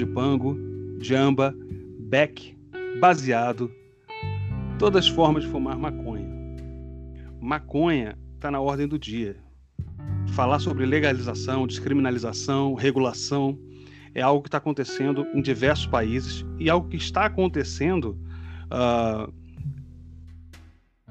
de 0.00 0.06
pango, 0.06 0.56
jamba, 0.98 1.54
beck, 1.98 2.56
baseado, 2.98 3.70
todas 4.78 5.04
as 5.04 5.10
formas 5.10 5.44
de 5.44 5.50
fumar 5.50 5.78
maconha. 5.78 6.26
Maconha 7.38 8.16
está 8.34 8.50
na 8.50 8.60
ordem 8.60 8.88
do 8.88 8.98
dia. 8.98 9.36
Falar 10.28 10.58
sobre 10.58 10.86
legalização, 10.86 11.66
descriminalização, 11.66 12.72
regulação 12.72 13.58
é 14.14 14.22
algo 14.22 14.42
que 14.42 14.48
está 14.48 14.56
acontecendo 14.56 15.26
em 15.34 15.42
diversos 15.42 15.86
países 15.86 16.46
e 16.58 16.70
algo 16.70 16.88
que 16.88 16.96
está 16.96 17.26
acontecendo 17.26 18.18
uh, 18.72 19.30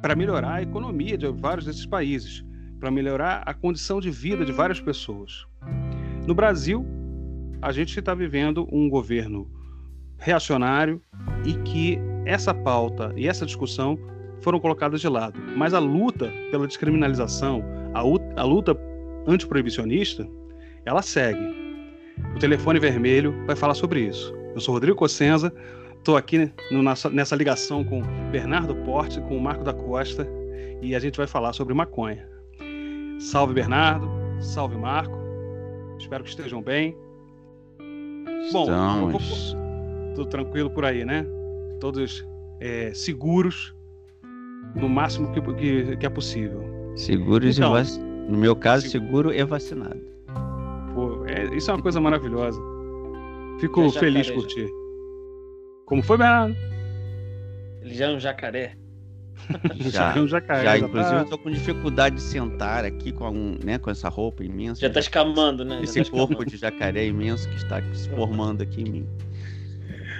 para 0.01 0.15
melhorar 0.15 0.55
a 0.55 0.61
economia 0.63 1.15
de 1.15 1.27
vários 1.27 1.67
desses 1.67 1.85
países, 1.85 2.43
para 2.79 2.89
melhorar 2.89 3.43
a 3.45 3.53
condição 3.53 4.01
de 4.01 4.09
vida 4.09 4.43
de 4.43 4.51
várias 4.51 4.81
pessoas. 4.81 5.45
No 6.25 6.33
Brasil, 6.33 6.83
a 7.61 7.71
gente 7.71 7.97
está 7.99 8.13
vivendo 8.13 8.67
um 8.71 8.89
governo 8.89 9.49
reacionário 10.17 11.01
e 11.45 11.53
que 11.53 11.99
essa 12.25 12.53
pauta 12.53 13.13
e 13.15 13.27
essa 13.27 13.45
discussão 13.45 13.97
foram 14.41 14.59
colocadas 14.59 15.01
de 15.01 15.07
lado. 15.07 15.39
Mas 15.57 15.73
a 15.73 15.79
luta 15.79 16.31
pela 16.51 16.67
descriminalização, 16.67 17.63
a, 17.93 18.43
luta 18.43 18.77
antiproibicionista, 19.27 20.27
ela 20.85 21.01
segue. 21.01 21.43
O 22.35 22.39
telefone 22.39 22.79
vermelho 22.79 23.33
vai 23.45 23.55
falar 23.55 23.73
sobre 23.73 24.01
isso. 24.01 24.33
Eu 24.53 24.61
sou 24.61 24.73
Rodrigo 24.73 24.97
Cossenza, 24.97 25.53
estou 25.97 26.15
aqui 26.15 26.51
no, 26.71 26.81
nessa 27.11 27.35
ligação 27.35 27.83
com 27.83 28.01
Bernardo 28.31 28.75
Porte, 28.77 29.19
com 29.21 29.37
o 29.37 29.41
Marco 29.41 29.63
da 29.63 29.73
Costa, 29.73 30.27
e 30.81 30.95
a 30.95 30.99
gente 30.99 31.17
vai 31.17 31.27
falar 31.27 31.53
sobre 31.53 31.73
maconha. 31.73 32.27
Salve 33.19 33.53
Bernardo, 33.53 34.09
salve 34.39 34.77
Marco, 34.77 35.17
espero 35.97 36.23
que 36.23 36.29
estejam 36.29 36.61
bem. 36.61 36.95
Bom, 38.51 38.63
Estamos. 38.63 39.57
tudo 40.15 40.29
tranquilo 40.29 40.69
por 40.69 40.85
aí, 40.85 41.05
né? 41.05 41.25
Todos 41.79 42.25
é, 42.59 42.91
seguros, 42.93 43.75
no 44.75 44.89
máximo 44.89 45.31
que, 45.31 45.41
que, 45.53 45.97
que 45.97 46.05
é 46.05 46.09
possível. 46.09 46.63
Seguros 46.95 47.57
então, 47.57 47.77
e 47.77 47.83
vac... 47.83 47.99
no 48.27 48.37
meu 48.37 48.55
caso, 48.55 48.89
seguro 48.89 49.33
e 49.33 49.43
vacinado. 49.43 50.01
Pô, 50.93 51.25
é, 51.25 51.55
isso 51.55 51.69
é 51.69 51.73
uma 51.73 51.81
coisa 51.81 52.01
maravilhosa. 52.01 52.59
Fico 53.59 53.89
feliz 53.91 54.29
por 54.31 54.47
ti. 54.47 54.65
Como 55.85 56.01
foi, 56.01 56.17
Bernardo? 56.17 56.55
Ele 57.81 57.93
já 57.93 58.05
é 58.05 58.15
um 58.15 58.19
jacaré. 58.19 58.78
já, 59.91 60.15
um 60.17 60.27
jacaré. 60.27 60.63
Já, 60.63 60.77
já 60.77 60.85
inclusive, 60.85 61.15
tá... 61.15 61.21
eu 61.21 61.25
tô 61.25 61.37
com 61.37 61.49
dificuldade 61.51 62.15
de 62.15 62.21
sentar 62.21 62.85
aqui 62.85 63.11
com, 63.11 63.29
um, 63.29 63.59
né, 63.63 63.77
com 63.77 63.89
essa 63.89 64.09
roupa 64.09 64.43
imensa. 64.43 64.81
Já 64.81 64.89
tá 64.89 64.99
escamando, 64.99 65.63
né? 65.65 65.79
Esse 65.83 66.03
tá 66.03 66.11
corpo 66.11 66.45
de 66.45 66.57
jacaré 66.57 67.05
imenso 67.05 67.47
que 67.49 67.55
está 67.55 67.81
se 67.93 68.09
formando 68.09 68.61
aqui 68.61 68.81
em 68.81 68.89
mim. 68.89 69.07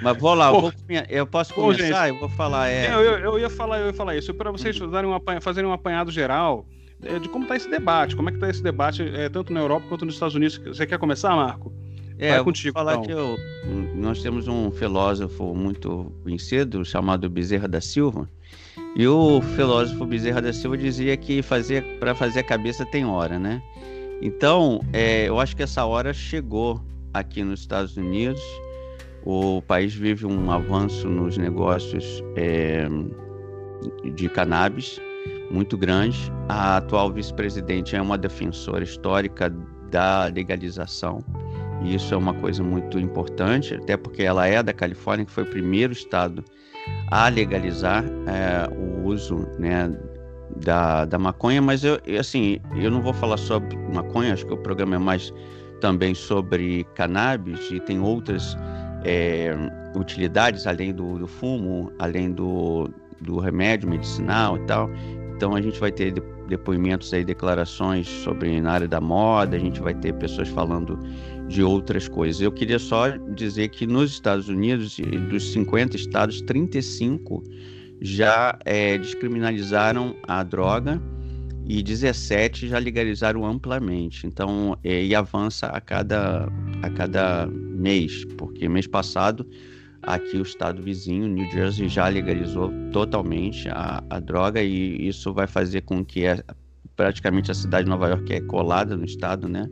Mas 0.02 0.17
vou 0.17 0.34
lá, 0.34 0.47
eu, 0.47 0.62
vou, 0.62 0.73
eu, 1.09 1.28
posso 1.28 1.53
começar? 1.53 2.08
Pô, 2.08 2.16
eu 2.16 2.20
vou 2.20 2.30
falar. 2.30 2.70
É... 2.70 2.94
Eu, 2.94 3.02
eu, 3.02 3.17
eu, 3.20 3.40
ia 3.40 3.50
falar, 3.50 3.80
eu 3.80 3.88
ia 3.88 3.94
falar 3.94 4.16
isso 4.16 4.34
para 4.34 4.50
vocês 4.52 4.80
uhum. 4.80 4.90
uma, 4.90 5.42
fazerem 5.42 5.70
um 5.70 5.73
apanhado 5.73 6.09
geral 6.09 6.66
é, 7.03 7.20
de 7.20 7.30
como 7.30 7.44
está 7.44 7.56
esse 7.56 7.70
debate, 7.70 8.16
como 8.16 8.30
é 8.30 8.31
que 8.31 8.38
está 8.38 8.50
esse 8.50 8.64
debate 8.64 9.03
é, 9.03 9.30
tanto 9.30 9.53
na 9.53 9.59
Europa 9.59 9.86
quanto 9.88 10.06
nos 10.06 10.16
Estados 10.16 10.36
Unidos. 10.36 10.58
Você 10.58 10.86
quer 10.86 10.97
começar, 10.97 11.36
Marco? 11.36 11.72
É, 12.17 12.31
Vai 12.31 12.44
contigo. 12.44 12.73
Vou 12.73 12.84
falar 12.84 13.03
então. 13.03 13.06
que 13.06 13.12
eu, 13.12 13.38
nós 13.95 14.22
temos 14.22 14.47
um 14.47 14.70
filósofo 14.72 15.56
muito 15.56 16.14
conhecido 16.23 16.84
chamado 16.84 17.29
Bezerra 17.29 17.68
da 17.68 17.79
Silva. 17.79 18.29
E 18.95 19.07
o 19.07 19.41
filósofo 19.55 20.05
Bezerra 20.05 20.41
da 20.41 20.51
Silva 20.51 20.77
dizia 20.77 21.16
que 21.16 21.41
fazer 21.41 21.83
para 22.00 22.13
fazer 22.16 22.39
a 22.39 22.44
cabeça 22.44 22.85
tem 22.85 23.05
hora, 23.05 23.38
né? 23.38 23.61
Então, 24.22 24.81
é, 24.91 25.29
eu 25.29 25.39
acho 25.39 25.55
que 25.55 25.63
essa 25.63 25.85
hora 25.85 26.13
chegou 26.13 26.81
aqui 27.13 27.44
nos 27.44 27.61
Estados 27.61 27.95
Unidos 27.95 28.41
o 29.25 29.61
país 29.61 29.94
vive 29.94 30.25
um 30.25 30.51
avanço 30.51 31.07
nos 31.07 31.38
negócios 31.38 32.23
é, 32.35 32.88
de 34.13 34.29
cannabis 34.29 34.99
muito 35.51 35.78
grande. 35.78 36.31
A 36.47 36.78
atual 36.78 37.11
vice-presidente 37.11 37.95
é 37.95 38.01
uma 38.01 38.17
defensora 38.17 38.83
histórica 38.83 39.49
da 39.89 40.25
legalização. 40.25 41.23
E 41.83 41.95
isso 41.95 42.13
é 42.13 42.17
uma 42.17 42.33
coisa 42.33 42.63
muito 42.63 42.99
importante, 42.99 43.73
até 43.73 43.95
porque 43.95 44.23
ela 44.23 44.47
é 44.47 44.61
da 44.61 44.73
Califórnia, 44.73 45.25
que 45.25 45.31
foi 45.31 45.44
o 45.44 45.49
primeiro 45.49 45.94
estado 45.94 46.44
a 47.11 47.27
legalizar 47.27 48.03
é, 48.27 48.67
o 48.73 49.07
uso 49.07 49.47
né, 49.57 49.91
da, 50.57 51.05
da 51.05 51.17
maconha. 51.17 51.61
Mas 51.61 51.83
eu, 51.83 52.00
assim, 52.19 52.59
eu 52.75 52.91
não 52.91 53.01
vou 53.01 53.13
falar 53.13 53.38
sobre 53.38 53.75
maconha, 53.94 54.33
acho 54.33 54.45
que 54.45 54.53
o 54.53 54.57
programa 54.57 54.95
é 54.95 54.99
mais 54.99 55.33
também 55.81 56.13
sobre 56.13 56.83
cannabis 56.95 57.72
e 57.72 57.79
tem 57.79 57.99
outras 57.99 58.57
é, 59.05 59.53
utilidades 59.95 60.67
além 60.67 60.94
do, 60.94 61.17
do, 61.17 61.28
fumo, 61.28 61.91
além 61.99 62.31
do, 62.31 62.89
do 63.22 63.39
remédio 63.39 63.89
medicinal 63.89 64.57
e 64.57 64.61
tal. 64.66 64.89
Então 65.35 65.55
a 65.55 65.61
gente 65.61 65.79
vai 65.79 65.91
ter 65.91 66.13
depoimentos 66.47 67.13
aí, 67.13 67.23
declarações 67.23 68.07
sobre 68.07 68.59
na 68.59 68.73
área 68.73 68.88
da 68.88 68.99
moda, 68.99 69.55
a 69.55 69.59
gente 69.59 69.79
vai 69.79 69.94
ter 69.94 70.13
pessoas 70.16 70.49
falando 70.49 70.99
de 71.49 71.63
outras 71.63 72.07
coisas. 72.07 72.39
Eu 72.41 72.51
queria 72.51 72.77
só 72.77 73.09
dizer 73.35 73.69
que 73.69 73.87
nos 73.87 74.11
Estados 74.11 74.47
Unidos, 74.47 74.97
dos 75.29 75.51
50 75.51 75.97
estados, 75.97 76.41
35 76.41 77.43
já 77.99 78.57
é, 78.63 78.97
descriminalizaram 78.97 80.15
a 80.27 80.43
droga 80.43 81.01
e 81.65 81.81
17 81.81 82.67
já 82.67 82.77
legalizaram 82.77 83.45
amplamente. 83.45 84.27
Então, 84.27 84.77
é, 84.83 85.03
e 85.03 85.15
avança 85.15 85.67
a 85.67 85.81
cada, 85.81 86.47
a 86.83 86.89
cada 86.91 87.47
mês, 87.47 88.23
porque 88.37 88.69
mês 88.69 88.87
passado 88.87 89.45
aqui 90.03 90.37
o 90.37 90.43
estado 90.43 90.81
vizinho, 90.81 91.27
New 91.27 91.49
Jersey, 91.51 91.89
já 91.89 92.07
legalizou 92.07 92.71
totalmente 92.91 93.67
a, 93.69 94.03
a 94.09 94.19
droga 94.19 94.61
e 94.61 95.07
isso 95.07 95.33
vai 95.33 95.47
fazer 95.47 95.81
com 95.81 96.05
que 96.05 96.25
a, 96.27 96.41
praticamente 96.95 97.51
a 97.51 97.53
cidade 97.53 97.85
de 97.85 97.89
Nova 97.89 98.07
York 98.07 98.33
é 98.33 98.41
colada 98.41 98.95
no 98.95 99.03
estado, 99.03 99.49
né? 99.49 99.69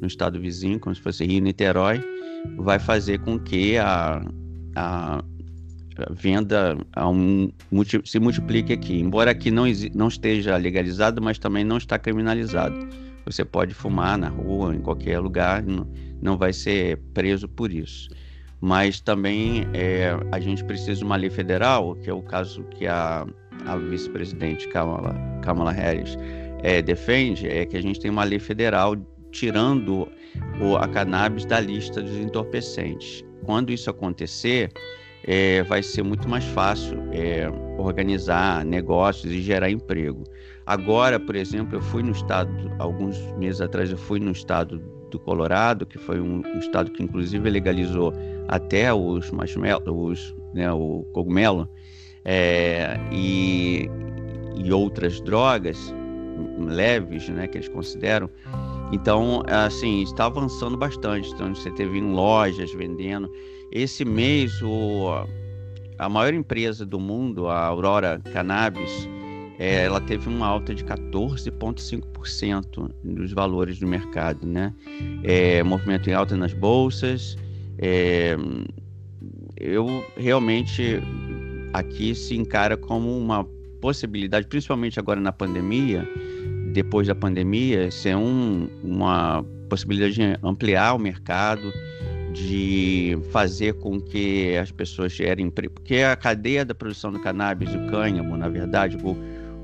No 0.00 0.06
estado 0.06 0.40
vizinho, 0.40 0.78
como 0.78 0.94
se 0.94 1.00
fosse 1.00 1.24
Rio 1.24 1.42
Niterói, 1.42 2.02
vai 2.56 2.78
fazer 2.78 3.18
com 3.20 3.38
que 3.38 3.76
a, 3.78 4.22
a 4.74 5.22
venda 6.10 6.76
um, 6.98 7.50
se 8.04 8.18
multiplique 8.18 8.72
aqui. 8.72 9.00
Embora 9.00 9.30
aqui 9.30 9.50
não, 9.50 9.64
não 9.94 10.08
esteja 10.08 10.56
legalizado, 10.56 11.22
mas 11.22 11.38
também 11.38 11.64
não 11.64 11.78
está 11.78 11.98
criminalizado. 11.98 12.76
Você 13.24 13.44
pode 13.44 13.74
fumar 13.74 14.16
na 14.18 14.28
rua, 14.28 14.74
em 14.74 14.80
qualquer 14.80 15.18
lugar, 15.18 15.62
não, 15.62 15.88
não 16.20 16.36
vai 16.36 16.52
ser 16.52 16.98
preso 17.12 17.48
por 17.48 17.72
isso. 17.72 18.08
Mas 18.60 19.00
também 19.00 19.66
é, 19.74 20.16
a 20.32 20.40
gente 20.40 20.64
precisa 20.64 20.94
de 20.94 21.04
uma 21.04 21.16
lei 21.16 21.30
federal, 21.30 21.94
que 21.96 22.08
é 22.08 22.12
o 22.12 22.22
caso 22.22 22.62
que 22.64 22.86
a, 22.86 23.26
a 23.66 23.76
vice-presidente 23.76 24.68
Kamala, 24.68 25.14
Kamala 25.42 25.72
Harris 25.72 26.16
é, 26.62 26.80
defende, 26.80 27.48
é 27.48 27.66
que 27.66 27.76
a 27.76 27.82
gente 27.82 28.00
tem 28.00 28.10
uma 28.10 28.24
lei 28.24 28.38
federal 28.38 28.96
tirando 29.30 30.08
a 30.78 30.88
cannabis 30.88 31.44
da 31.44 31.60
lista 31.60 32.02
dos 32.02 32.16
entorpecentes. 32.16 33.24
Quando 33.44 33.70
isso 33.72 33.88
acontecer, 33.90 34.70
é, 35.24 35.62
vai 35.64 35.82
ser 35.82 36.02
muito 36.02 36.28
mais 36.28 36.44
fácil 36.44 36.98
é, 37.12 37.48
organizar 37.78 38.64
negócios 38.64 39.32
e 39.32 39.40
gerar 39.40 39.70
emprego. 39.70 40.24
Agora, 40.64 41.18
por 41.18 41.36
exemplo, 41.36 41.76
eu 41.76 41.82
fui 41.82 42.02
no 42.02 42.12
estado, 42.12 42.50
alguns 42.78 43.18
meses 43.36 43.60
atrás, 43.60 43.90
eu 43.90 43.98
fui 43.98 44.18
no 44.18 44.32
estado 44.32 44.78
do 45.10 45.18
Colorado, 45.18 45.86
que 45.86 45.98
foi 45.98 46.20
um, 46.20 46.42
um 46.44 46.58
estado 46.58 46.90
que 46.90 47.02
inclusive 47.02 47.48
legalizou 47.48 48.12
até 48.48 48.92
os 48.92 49.30
marshmallows, 49.30 50.34
né, 50.54 50.70
o 50.72 51.06
cogumelo, 51.12 51.68
é, 52.24 52.98
e, 53.12 53.88
e 54.56 54.72
outras 54.72 55.20
drogas 55.20 55.94
leves, 56.58 57.28
né, 57.28 57.46
que 57.46 57.58
eles 57.58 57.68
consideram. 57.68 58.28
Então, 58.92 59.42
assim, 59.46 60.02
está 60.02 60.26
avançando 60.26 60.76
bastante. 60.76 61.32
Então, 61.32 61.54
você 61.54 61.70
teve 61.70 61.98
em 61.98 62.12
lojas 62.12 62.70
vendendo. 62.72 63.30
Esse 63.72 64.04
mês, 64.04 64.60
o, 64.62 65.26
a 65.98 66.08
maior 66.08 66.34
empresa 66.34 66.86
do 66.86 67.00
mundo, 67.00 67.48
a 67.48 67.66
Aurora 67.66 68.20
Cannabis, 68.32 69.08
é, 69.58 69.84
ela 69.84 70.00
teve 70.00 70.28
uma 70.28 70.46
alta 70.46 70.74
de 70.74 70.84
14,5% 70.84 72.90
dos 73.02 73.32
valores 73.32 73.78
do 73.78 73.86
mercado, 73.86 74.46
né? 74.46 74.74
É, 75.22 75.62
movimento 75.62 76.10
em 76.10 76.12
alta 76.12 76.36
nas 76.36 76.52
bolsas. 76.52 77.38
É, 77.78 78.36
eu 79.56 80.04
realmente 80.16 81.00
aqui 81.72 82.14
se 82.14 82.36
encara 82.36 82.76
como 82.76 83.18
uma 83.18 83.44
possibilidade, 83.80 84.46
principalmente 84.46 84.98
agora 84.98 85.20
na 85.20 85.32
pandemia, 85.32 86.06
depois 86.76 87.08
da 87.08 87.14
pandemia, 87.14 87.90
ser 87.90 88.14
um, 88.14 88.68
uma 88.84 89.42
possibilidade 89.70 90.14
de 90.14 90.38
ampliar 90.42 90.92
o 90.94 90.98
mercado, 90.98 91.72
de 92.34 93.18
fazer 93.30 93.72
com 93.74 93.98
que 93.98 94.54
as 94.58 94.70
pessoas 94.70 95.12
gerem 95.12 95.48
porque 95.50 95.96
a 95.96 96.14
cadeia 96.14 96.66
da 96.66 96.74
produção 96.74 97.10
do 97.10 97.18
cannabis, 97.18 97.74
o 97.74 97.86
cânhamo, 97.90 98.36
na 98.36 98.50
verdade, 98.50 98.98
o, 99.02 99.16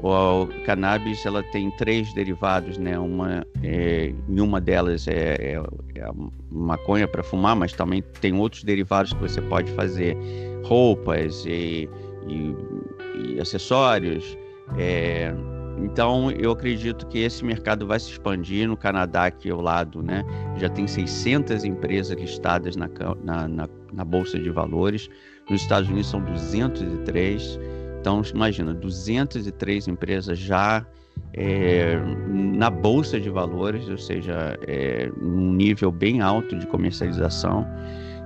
o 0.03 0.47
cannabis 0.64 1.26
ela 1.26 1.43
tem 1.43 1.70
três 1.73 2.11
derivados, 2.14 2.79
né? 2.79 2.99
Uma 2.99 3.47
é, 3.62 4.15
uma 4.26 4.58
delas 4.58 5.06
é, 5.06 5.35
é, 5.35 5.62
é 5.97 6.11
maconha 6.50 7.06
para 7.06 7.23
fumar, 7.23 7.55
mas 7.55 7.75
também 7.75 8.03
tem 8.23 8.32
outros 8.32 8.65
derivados 8.65 9.12
que 9.12 9.20
você 9.20 9.43
pode 9.43 9.70
fazer 9.73 10.17
roupas 10.65 11.44
e, 11.44 11.91
e, 12.26 12.56
e 13.35 13.38
acessórios. 13.38 14.38
É, 14.79 15.35
então, 15.84 16.31
eu 16.31 16.52
acredito 16.52 17.06
que 17.06 17.19
esse 17.19 17.44
mercado 17.44 17.87
vai 17.87 17.99
se 17.99 18.11
expandir. 18.11 18.69
No 18.69 18.76
Canadá, 18.76 19.26
aqui 19.26 19.50
ao 19.50 19.61
lado, 19.61 20.02
né, 20.02 20.25
já 20.56 20.69
tem 20.69 20.87
600 20.87 21.64
empresas 21.64 22.17
listadas 22.19 22.76
na, 22.76 22.88
na, 23.23 23.49
na, 23.49 23.69
na 23.93 24.05
Bolsa 24.05 24.38
de 24.38 24.50
Valores. 24.50 25.08
Nos 25.50 25.62
Estados 25.62 25.88
Unidos 25.88 26.08
são 26.08 26.20
203. 26.20 27.58
Então, 28.00 28.23
imagina, 28.34 28.73
203 28.73 29.88
empresas 29.88 30.38
já 30.38 30.87
é, 31.34 31.96
na 32.29 32.70
bolsa 32.70 33.20
de 33.20 33.31
valores, 33.31 33.88
ou 33.88 33.99
seja, 33.99 34.58
é, 34.67 35.11
um 35.20 35.52
nível 35.52 35.90
bem 35.90 36.20
alto 36.20 36.56
de 36.58 36.67
comercialização. 36.67 37.67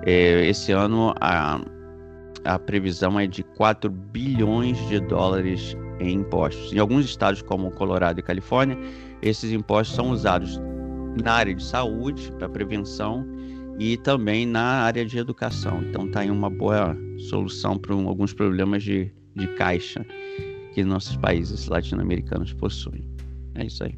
É, 0.04 0.46
esse 0.46 0.72
ano 0.72 1.14
a, 1.20 1.60
a 2.46 2.58
previsão 2.58 3.18
é 3.18 3.26
de 3.26 3.42
4 3.42 3.90
bilhões 3.90 4.78
de 4.88 5.00
dólares 5.00 5.76
em 6.00 6.14
impostos. 6.14 6.72
Em 6.72 6.78
alguns 6.78 7.04
estados, 7.04 7.42
como 7.42 7.70
Colorado 7.72 8.20
e 8.20 8.22
Califórnia, 8.22 8.78
esses 9.22 9.52
impostos 9.52 9.96
são 9.96 10.10
usados 10.10 10.60
na 11.22 11.32
área 11.32 11.54
de 11.54 11.64
saúde, 11.64 12.30
para 12.32 12.48
prevenção 12.48 13.26
e 13.78 13.96
também 13.96 14.46
na 14.46 14.82
área 14.82 15.04
de 15.04 15.18
educação. 15.18 15.82
Então, 15.82 16.06
está 16.06 16.20
aí 16.20 16.30
uma 16.30 16.50
boa 16.50 16.96
solução 17.28 17.76
para 17.78 17.94
um, 17.94 18.08
alguns 18.08 18.32
problemas 18.32 18.82
de 18.82 19.12
de 19.36 19.46
caixa 19.48 20.04
que 20.72 20.82
nossos 20.82 21.16
países 21.16 21.68
latino-americanos 21.68 22.52
possuem. 22.54 23.06
É 23.54 23.66
isso 23.66 23.84
aí. 23.84 23.94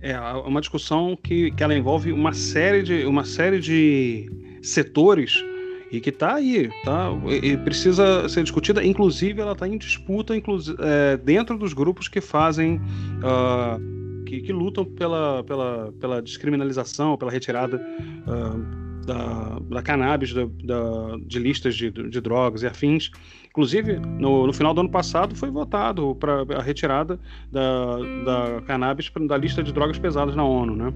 É 0.00 0.18
uma 0.18 0.60
discussão 0.60 1.16
que, 1.22 1.50
que 1.50 1.62
ela 1.62 1.76
envolve 1.76 2.12
uma 2.12 2.32
série 2.32 2.82
de, 2.82 3.04
uma 3.04 3.24
série 3.24 3.60
de 3.60 4.30
setores 4.62 5.44
e 5.90 6.00
que 6.00 6.10
está 6.10 6.34
aí, 6.34 6.70
tá? 6.84 7.08
E, 7.42 7.56
precisa 7.56 8.28
ser 8.28 8.42
discutida. 8.42 8.84
Inclusive, 8.84 9.40
ela 9.40 9.52
está 9.52 9.66
em 9.66 9.76
disputa 9.76 10.34
é, 10.36 11.16
dentro 11.16 11.58
dos 11.58 11.72
grupos 11.72 12.06
que 12.06 12.20
fazem, 12.20 12.76
uh, 12.76 14.24
que, 14.24 14.40
que, 14.40 14.52
lutam 14.52 14.84
pela, 14.84 15.42
pela, 15.42 15.92
pela 15.98 16.22
descriminalização, 16.22 17.16
pela 17.16 17.30
retirada 17.30 17.84
uh, 18.26 19.04
da, 19.04 19.58
da 19.68 19.82
cannabis 19.82 20.32
da, 20.32 20.46
da, 20.62 21.16
de 21.26 21.38
listas 21.40 21.74
de, 21.74 21.90
de 21.90 22.20
drogas 22.20 22.62
e 22.62 22.66
afins. 22.66 23.10
Inclusive, 23.50 23.98
no, 23.98 24.46
no, 24.46 24.52
final 24.52 24.72
do 24.72 24.80
ano 24.80 24.90
passado 24.90 25.34
foi 25.34 25.50
votado 25.50 26.14
para 26.14 26.44
a 26.56 26.62
retirada 26.62 27.18
da, 27.50 27.96
da 28.24 28.62
cannabis 28.62 29.10
da 29.26 29.36
lista 29.36 29.60
de 29.60 29.72
drogas 29.72 29.98
pesadas 29.98 30.36
na 30.36 30.44
ONU, 30.44 30.76
né? 30.76 30.94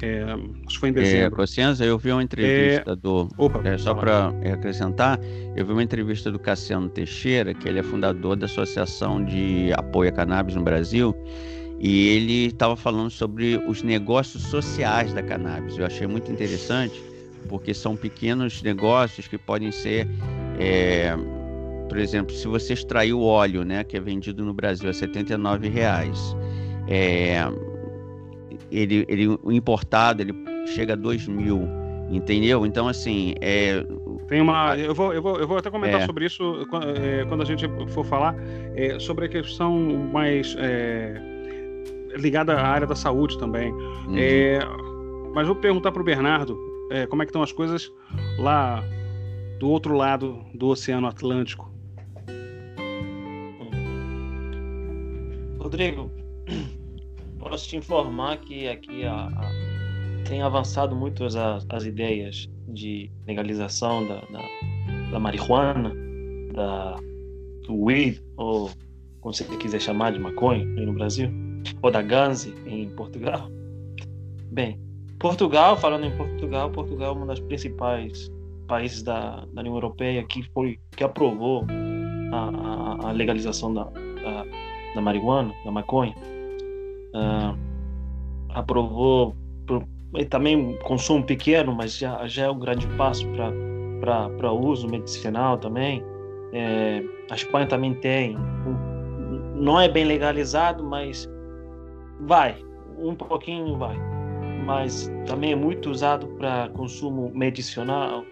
É, 0.00 0.22
acho 0.64 0.74
que 0.74 0.78
foi 0.78 0.90
em 0.90 0.92
é, 0.92 0.94
dezembro. 0.94 1.42
É, 1.42 1.88
eu 1.88 1.98
vi 1.98 2.12
uma 2.12 2.22
entrevista 2.22 2.92
é... 2.92 2.96
do. 2.96 3.28
Opa, 3.36 3.60
é, 3.64 3.76
só 3.76 3.94
para 3.94 4.28
acrescentar, 4.52 5.18
eu 5.56 5.66
vi 5.66 5.72
uma 5.72 5.82
entrevista 5.82 6.30
do 6.30 6.38
Cassiano 6.38 6.88
Teixeira, 6.88 7.52
que 7.52 7.68
ele 7.68 7.80
é 7.80 7.82
fundador 7.82 8.36
da 8.36 8.46
Associação 8.46 9.24
de 9.24 9.72
Apoio 9.72 10.10
à 10.10 10.12
Cannabis 10.12 10.54
no 10.54 10.62
Brasil, 10.62 11.12
e 11.80 12.10
ele 12.10 12.46
estava 12.46 12.76
falando 12.76 13.10
sobre 13.10 13.56
os 13.66 13.82
negócios 13.82 14.44
sociais 14.44 15.12
da 15.12 15.22
cannabis. 15.22 15.76
Eu 15.76 15.84
achei 15.84 16.06
muito 16.06 16.30
interessante, 16.30 17.02
porque 17.48 17.74
são 17.74 17.96
pequenos 17.96 18.62
negócios 18.62 19.26
que 19.26 19.36
podem 19.36 19.72
ser. 19.72 20.06
É, 20.60 21.16
por 21.88 21.98
exemplo, 21.98 22.34
se 22.34 22.46
você 22.46 22.74
extrair 22.74 23.12
o 23.12 23.22
óleo, 23.22 23.64
né, 23.64 23.82
que 23.82 23.96
é 23.96 24.00
vendido 24.00 24.44
no 24.44 24.52
Brasil 24.52 24.88
a 24.88 24.92
R$ 24.92 25.68
reais, 25.68 26.36
é, 26.86 27.42
ele, 28.70 29.04
ele, 29.08 29.38
o 29.42 29.50
importado 29.50 30.22
ele 30.22 30.34
chega 30.66 30.92
a 30.92 30.96
2 30.96 31.28
mil, 31.28 31.68
entendeu? 32.10 32.66
Então, 32.66 32.88
assim, 32.88 33.34
é, 33.40 33.84
tem 34.28 34.42
uma. 34.42 34.76
Eu 34.76 34.94
vou, 34.94 35.12
eu 35.12 35.22
vou, 35.22 35.38
eu 35.38 35.48
vou 35.48 35.56
até 35.56 35.70
comentar 35.70 36.02
é. 36.02 36.06
sobre 36.06 36.26
isso 36.26 36.66
é, 37.02 37.24
quando 37.24 37.42
a 37.42 37.46
gente 37.46 37.66
for 37.88 38.04
falar 38.04 38.34
é, 38.74 38.98
sobre 38.98 39.24
a 39.24 39.28
questão 39.28 39.78
mais 40.12 40.54
é, 40.58 41.20
ligada 42.16 42.54
à 42.54 42.66
área 42.66 42.86
da 42.86 42.94
saúde 42.94 43.38
também. 43.38 43.72
Uhum. 43.72 45.32
Mas 45.34 45.46
vou 45.46 45.56
perguntar 45.56 45.92
para 45.92 46.02
o 46.02 46.04
Bernardo 46.04 46.58
como 47.10 47.22
é 47.22 47.26
que 47.26 47.30
estão 47.30 47.42
as 47.42 47.52
coisas 47.52 47.92
lá 48.38 48.82
do 49.58 49.68
outro 49.68 49.94
lado 49.94 50.42
do 50.54 50.68
Oceano 50.68 51.06
Atlântico. 51.06 51.70
Rodrigo, 55.68 56.10
posso 57.38 57.68
te 57.68 57.76
informar 57.76 58.38
que 58.38 58.66
aqui 58.66 59.04
a, 59.04 59.26
a, 59.26 59.50
tem 60.26 60.40
avançado 60.40 60.96
muito 60.96 61.22
as, 61.24 61.36
as 61.36 61.84
ideias 61.84 62.48
de 62.68 63.10
legalização 63.26 64.08
da, 64.08 64.14
da, 64.32 64.42
da 65.10 65.20
marihuana, 65.20 65.94
da, 66.54 66.96
do 67.66 67.84
weed, 67.84 68.18
ou 68.38 68.70
como 69.20 69.34
você 69.34 69.44
quiser 69.44 69.78
chamar 69.78 70.12
de 70.12 70.18
maconha 70.18 70.64
aí 70.78 70.86
no 70.86 70.94
Brasil, 70.94 71.30
ou 71.82 71.90
da 71.90 72.00
ganze 72.00 72.54
em 72.64 72.88
Portugal. 72.88 73.50
Bem, 74.50 74.80
Portugal, 75.18 75.76
falando 75.76 76.06
em 76.06 76.16
Portugal, 76.16 76.70
Portugal 76.70 77.14
é 77.14 77.18
um 77.18 77.26
dos 77.26 77.40
principais 77.40 78.32
países 78.66 79.02
da, 79.02 79.44
da 79.52 79.60
União 79.60 79.74
Europeia 79.74 80.24
que 80.24 80.42
foi 80.54 80.78
que 80.96 81.04
aprovou 81.04 81.66
a, 82.32 83.08
a, 83.08 83.12
legalização 83.12 83.74
da, 83.74 83.84
da 83.84 84.46
da 84.98 85.02
marihuana, 85.02 85.54
da 85.64 85.70
maconha, 85.70 86.14
uh, 87.14 87.56
aprovou 88.50 89.34
por, 89.66 89.84
também 90.28 90.76
consumo 90.82 91.24
pequeno, 91.24 91.72
mas 91.72 91.96
já, 91.96 92.26
já 92.26 92.46
é 92.46 92.50
um 92.50 92.58
grande 92.58 92.86
passo 92.96 93.24
para 94.00 94.52
uso 94.52 94.88
medicinal 94.88 95.56
também. 95.56 96.02
É, 96.52 97.02
a 97.30 97.34
Espanha 97.34 97.66
também 97.66 97.94
tem, 97.94 98.36
não 99.54 99.78
é 99.78 99.88
bem 99.88 100.04
legalizado, 100.04 100.82
mas 100.82 101.28
vai, 102.20 102.56
um 102.98 103.14
pouquinho 103.14 103.76
vai. 103.76 103.96
Mas 104.64 105.10
também 105.26 105.52
é 105.52 105.56
muito 105.56 105.90
usado 105.90 106.26
para 106.38 106.68
consumo 106.70 107.30
medicinal, 107.34 108.24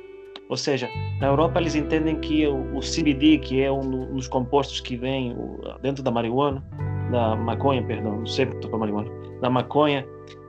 ou 0.48 0.56
seja, 0.56 0.88
na 1.20 1.28
Europa 1.28 1.60
eles 1.60 1.74
entendem 1.74 2.20
que 2.20 2.46
o, 2.46 2.80
CBD, 2.80 3.38
que 3.38 3.62
é 3.62 3.70
um 3.70 4.14
dos 4.14 4.28
compostos 4.28 4.80
que 4.80 4.96
vem 4.96 5.36
dentro 5.82 6.02
da 6.02 6.10
marihuana, 6.10 6.62
da 7.10 7.34
maconha, 7.36 7.82
perdão, 7.82 8.18
não 8.18 8.26
sei 8.26 8.46
porque 8.46 8.68
marihuana, 8.68 9.10
da 9.40 9.50
maconha, 9.50 10.06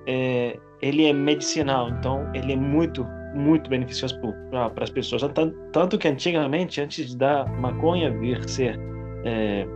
é, 0.07 0.57
ele 0.81 1.05
é 1.05 1.13
medicinal, 1.13 1.89
então 1.89 2.29
ele 2.33 2.53
é 2.53 2.55
muito, 2.55 3.05
muito 3.35 3.69
beneficioso 3.69 4.19
para 4.51 4.83
as 4.83 4.89
pessoas. 4.89 5.21
Tanto, 5.33 5.55
tanto, 5.71 5.97
que 5.97 6.07
antigamente, 6.07 6.81
antes 6.81 7.15
da 7.15 7.45
maconha 7.45 8.11
vir 8.11 8.47
ser 8.47 8.79
é, 9.23 9.67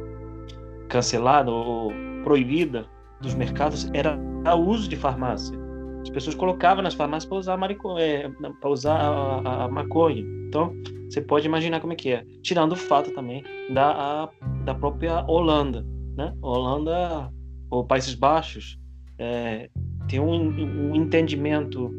cancelada 0.87 1.51
ou 1.51 1.91
proibida 2.23 2.85
dos 3.21 3.35
mercados, 3.35 3.89
era 3.93 4.17
o 4.55 4.59
uso 4.59 4.89
de 4.89 4.95
farmácia. 4.95 5.60
As 6.01 6.09
pessoas 6.09 6.35
colocavam 6.35 6.83
nas 6.83 6.93
farmácias 6.93 7.25
para 7.25 7.37
usar, 7.37 7.59
é, 7.99 8.29
para 8.59 8.69
usar 8.69 8.95
a, 8.95 9.39
a, 9.39 9.63
a, 9.65 9.67
maconha. 9.69 10.23
Então, 10.47 10.73
você 11.09 11.21
pode 11.21 11.45
imaginar 11.45 11.79
como 11.79 11.93
é 11.93 11.95
que 11.95 12.11
é. 12.11 12.25
Tirando 12.41 12.73
o 12.73 12.75
fato 12.75 13.11
também 13.11 13.43
da, 13.73 13.91
a, 13.91 14.29
da 14.65 14.73
própria 14.73 15.23
Holanda. 15.27 15.85
Né? 16.17 16.33
Holanda, 16.41 17.31
ou 17.69 17.85
Países 17.85 18.15
Baixos, 18.15 18.77
é, 19.17 19.69
tem 20.07 20.19
um, 20.19 20.91
um, 20.91 20.95
entendimento 20.95 21.89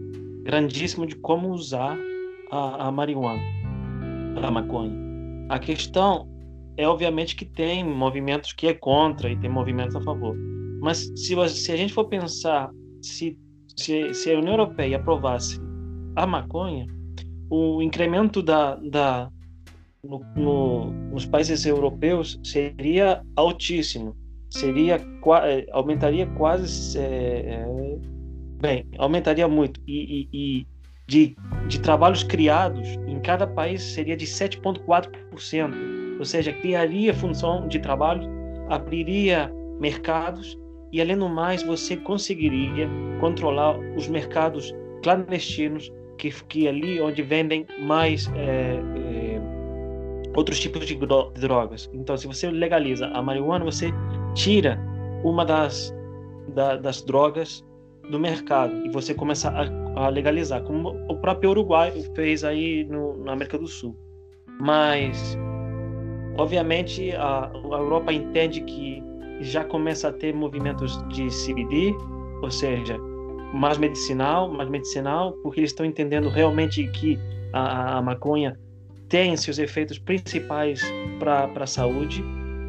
grandíssimo 0.43 1.07
de 1.07 1.17
como 1.17 1.51
usar 1.51 1.97
a, 2.51 2.89
a 2.89 2.93
marihuana, 2.93 3.43
a 4.43 4.51
maconha. 4.51 4.93
A 5.49 5.59
questão 5.59 6.29
é, 6.77 6.89
obviamente, 6.89 7.37
que 7.37 7.45
tem 7.45 7.85
movimentos 7.85 8.53
que 8.53 8.67
é 8.67 8.75
contra 8.75 9.31
e 9.31 9.37
tem 9.37 9.51
movimentos 9.51 9.95
a 9.95 10.01
favor. 10.01 10.37
Mas 10.81 11.13
se, 11.17 11.49
se 11.49 11.73
a 11.73 11.77
gente 11.77 11.93
for 11.93 12.07
pensar 12.07 12.71
se 13.01 13.39
se, 13.77 14.15
se 14.15 14.33
a 14.33 14.39
União 14.39 14.55
Europeia 14.55 14.97
aprovasse 14.97 15.61
a 16.17 16.27
maconha, 16.27 16.87
o 17.51 17.83
incremento 17.83 18.43
da, 18.43 18.77
da 18.77 19.31
no, 20.03 20.21
no, 20.35 20.91
nos 21.11 21.27
países 21.27 21.65
europeus 21.65 22.41
seria 22.43 23.23
altíssimo, 23.37 24.17
seria 24.51 24.97
eh, 24.97 25.67
aumentaria 25.73 26.27
quase 26.27 26.99
é, 26.99 27.65
bem, 28.61 28.87
aumentaria 28.99 29.47
muito. 29.47 29.81
E, 29.87 30.29
e, 30.33 30.61
e 30.61 30.67
de, 31.07 31.37
de 31.69 31.81
trabalhos 31.81 32.23
criados 32.23 32.89
em 33.07 33.21
cada 33.21 33.47
país 33.47 33.83
seria 33.83 34.17
de 34.17 34.25
7,4%, 34.25 36.19
ou 36.19 36.25
seja, 36.25 36.53
criaria 36.53 37.13
função 37.13 37.69
de 37.69 37.79
trabalho, 37.79 38.29
abriria 38.69 39.53
mercados 39.79 40.57
e 40.93 41.01
além 41.01 41.17
do 41.17 41.29
mais 41.29 41.63
você 41.63 41.97
conseguiria 41.97 42.89
controlar 43.19 43.79
os 43.97 44.07
mercados 44.09 44.75
clandestinos 45.03 45.91
que, 46.19 46.31
que 46.45 46.69
ali 46.69 47.01
onde 47.01 47.23
vendem 47.23 47.67
mais 47.81 48.31
é, 48.35 48.77
é, 48.77 49.41
outros 50.37 50.61
tipos 50.61 50.87
de 50.87 50.97
drogas. 51.35 51.91
Então, 51.93 52.17
se 52.17 52.27
você 52.27 52.51
legaliza 52.51 53.07
a 53.09 53.23
marihuana, 53.23 53.65
você 53.65 53.91
tira 54.35 54.79
uma 55.25 55.45
das, 55.45 55.93
da, 56.55 56.77
das 56.77 57.03
drogas 57.03 57.65
do 58.11 58.19
mercado 58.19 58.75
e 58.85 58.91
você 58.91 59.15
começa 59.15 59.51
a, 59.51 60.05
a, 60.05 60.09
legalizar, 60.09 60.63
como 60.63 60.91
o 61.09 61.17
próprio 61.17 61.51
Uruguai 61.51 61.93
fez 62.15 62.45
aí 62.45 62.85
no, 62.85 63.17
na 63.25 63.33
América 63.33 63.59
do 63.59 63.67
Sul. 63.67 63.97
Mas, 64.61 65.37
obviamente, 66.37 67.13
a, 67.13 67.51
a 67.51 67.79
Europa 67.79 68.13
entende 68.13 68.61
que 68.61 69.03
já 69.43 69.65
começa 69.65 70.09
a 70.09 70.13
ter 70.13 70.35
movimentos 70.35 71.03
de 71.09 71.29
CBD, 71.29 71.95
ou 72.43 72.51
seja, 72.51 72.99
mais 73.53 73.79
medicinal, 73.79 74.51
mais 74.51 74.69
medicinal, 74.69 75.33
porque 75.43 75.61
eles 75.61 75.71
estão 75.71 75.85
entendendo 75.85 76.29
realmente 76.29 76.87
que 76.89 77.19
a, 77.53 77.99
a 77.99 78.03
maconha 78.03 78.59
tem 79.09 79.37
seus 79.37 79.59
efeitos 79.59 79.99
principais 79.99 80.83
para 81.19 81.51
a 81.55 81.67
saúde. 81.67 82.25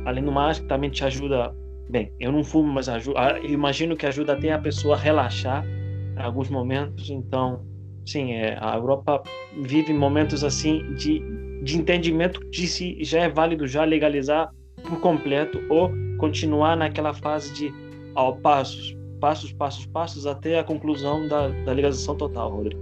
Além 0.06 0.24
do 0.24 0.32
mais, 0.32 0.60
também 0.60 0.89
te 0.89 1.06
ajuda. 1.06 1.56
Bem, 1.89 2.12
eu 2.20 2.32
não 2.32 2.44
fumo, 2.44 2.72
mas 2.72 2.89
ajuda, 2.89 3.39
imagino 3.39 3.96
que 3.96 4.06
ajuda 4.06 4.34
até 4.34 4.51
a 4.51 4.60
pessoa 4.60 4.96
a 4.96 5.00
relaxar 5.00 5.65
em 5.65 6.22
alguns 6.22 6.50
momentos. 6.50 7.10
Então, 7.10 7.62
sim, 8.06 8.34
é, 8.34 8.58
a 8.60 8.75
Europa 8.75 9.24
vive 9.62 9.94
momentos 9.94 10.44
assim 10.44 10.94
de, 10.96 11.22
de 11.63 11.77
entendimento 11.77 12.39
de 12.50 12.68
se 12.68 13.01
já 13.03 13.22
é 13.22 13.30
válido 13.30 13.68
já 13.68 13.86
legalizar 13.86 14.50
por 14.84 15.00
completo 15.00 15.62
ou 15.70 15.92
continuar 16.18 16.75
naquela 16.75 17.13
fase 17.13 17.54
de 17.54 17.74
ao 18.16 18.36
passos, 18.38 18.96
passos, 19.20 19.52
passos, 19.54 19.86
passos 19.88 20.25
até 20.25 20.60
a 20.60 20.63
conclusão 20.63 21.28
da, 21.28 21.48
da 21.50 21.72
legalização 21.72 22.16
total, 22.16 22.52
Rodrigo. 22.52 22.82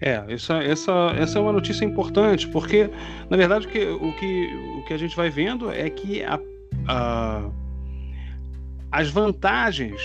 É, 0.00 0.24
essa, 0.28 0.62
essa, 0.62 1.12
essa 1.18 1.38
é 1.38 1.42
uma 1.42 1.52
notícia 1.52 1.84
importante, 1.84 2.46
porque, 2.48 2.88
na 3.28 3.36
verdade, 3.36 3.66
o 3.66 3.70
que, 3.70 3.84
o 3.84 4.12
que, 4.14 4.46
o 4.78 4.84
que 4.84 4.94
a 4.94 4.96
gente 4.96 5.16
vai 5.16 5.28
vendo 5.28 5.72
é 5.72 5.90
que 5.90 6.22
a, 6.22 6.38
a, 6.86 7.50
as 8.92 9.10
vantagens 9.10 10.00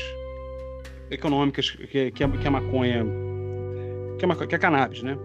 econômicas 1.11 1.69
que, 1.69 2.09
que, 2.11 2.23
a, 2.23 2.27
que 2.27 2.47
a 2.47 2.51
maconha, 2.51 3.05
que 4.17 4.25
a, 4.25 4.47
que 4.47 4.55
a 4.55 4.59
cannabis, 4.59 5.03
né, 5.03 5.15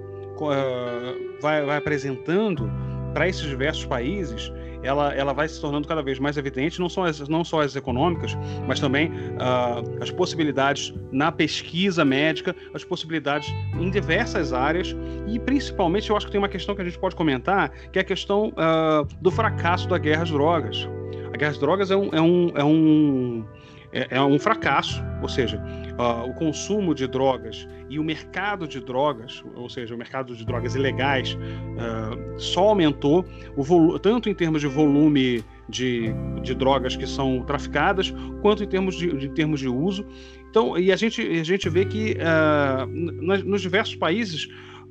vai, 1.41 1.65
vai 1.65 1.79
apresentando 1.79 2.71
para 3.13 3.29
esses 3.29 3.43
diversos 3.43 3.85
países, 3.85 4.53
ela, 4.83 5.13
ela 5.15 5.33
vai 5.33 5.49
se 5.49 5.61
tornando 5.61 5.89
cada 5.89 6.03
vez 6.03 6.19
mais 6.19 6.37
evidente, 6.37 6.79
não 6.79 6.89
só 6.89 7.05
as, 7.05 7.29
não 7.29 7.45
só 7.45 7.61
as 7.61 7.75
econômicas, 7.75 8.37
mas 8.67 8.79
também 8.79 9.09
uh, 9.11 10.03
as 10.03 10.11
possibilidades 10.11 10.95
na 11.11 11.33
pesquisa 11.33 12.05
médica, 12.05 12.55
as 12.73 12.85
possibilidades 12.85 13.53
em 13.79 13.91
diversas 13.91 14.53
áreas, 14.53 14.95
e 15.27 15.39
principalmente 15.39 16.11
eu 16.11 16.17
acho 16.17 16.27
que 16.27 16.33
tem 16.33 16.41
uma 16.41 16.49
questão 16.49 16.75
que 16.75 16.83
a 16.83 16.85
gente 16.85 16.99
pode 16.99 17.17
comentar, 17.17 17.71
que 17.93 17.99
é 17.99 18.03
a 18.03 18.05
questão 18.05 18.49
uh, 18.51 19.07
do 19.21 19.31
fracasso 19.31 19.89
da 19.89 19.99
guerra 19.99 20.23
às 20.23 20.31
drogas. 20.31 20.89
A 21.33 21.37
guerra 21.37 21.51
às 21.51 21.59
drogas 21.59 21.91
é 21.91 21.97
um, 21.97 22.11
é 22.13 22.21
um, 22.21 22.53
é 22.55 22.65
um 22.65 23.45
é, 23.93 24.07
é 24.11 24.21
um 24.21 24.39
fracasso, 24.39 25.03
ou 25.23 25.29
seja, 25.29 25.61
uh, 25.99 26.29
o 26.29 26.35
consumo 26.35 26.95
de 26.95 27.07
drogas 27.07 27.69
e 27.91 27.99
o 27.99 28.05
mercado 28.05 28.67
de 28.69 28.81
drogas, 28.81 29.43
ou 29.55 29.69
seja, 29.69 29.95
o 29.95 29.99
mercado 29.99 30.35
de 30.35 30.45
drogas 30.45 30.75
ilegais, 30.75 31.35
uh, 31.35 32.41
só 32.41 32.69
aumentou, 32.69 33.25
tanto 34.01 34.31
em 34.31 34.35
termos 34.35 34.61
de 34.61 34.67
volume 34.67 35.45
de, 35.69 36.15
de 36.43 36.55
drogas 36.55 36.97
que 36.97 37.07
são 37.07 37.43
traficadas, 37.43 38.15
quanto 38.41 38.63
em 38.63 38.67
termos 38.67 38.97
de, 38.97 39.15
de 39.17 39.29
termos 39.31 39.61
de 39.61 39.69
uso. 39.69 40.07
Então, 40.49 40.79
e 40.79 40.91
a 40.91 40.97
gente, 40.97 41.21
a 41.21 41.45
gente 41.45 41.69
vê 41.69 41.85
que 41.85 42.17
uh, 42.17 42.87
nos 43.45 43.61
diversos 43.61 43.95
países 43.97 44.49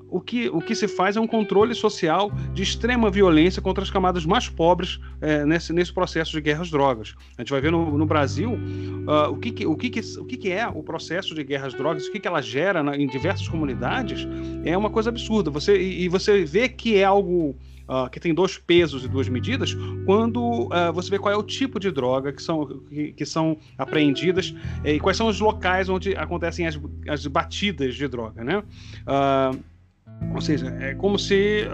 o 0.10 0.22
que, 0.22 0.50
o 0.50 0.60
que 0.60 0.76
se 0.76 0.88
faz 0.88 1.18
é 1.18 1.20
um 1.20 1.28
controle 1.28 1.76
social 1.76 2.32
de 2.54 2.64
extrema 2.64 3.10
violência 3.10 3.62
contra 3.62 3.84
as 3.84 3.90
camadas 3.90 4.26
mais 4.26 4.48
pobres 4.48 5.00
é, 5.22 5.46
nesse, 5.46 5.74
nesse 5.74 5.94
processo 5.94 6.32
de 6.32 6.42
guerras 6.42 6.70
drogas. 6.70 7.16
A 7.38 7.42
gente 7.42 7.52
vai 7.52 7.62
ver 7.62 7.72
no, 7.72 7.98
no 7.98 8.06
Brasil 8.06 8.54
uh, 8.54 9.32
o, 9.32 9.38
que, 9.38 9.52
que, 9.52 9.66
o, 9.66 9.76
que, 9.76 9.90
que, 9.90 10.00
o 10.20 10.26
que, 10.26 10.38
que 10.38 10.52
é 10.52 10.68
o 10.68 10.82
processo 10.82 11.36
de 11.36 11.44
guerras 11.44 11.74
drogas, 11.74 12.06
o 12.06 12.12
que, 12.12 12.20
que 12.20 12.28
ela 12.28 12.42
gera 12.42 12.82
na, 12.82 12.96
em 12.96 13.08
diversas 13.08 13.48
comunidades, 13.48 14.28
é 14.64 14.78
uma 14.78 14.90
coisa 14.90 15.10
absurda. 15.10 15.52
Você, 15.52 15.78
e, 15.78 16.04
e 16.04 16.10
você 16.10 16.46
vê 16.46 16.70
que 16.70 16.98
é 16.98 17.04
algo 17.04 17.56
Uh, 17.88 18.10
que 18.10 18.20
tem 18.20 18.34
dois 18.34 18.58
pesos 18.58 19.06
e 19.06 19.08
duas 19.08 19.30
medidas, 19.30 19.74
quando 20.06 20.66
uh, 20.66 20.92
você 20.94 21.10
vê 21.10 21.18
qual 21.18 21.34
é 21.34 21.38
o 21.38 21.42
tipo 21.42 21.80
de 21.80 21.90
droga 21.90 22.34
que 22.34 22.44
são, 22.44 22.66
que, 22.66 23.14
que 23.14 23.26
são 23.26 23.58
apreendidas 23.78 24.54
eh, 24.84 24.96
e 24.96 25.00
quais 25.00 25.16
são 25.16 25.30
os 25.30 25.40
locais 25.40 25.88
onde 25.88 26.14
acontecem 26.14 26.68
as, 26.68 26.78
as 27.08 27.26
batidas 27.28 27.96
de 27.96 28.06
droga, 28.10 28.44
né? 28.44 28.58
Uh, 28.58 29.58
ou 30.34 30.42
seja, 30.42 30.76
é 30.80 30.94
como 30.94 31.18
se 31.18 31.68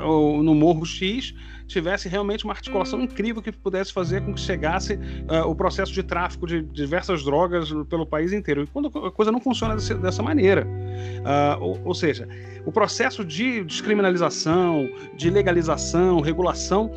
no 0.43 0.55
Morro 0.55 0.85
X 0.85 1.33
tivesse 1.67 2.07
realmente 2.07 2.43
uma 2.43 2.53
articulação 2.53 3.01
incrível 3.01 3.41
que 3.41 3.51
pudesse 3.51 3.91
fazer 3.91 4.21
com 4.21 4.33
que 4.33 4.39
chegasse 4.39 4.93
uh, 4.93 5.47
o 5.47 5.55
processo 5.55 5.91
de 5.91 6.03
tráfico 6.03 6.45
de 6.45 6.61
diversas 6.61 7.23
drogas 7.23 7.71
pelo 7.89 8.05
país 8.05 8.31
inteiro. 8.31 8.63
E 8.63 8.67
quando 8.67 8.87
a 9.05 9.11
coisa 9.11 9.31
não 9.31 9.39
funciona 9.39 9.75
desse, 9.75 9.93
dessa 9.95 10.21
maneira. 10.21 10.65
Uh, 10.65 11.63
ou, 11.63 11.81
ou, 11.85 11.93
seja, 11.93 12.27
o 12.65 12.71
processo 12.71 13.23
de 13.25 13.63
descriminalização, 13.63 14.89
de 15.15 15.29
legalização, 15.29 16.21
regulação, 16.21 16.91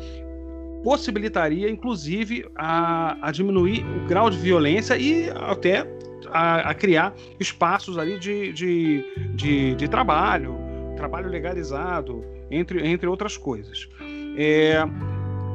possibilitaria, 0.83 1.69
inclusive, 1.69 2.45
a, 2.55 3.17
a 3.27 3.31
diminuir 3.31 3.83
o 3.83 4.07
grau 4.07 4.29
de 4.29 4.37
violência 4.37 4.97
e 4.97 5.29
até 5.29 5.87
a, 6.29 6.69
a 6.69 6.73
criar 6.73 7.13
espaços 7.39 7.97
ali 7.97 8.19
de, 8.19 8.53
de, 8.53 9.05
de, 9.35 9.75
de 9.75 9.87
trabalho 9.87 10.66
trabalho 10.97 11.29
legalizado, 11.29 12.23
entre, 12.51 12.85
entre 12.85 13.07
outras 13.07 13.37
coisas. 13.37 13.87
É, 14.37 14.83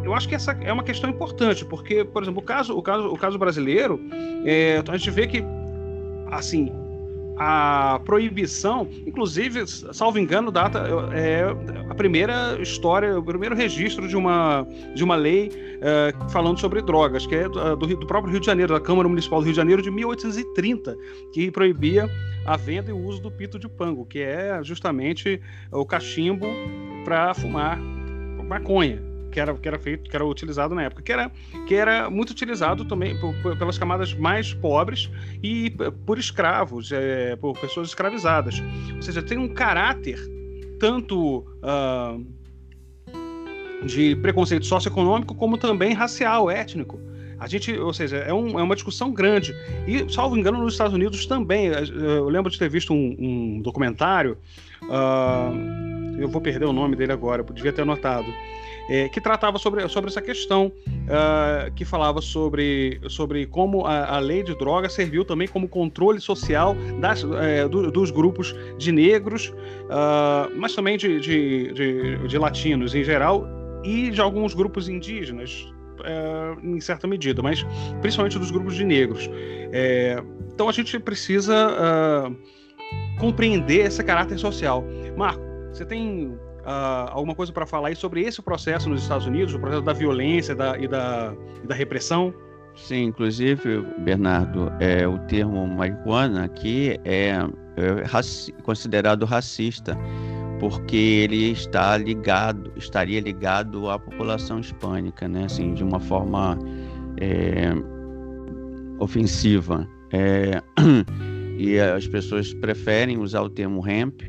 eu 0.04 0.14
acho 0.14 0.28
que 0.28 0.34
essa 0.34 0.52
é 0.60 0.72
uma 0.72 0.82
questão 0.82 1.10
importante, 1.10 1.64
porque, 1.64 2.04
por 2.04 2.22
exemplo, 2.22 2.40
o 2.40 2.44
caso, 2.44 2.76
o 2.76 2.82
caso, 2.82 3.08
o 3.08 3.18
caso 3.18 3.38
brasileiro, 3.38 4.00
é, 4.44 4.82
a 4.86 4.96
gente 4.96 5.10
vê 5.10 5.26
que, 5.26 5.44
assim, 6.30 6.72
a 7.36 8.00
proibição, 8.04 8.88
inclusive, 9.06 9.66
salvo 9.66 10.18
engano, 10.18 10.50
data 10.50 10.84
é 11.12 11.44
a 11.88 11.94
primeira 11.94 12.60
história, 12.60 13.18
o 13.18 13.22
primeiro 13.22 13.54
registro 13.54 14.06
de 14.06 14.16
uma, 14.16 14.66
de 14.94 15.02
uma 15.02 15.16
lei 15.16 15.50
é, 15.80 16.12
falando 16.30 16.60
sobre 16.60 16.82
drogas, 16.82 17.26
que 17.26 17.34
é 17.34 17.48
do, 17.48 17.76
do, 17.76 18.06
próprio 18.06 18.30
Rio 18.30 18.40
de 18.40 18.46
Janeiro, 18.46 18.74
da 18.74 18.80
Câmara 18.80 19.08
Municipal 19.08 19.40
do 19.40 19.44
Rio 19.44 19.52
de 19.52 19.56
Janeiro 19.56 19.82
de 19.82 19.90
1830, 19.90 20.96
que 21.32 21.50
proibia 21.50 22.08
a 22.44 22.56
venda 22.56 22.90
e 22.90 22.92
o 22.92 22.98
uso 22.98 23.20
do 23.22 23.30
pito 23.30 23.58
de 23.58 23.68
pango, 23.68 24.04
que 24.04 24.20
é 24.20 24.62
justamente 24.62 25.40
o 25.70 25.86
cachimbo 25.86 26.46
para 27.04 27.32
fumar 27.34 27.78
maconha 28.48 29.11
que 29.32 29.40
era, 29.40 29.54
que 29.54 29.66
era 29.66 29.78
feito, 29.78 30.08
que 30.08 30.14
era 30.14 30.24
utilizado 30.24 30.74
na 30.74 30.84
época, 30.84 31.02
que 31.02 31.10
era, 31.10 31.32
que 31.66 31.74
era 31.74 32.10
muito 32.10 32.30
utilizado 32.30 32.84
também 32.84 33.18
por, 33.18 33.34
por, 33.42 33.56
pelas 33.56 33.78
camadas 33.78 34.14
mais 34.14 34.52
pobres 34.52 35.10
e 35.42 35.70
por 36.06 36.18
escravos, 36.18 36.92
é, 36.92 37.34
por 37.36 37.58
pessoas 37.58 37.88
escravizadas. 37.88 38.62
Ou 38.94 39.02
seja, 39.02 39.22
tem 39.22 39.38
um 39.38 39.48
caráter 39.48 40.18
tanto 40.78 41.38
uh, 41.62 42.24
de 43.86 44.14
preconceito 44.16 44.66
socioeconômico 44.66 45.34
como 45.34 45.56
também 45.56 45.94
racial, 45.94 46.50
étnico. 46.50 47.00
A 47.38 47.48
gente, 47.48 47.76
ou 47.76 47.92
seja, 47.92 48.18
é, 48.18 48.32
um, 48.32 48.58
é, 48.58 48.62
uma 48.62 48.74
discussão 48.74 49.12
grande. 49.12 49.52
E, 49.86 50.12
salvo 50.12 50.36
engano, 50.36 50.58
nos 50.58 50.74
Estados 50.74 50.94
Unidos 50.94 51.26
também. 51.26 51.66
Eu 51.66 52.28
lembro 52.28 52.50
de 52.50 52.56
ter 52.56 52.68
visto 52.68 52.92
um, 52.92 53.16
um 53.18 53.60
documentário. 53.60 54.38
Uh, 54.84 56.20
eu 56.20 56.28
vou 56.28 56.40
perder 56.40 56.66
o 56.66 56.72
nome 56.72 56.94
dele 56.94 57.12
agora, 57.12 57.42
eu 57.42 57.54
devia 57.54 57.72
ter 57.72 57.82
anotado 57.82 58.26
é, 58.88 59.08
que 59.08 59.20
tratava 59.20 59.58
sobre, 59.58 59.86
sobre 59.88 60.10
essa 60.10 60.20
questão, 60.20 60.66
uh, 60.66 61.72
que 61.74 61.84
falava 61.84 62.20
sobre, 62.20 63.00
sobre 63.08 63.46
como 63.46 63.86
a, 63.86 64.16
a, 64.16 64.18
lei 64.18 64.42
de 64.42 64.54
drogas 64.56 64.92
serviu 64.92 65.24
também 65.24 65.48
como 65.48 65.68
controle 65.68 66.20
social 66.20 66.74
das, 67.00 67.24
é, 67.40 67.68
do, 67.68 67.90
dos 67.90 68.10
grupos 68.10 68.54
de 68.78 68.92
negros, 68.92 69.48
uh, 69.48 70.50
mas 70.56 70.74
também 70.74 70.96
de, 70.96 71.20
de, 71.20 71.72
de, 71.72 72.28
de, 72.28 72.38
latinos 72.38 72.94
em 72.94 73.04
geral 73.04 73.46
e 73.84 74.10
de 74.10 74.20
alguns 74.20 74.54
grupos 74.54 74.88
indígenas. 74.88 75.68
É, 76.04 76.56
em 76.64 76.80
certa 76.80 77.06
medida, 77.06 77.42
mas 77.42 77.64
principalmente 78.00 78.36
dos 78.36 78.50
grupos 78.50 78.74
de 78.74 78.82
negros. 78.82 79.30
É, 79.70 80.20
então 80.52 80.68
a 80.68 80.72
gente 80.72 80.98
precisa 80.98 81.68
uh, 81.68 82.36
compreender 83.20 83.86
esse 83.86 84.02
caráter 84.02 84.36
social. 84.36 84.84
Marco, 85.16 85.42
você 85.72 85.84
tem 85.84 86.36
uh, 86.62 87.10
alguma 87.10 87.34
coisa 87.34 87.52
para 87.52 87.66
falar 87.66 87.88
aí 87.88 87.96
sobre 87.96 88.22
esse 88.22 88.40
processo 88.40 88.88
nos 88.88 89.02
Estados 89.02 89.26
Unidos, 89.26 89.54
o 89.54 89.58
processo 89.58 89.82
da 89.82 89.92
violência 89.92 90.54
da, 90.54 90.78
e, 90.78 90.88
da, 90.88 91.34
e 91.62 91.66
da 91.66 91.74
repressão? 91.74 92.34
Sim, 92.74 93.04
inclusive, 93.04 93.82
Bernardo, 93.98 94.72
é, 94.80 95.06
o 95.06 95.18
termo 95.20 95.66
marihuana 95.66 96.44
aqui 96.44 96.98
é, 97.04 97.28
é 97.76 98.02
raci 98.06 98.52
considerado 98.62 99.26
racista, 99.26 99.96
porque 100.58 100.96
ele 100.96 101.50
está 101.50 101.96
ligado, 101.96 102.72
estaria 102.76 103.20
ligado 103.20 103.90
à 103.90 103.98
população 103.98 104.58
hispânica, 104.58 105.28
né? 105.28 105.44
Assim, 105.44 105.74
de 105.74 105.84
uma 105.84 106.00
forma 106.00 106.58
é, 107.20 107.72
ofensiva. 108.98 109.86
É, 110.10 110.62
e 111.58 111.78
as 111.78 112.06
pessoas 112.08 112.54
preferem 112.54 113.18
usar 113.18 113.42
o 113.42 113.50
termo 113.50 113.86
hemp, 113.86 114.22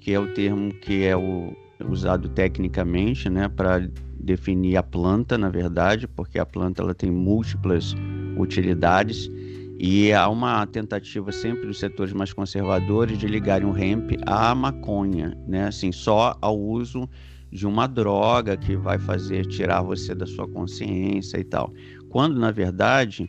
que 0.00 0.14
é 0.14 0.18
o 0.18 0.32
termo 0.32 0.72
que 0.74 1.04
é 1.04 1.16
o 1.16 1.54
usado 1.88 2.28
tecnicamente, 2.28 3.28
né, 3.28 3.48
para 3.48 3.88
definir 4.18 4.76
a 4.76 4.82
planta, 4.82 5.36
na 5.36 5.48
verdade, 5.48 6.06
porque 6.06 6.38
a 6.38 6.46
planta 6.46 6.82
ela 6.82 6.94
tem 6.94 7.10
múltiplas 7.10 7.94
utilidades 8.36 9.30
e 9.78 10.12
há 10.12 10.28
uma 10.28 10.64
tentativa 10.66 11.32
sempre 11.32 11.66
dos 11.66 11.80
setores 11.80 12.12
mais 12.12 12.32
conservadores 12.32 13.18
de 13.18 13.26
ligarem 13.26 13.68
o 13.68 13.76
hemp 13.76 14.12
à 14.24 14.54
maconha, 14.54 15.36
né? 15.48 15.66
Assim, 15.66 15.90
só 15.90 16.36
ao 16.40 16.56
uso 16.56 17.08
de 17.50 17.66
uma 17.66 17.88
droga 17.88 18.56
que 18.56 18.76
vai 18.76 18.98
fazer 18.98 19.44
tirar 19.46 19.82
você 19.82 20.14
da 20.14 20.24
sua 20.24 20.46
consciência 20.48 21.36
e 21.36 21.44
tal. 21.44 21.72
Quando, 22.08 22.38
na 22.38 22.52
verdade, 22.52 23.28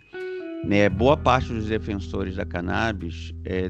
né, 0.63 0.87
boa 0.89 1.17
parte 1.17 1.51
dos 1.51 1.65
defensores 1.65 2.35
da 2.35 2.45
cannabis 2.45 3.33
é, 3.43 3.69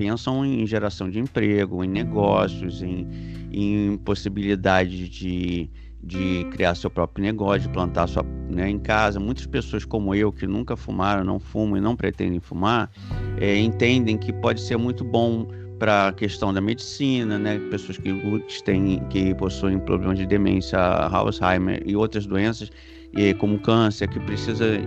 pensam 0.00 0.46
em 0.46 0.66
geração 0.66 1.10
de 1.10 1.18
emprego, 1.18 1.84
em 1.84 1.88
negócios, 1.88 2.82
em, 2.82 3.06
em 3.52 3.98
possibilidade 3.98 5.06
de, 5.10 5.68
de 6.02 6.46
criar 6.52 6.74
seu 6.74 6.88
próprio 6.88 7.22
negócio, 7.22 7.68
de 7.68 7.68
plantar 7.68 8.06
sua, 8.06 8.22
né, 8.48 8.70
em 8.70 8.78
casa. 8.78 9.20
Muitas 9.20 9.44
pessoas 9.44 9.84
como 9.84 10.14
eu, 10.14 10.32
que 10.32 10.46
nunca 10.46 10.74
fumaram, 10.74 11.22
não 11.22 11.38
fumam 11.38 11.76
e 11.76 11.82
não 11.82 11.94
pretendem 11.94 12.40
fumar, 12.40 12.90
é, 13.38 13.58
entendem 13.58 14.16
que 14.16 14.32
pode 14.32 14.62
ser 14.62 14.78
muito 14.78 15.04
bom 15.04 15.46
para 15.78 16.08
a 16.08 16.12
questão 16.14 16.52
da 16.52 16.62
medicina, 16.62 17.38
né? 17.38 17.58
Pessoas 17.70 17.98
que 17.98 18.10
têm, 18.64 19.02
que 19.10 19.34
possuem 19.34 19.78
problemas 19.78 20.18
de 20.18 20.26
demência, 20.26 20.78
Alzheimer 20.78 21.82
e 21.84 21.94
outras 21.94 22.24
doenças, 22.24 22.70
e 23.14 23.34
como 23.34 23.58
câncer, 23.58 24.08
que 24.08 24.20
precisa 24.20 24.78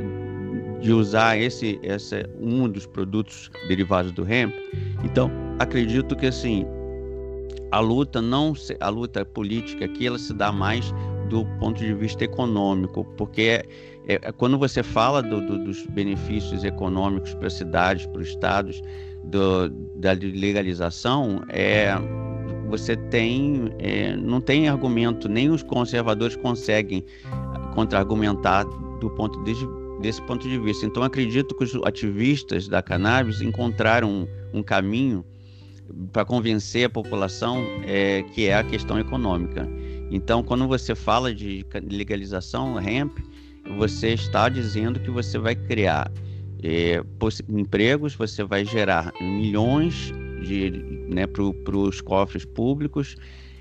de 0.84 0.92
usar 0.92 1.38
esse, 1.38 1.80
esse 1.82 2.26
um 2.40 2.68
dos 2.68 2.86
produtos 2.86 3.50
derivados 3.68 4.12
do 4.12 4.30
hemp. 4.30 4.54
Então, 5.04 5.32
acredito 5.58 6.16
que 6.16 6.28
assim 6.28 6.66
a 7.72 7.80
luta 7.80 8.22
não 8.22 8.54
a 8.80 8.90
luta 8.90 9.26
política 9.26 9.86
aqui 9.86 10.06
ela 10.06 10.20
se 10.20 10.34
dá 10.34 10.52
mais 10.52 10.94
do 11.30 11.46
ponto 11.60 11.80
de 11.80 11.94
vista 11.94 12.26
econômico, 12.26 13.06
porque 13.18 13.64
é, 14.08 14.16
é, 14.22 14.32
quando 14.34 14.60
você 14.60 14.84
fala 14.84 15.24
do, 15.24 15.40
do, 15.42 15.64
dos 15.64 15.86
benefícios 15.88 16.64
econômicos 16.64 17.34
para 17.34 17.50
cidades, 17.50 18.06
para 18.06 18.22
os 18.22 18.28
estados, 18.28 18.82
do, 19.24 19.70
da 19.96 20.12
legalização, 20.12 21.44
é, 21.48 21.94
você 22.68 22.98
tem, 22.98 23.72
é, 23.80 24.16
não 24.18 24.42
tem 24.42 24.68
argumento, 24.68 25.30
nem 25.30 25.50
os 25.50 25.64
conservadores 25.64 26.36
conseguem 26.36 27.06
contra-argumentar 27.74 28.66
do 29.00 29.10
ponto 29.12 29.42
de, 29.44 29.54
desse 30.04 30.22
ponto 30.22 30.48
de 30.48 30.60
vista. 30.60 30.86
Então, 30.86 31.02
acredito 31.02 31.56
que 31.56 31.64
os 31.64 31.74
ativistas 31.86 32.68
da 32.68 32.82
cannabis 32.82 33.42
encontraram 33.42 34.28
um, 34.54 34.60
um 34.60 34.62
caminho 34.62 35.26
para 36.12 36.26
convencer 36.26 36.86
a 36.86 36.90
população 36.90 37.64
é, 37.86 38.22
que 38.34 38.48
é 38.48 38.56
a 38.56 38.64
questão 38.64 39.00
econômica. 39.00 39.68
Então, 40.12 40.44
quando 40.44 40.68
você 40.68 40.94
fala 40.94 41.34
de 41.34 41.66
legalização 41.90 42.80
hemp, 42.80 43.18
você 43.78 44.10
está 44.10 44.50
dizendo 44.50 45.00
que 45.00 45.10
você 45.10 45.40
vai 45.40 45.56
criar 45.56 46.12
é, 46.62 47.02
empregos, 47.50 48.14
você 48.14 48.44
vai 48.44 48.66
gerar 48.66 49.12
milhões 49.22 50.12
né, 51.10 51.26
para 51.26 51.78
os 51.78 52.02
cofres 52.02 52.44
públicos 52.44 53.16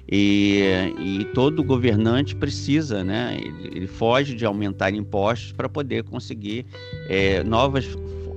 e, 0.09 0.61
e, 0.99 1.25
todo 1.33 1.63
governante 1.63 2.35
precisa, 2.35 3.05
né, 3.05 3.39
ele, 3.41 3.77
ele 3.77 3.87
foge 3.87 4.35
de 4.35 4.45
aumentar 4.45 4.93
impostos 4.93 5.53
para 5.53 5.69
poder 5.69 6.03
conseguir 6.05 6.67
é, 7.09 7.43
novas 7.45 7.87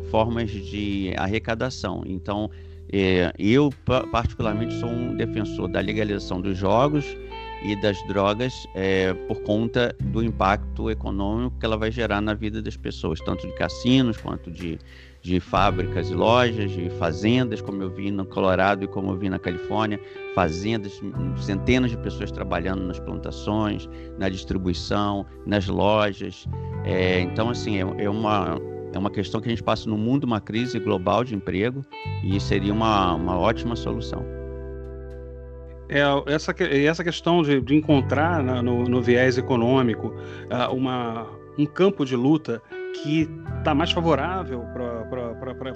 formas 0.10 0.52
de 0.52 1.14
arrecadação. 1.18 2.04
Então, 2.06 2.50
é, 2.92 3.34
eu 3.38 3.74
particularmente 4.12 4.80
sou 4.80 4.90
um 4.90 5.16
defensor 5.16 5.68
da 5.68 5.80
legalização 5.80 6.40
dos 6.40 6.58
jogos 6.58 7.06
e 7.64 7.76
das 7.82 7.98
drogas 8.08 8.54
é, 8.76 9.14
por 9.28 9.42
conta 9.42 9.96
do 10.00 10.24
impacto 10.24 10.90
econômico 10.90 11.58
que 11.60 11.66
ela 11.66 11.78
vai 11.78 11.92
gerar 11.92 12.22
na 12.22 12.34
vida 12.34 12.62
das 12.62 12.78
pessoas, 12.78 13.20
tanto 13.22 13.48
de 13.48 13.54
cassinos 13.54 14.18
quanto 14.18 14.52
de, 14.52 14.78
de 15.26 15.40
fábricas 15.40 16.12
e 16.12 16.14
lojas, 16.14 16.70
de 16.70 16.88
fazendas, 17.00 17.60
como 17.60 17.82
eu 17.82 17.90
vi 17.90 18.12
no 18.12 18.24
Colorado 18.28 18.84
e 18.86 18.88
como 18.88 19.12
eu 19.12 19.18
vi 19.18 19.28
na 19.28 19.40
Califórnia, 19.40 20.00
fazendas, 20.36 21.02
centenas 21.38 21.90
de 21.90 21.98
pessoas 21.98 22.32
trabalhando 22.32 22.84
nas 22.84 23.00
plantações, 23.00 23.90
na 24.20 24.30
distribuição, 24.30 25.26
nas 25.44 25.68
lojas. 25.68 26.48
É, 26.84 27.22
então, 27.22 27.50
assim, 27.50 27.78
é, 27.78 28.04
é 28.04 28.10
uma 28.10 28.62
é 28.94 29.00
uma 29.00 29.10
questão 29.10 29.42
que 29.42 29.48
a 29.48 29.50
gente 29.50 29.64
passa 29.64 29.90
no 29.90 29.98
mundo 29.98 30.26
uma 30.26 30.40
crise 30.40 30.80
global 30.80 31.24
de 31.24 31.36
emprego 31.36 31.84
e 32.24 32.40
seria 32.40 32.72
uma, 32.72 33.16
uma 33.16 33.38
ótima 33.38 33.76
solução. 33.76 34.24
É, 35.90 36.02
essa, 36.32 36.56
essa 36.64 37.04
questão 37.04 37.42
de, 37.42 37.60
de 37.62 37.76
encontrar 37.76 38.44
na, 38.44 38.62
no, 38.62 38.84
no, 38.86 39.02
viés 39.02 39.38
econômico 39.38 40.08
uh, 40.08 40.74
uma, 40.74 41.28
um 41.58 41.66
campo 41.66 42.06
de 42.06 42.16
luta 42.16 42.62
que 43.04 43.30
está 43.58 43.74
mais 43.74 43.92
favorável 43.92 44.64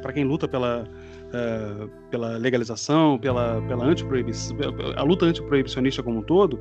para 0.01 0.13
quem 0.13 0.23
luta 0.23 0.47
pela, 0.47 0.83
uh, 0.83 1.89
pela 2.09 2.37
legalização, 2.37 3.17
pela, 3.17 3.61
pela 3.63 3.85
a 4.95 5.03
luta 5.03 5.25
antiproibicionista 5.25 6.03
como 6.03 6.19
um 6.19 6.21
todo, 6.21 6.59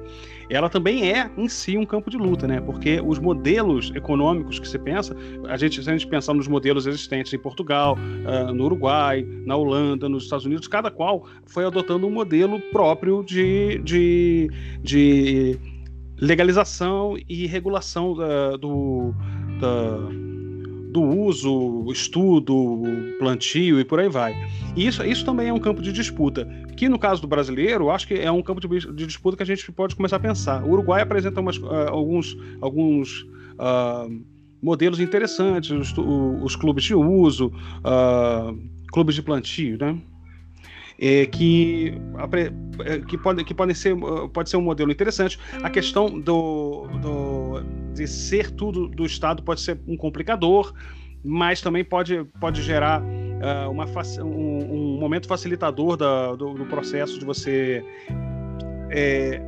ela 0.48 0.68
também 0.68 1.12
é 1.12 1.30
em 1.36 1.48
si 1.48 1.76
um 1.76 1.84
campo 1.84 2.10
de 2.10 2.16
luta, 2.16 2.46
né? 2.46 2.60
Porque 2.60 3.00
os 3.04 3.18
modelos 3.18 3.92
econômicos 3.94 4.58
que 4.58 4.66
se 4.66 4.78
pensa, 4.78 5.14
a 5.48 5.56
gente, 5.56 5.82
se 5.82 5.88
a 5.88 5.92
gente 5.92 6.06
pensar 6.06 6.32
nos 6.32 6.48
modelos 6.48 6.86
existentes 6.86 7.32
em 7.32 7.38
Portugal, 7.38 7.96
uh, 7.96 8.52
no 8.52 8.64
Uruguai, 8.64 9.26
na 9.44 9.54
Holanda, 9.56 10.08
nos 10.08 10.24
Estados 10.24 10.46
Unidos, 10.46 10.66
cada 10.66 10.90
qual 10.90 11.26
foi 11.46 11.64
adotando 11.66 12.06
um 12.06 12.10
modelo 12.10 12.60
próprio 12.72 13.22
de, 13.22 13.78
de, 13.84 14.50
de 14.82 15.58
legalização 16.16 17.16
e 17.28 17.46
regulação 17.46 18.16
da, 18.16 18.56
do, 18.56 19.12
da 19.60 20.28
do 20.90 21.02
uso, 21.02 21.86
estudo, 21.92 22.82
plantio 23.18 23.78
e 23.78 23.84
por 23.84 24.00
aí 24.00 24.08
vai. 24.08 24.34
E 24.76 24.86
isso, 24.86 25.04
isso 25.04 25.24
também 25.24 25.48
é 25.48 25.52
um 25.52 25.58
campo 25.58 25.82
de 25.82 25.92
disputa, 25.92 26.48
que 26.76 26.88
no 26.88 26.98
caso 26.98 27.20
do 27.20 27.28
brasileiro, 27.28 27.90
acho 27.90 28.06
que 28.06 28.14
é 28.14 28.30
um 28.30 28.42
campo 28.42 28.60
de, 28.60 28.68
de 28.92 29.06
disputa 29.06 29.36
que 29.36 29.42
a 29.42 29.46
gente 29.46 29.70
pode 29.72 29.94
começar 29.94 30.16
a 30.16 30.20
pensar. 30.20 30.64
O 30.64 30.70
Uruguai 30.70 31.02
apresenta 31.02 31.40
umas, 31.40 31.58
uh, 31.58 31.88
alguns, 31.88 32.36
alguns 32.60 33.22
uh, 33.58 34.22
modelos 34.62 35.00
interessantes, 35.00 35.70
os, 35.70 35.94
os, 36.42 36.56
clubes 36.56 36.84
de 36.84 36.94
uso, 36.94 37.52
uh, 37.78 38.56
clubes 38.92 39.14
de 39.14 39.22
plantio, 39.22 39.78
né? 39.78 39.98
É, 41.00 41.26
que, 41.26 41.94
é, 42.84 42.98
que, 42.98 43.16
pode, 43.16 43.44
que 43.44 43.54
podem 43.54 43.72
ser, 43.72 43.96
pode 44.32 44.50
ser 44.50 44.56
um 44.56 44.62
modelo 44.62 44.90
interessante. 44.90 45.38
A 45.62 45.70
questão 45.70 46.18
do, 46.18 46.88
do 47.00 47.37
ser 48.06 48.50
tudo 48.50 48.88
do 48.88 49.04
Estado 49.04 49.42
pode 49.42 49.60
ser 49.60 49.78
um 49.86 49.96
complicador, 49.96 50.72
mas 51.24 51.60
também 51.60 51.84
pode, 51.84 52.24
pode 52.40 52.62
gerar 52.62 53.02
uh, 53.02 53.70
uma, 53.70 53.86
um, 54.22 54.94
um, 54.94 54.98
momento 54.98 55.26
facilitador 55.26 55.96
da, 55.96 56.34
do, 56.34 56.54
do, 56.54 56.66
processo 56.66 57.18
de 57.18 57.24
você 57.24 57.84
é, 58.90 59.40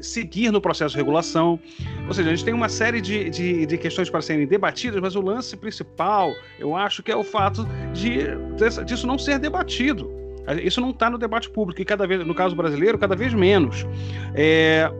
seguir 0.00 0.50
no 0.50 0.60
processo 0.60 0.92
de 0.92 0.98
regulação. 0.98 1.58
Ou 2.06 2.14
seja, 2.14 2.30
a 2.30 2.34
gente 2.34 2.44
tem 2.44 2.54
uma 2.54 2.68
série 2.68 3.00
de, 3.00 3.30
de, 3.30 3.66
de, 3.66 3.78
questões 3.78 4.08
para 4.08 4.22
serem 4.22 4.46
debatidas, 4.46 5.00
mas 5.00 5.16
o 5.16 5.20
lance 5.20 5.56
principal, 5.56 6.32
eu 6.58 6.76
acho 6.76 7.02
que 7.02 7.10
é 7.10 7.16
o 7.16 7.24
fato 7.24 7.66
de 7.92 8.26
disso 8.84 9.06
não 9.06 9.18
ser 9.18 9.38
debatido. 9.38 10.18
Isso 10.62 10.80
não 10.80 10.90
está 10.90 11.10
no 11.10 11.18
debate 11.18 11.50
público, 11.50 11.82
e 11.82 11.84
cada 11.84 12.06
vez, 12.06 12.26
no 12.26 12.34
caso 12.34 12.56
brasileiro, 12.56 12.96
cada 12.96 13.14
vez 13.14 13.34
menos. 13.34 13.86
É, 14.34 14.90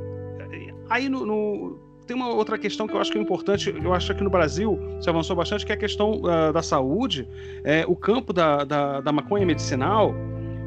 Aí 0.88 1.08
no, 1.08 1.26
no, 1.26 1.78
tem 2.06 2.16
uma 2.16 2.28
outra 2.28 2.56
questão 2.56 2.88
que 2.88 2.94
eu 2.94 3.00
acho 3.00 3.12
que 3.12 3.18
é 3.18 3.20
importante, 3.20 3.74
eu 3.82 3.92
acho 3.92 4.14
que 4.14 4.24
no 4.24 4.30
Brasil 4.30 4.78
se 5.00 5.10
avançou 5.10 5.36
bastante, 5.36 5.64
que 5.66 5.72
é 5.72 5.74
a 5.74 5.78
questão 5.78 6.22
uh, 6.22 6.52
da 6.52 6.62
saúde, 6.62 7.28
é, 7.62 7.84
o 7.86 7.94
campo 7.94 8.32
da, 8.32 8.64
da, 8.64 9.00
da 9.02 9.12
maconha 9.12 9.44
medicinal, 9.44 10.14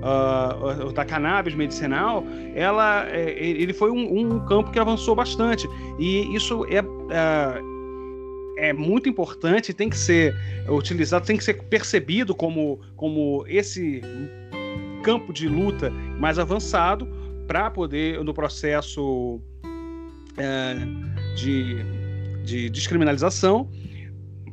uh, 0.01 0.91
da 0.93 1.03
cannabis 1.03 1.55
medicinal, 1.55 2.23
ela, 2.55 3.07
é, 3.09 3.31
ele 3.39 3.73
foi 3.73 3.89
um, 3.89 4.19
um, 4.19 4.45
campo 4.45 4.71
que 4.71 4.79
avançou 4.79 5.15
bastante. 5.15 5.67
E 5.99 6.35
isso 6.35 6.63
é, 6.65 6.81
uh, 6.81 7.71
é 8.57 8.71
muito 8.71 9.09
importante, 9.09 9.73
tem 9.73 9.89
que 9.89 9.97
ser 9.97 10.35
utilizado, 10.69 11.25
tem 11.25 11.37
que 11.37 11.43
ser 11.43 11.63
percebido 11.63 12.35
como, 12.35 12.79
como 12.95 13.43
esse 13.47 14.01
campo 15.03 15.33
de 15.33 15.47
luta 15.47 15.89
mais 16.19 16.37
avançado 16.37 17.07
para 17.47 17.71
poder, 17.71 18.23
no 18.23 18.33
processo 18.33 19.41
é, 20.41 20.75
de, 21.35 21.83
de 22.43 22.69
descriminalização, 22.69 23.69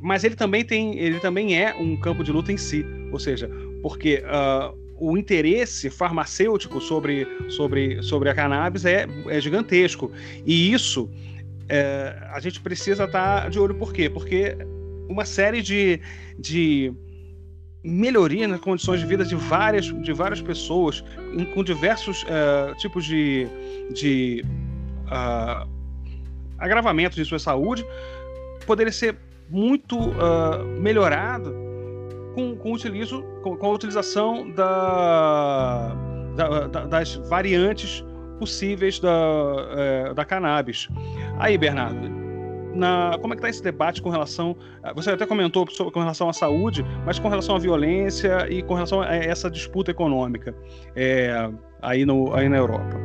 mas 0.01 0.23
ele 0.25 0.37
também 0.37 0.65
tem, 0.65 0.99
ele 0.99 1.19
também 1.19 1.59
é 1.59 1.75
um 1.75 1.97
campo 1.97 2.23
de 2.23 2.31
luta 2.31 2.53
em 2.53 2.57
si, 2.57 2.85
ou 3.11 3.19
seja, 3.19 3.51
porque 3.83 4.23
uh, 4.25 4.77
o 5.01 5.17
interesse 5.17 5.91
farmacêutico 5.91 6.81
sobre, 6.81 7.27
sobre, 7.51 8.03
sobre 8.03 8.29
a 8.29 8.35
cannabis 8.35 8.85
é, 8.85 9.07
é 9.29 9.41
gigantesco. 9.41 10.11
E 10.45 10.73
isso 10.73 11.09
é, 11.69 12.17
a 12.33 12.41
gente 12.41 12.61
precisa 12.61 13.05
estar 13.05 13.43
tá 13.43 13.49
de 13.49 13.59
olho. 13.59 13.75
Por 13.75 13.93
quê? 13.93 14.11
Porque 14.11 14.57
uma 15.09 15.25
série 15.25 15.63
de, 15.63 16.01
de 16.39 16.93
melhoria 17.83 18.49
nas 18.49 18.61
condições 18.61 19.01
de 19.01 19.07
vida 19.07 19.25
de 19.25 19.37
várias, 19.37 19.87
de 19.87 20.13
várias 20.13 20.43
pessoas 20.43 21.05
em, 21.33 21.45
com 21.45 21.63
diversos 21.63 22.23
uh, 22.25 22.77
tipos 22.79 23.05
de, 23.05 23.47
de 23.95 24.45
uh, 25.07 25.78
agravamentos 26.59 27.17
de 27.17 27.25
sua 27.25 27.39
saúde, 27.39 27.85
poderia 28.67 28.93
ser 28.93 29.17
muito 29.49 29.97
uh, 29.99 30.65
melhorado 30.79 31.55
com, 32.35 32.57
com, 32.57 32.73
utilizo, 32.73 33.23
com, 33.43 33.57
com 33.57 33.67
a 33.67 33.71
utilização 33.75 34.51
da, 34.51 35.95
da, 36.37 36.67
da, 36.67 36.87
das 36.87 37.15
variantes 37.29 38.05
possíveis 38.39 39.01
da, 39.01 39.11
é, 39.71 40.15
da 40.15 40.25
cannabis. 40.25 40.89
Aí, 41.39 41.59
Bernardo, 41.59 42.09
na, 42.75 43.19
como 43.21 43.35
é 43.35 43.37
que 43.37 43.41
está 43.41 43.49
esse 43.49 43.63
debate 43.63 44.01
com 44.01 44.11
relação. 44.11 44.57
Você 44.95 45.11
até 45.11 45.27
comentou 45.27 45.69
sobre, 45.69 45.93
com 45.93 45.99
relação 46.01 46.29
à 46.29 46.33
saúde, 46.33 46.85
mas 47.05 47.19
com 47.19 47.29
relação 47.29 47.57
à 47.57 47.59
violência 47.59 48.47
e 48.49 48.63
com 48.63 48.75
relação 48.75 49.03
a 49.03 49.15
essa 49.15 49.51
disputa 49.51 49.91
econômica 49.91 50.55
é, 50.95 51.51
aí, 51.83 52.07
no, 52.07 52.33
aí 52.35 52.49
na 52.49 52.57
Europa? 52.59 52.97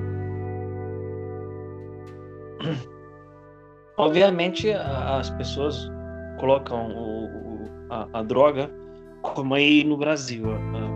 Obviamente, 3.98 4.72
as 4.72 5.30
pessoas 5.32 5.90
colocam 6.40 6.92
o, 6.92 7.70
a, 7.90 8.08
a, 8.20 8.24
droga 8.24 8.70
como 9.22 9.54
aí 9.54 9.84
no 9.84 9.98
Brasil. 9.98 10.46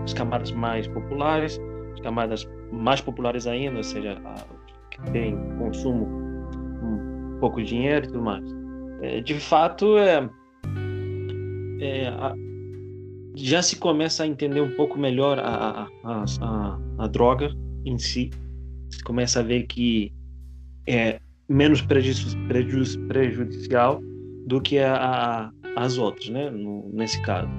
As 0.03 0.13
camadas 0.13 0.51
mais 0.51 0.87
populares, 0.87 1.59
as 1.93 1.99
camadas 2.01 2.49
mais 2.71 2.99
populares 2.99 3.45
ainda, 3.45 3.77
ou 3.77 3.83
seja, 3.83 4.19
que 4.91 5.11
tem 5.11 5.37
consumo 5.57 6.05
um 6.05 7.37
pouco 7.39 7.61
dinheiro 7.61 8.05
e 8.05 8.07
tudo 8.07 8.21
mais. 8.21 8.43
É, 9.01 9.21
de 9.21 9.35
fato, 9.35 9.97
é, 9.97 10.27
é 11.79 12.07
a, 12.07 12.33
já 13.35 13.61
se 13.61 13.75
começa 13.75 14.23
a 14.23 14.27
entender 14.27 14.61
um 14.61 14.75
pouco 14.75 14.97
melhor 14.97 15.37
a, 15.37 15.87
a, 16.03 16.25
a, 16.41 16.79
a 16.97 17.07
droga 17.07 17.51
em 17.85 17.97
si. 17.99 18.31
Se 18.89 19.03
começa 19.03 19.39
a 19.39 19.43
ver 19.43 19.63
que 19.67 20.11
é 20.87 21.19
menos 21.49 21.81
prejudicial 21.81 24.01
do 24.45 24.61
que 24.61 24.79
a, 24.79 24.95
a, 24.95 25.51
as 25.75 25.97
outras, 25.97 26.29
né? 26.29 26.49
No, 26.49 26.89
nesse 26.93 27.21
caso. 27.21 27.49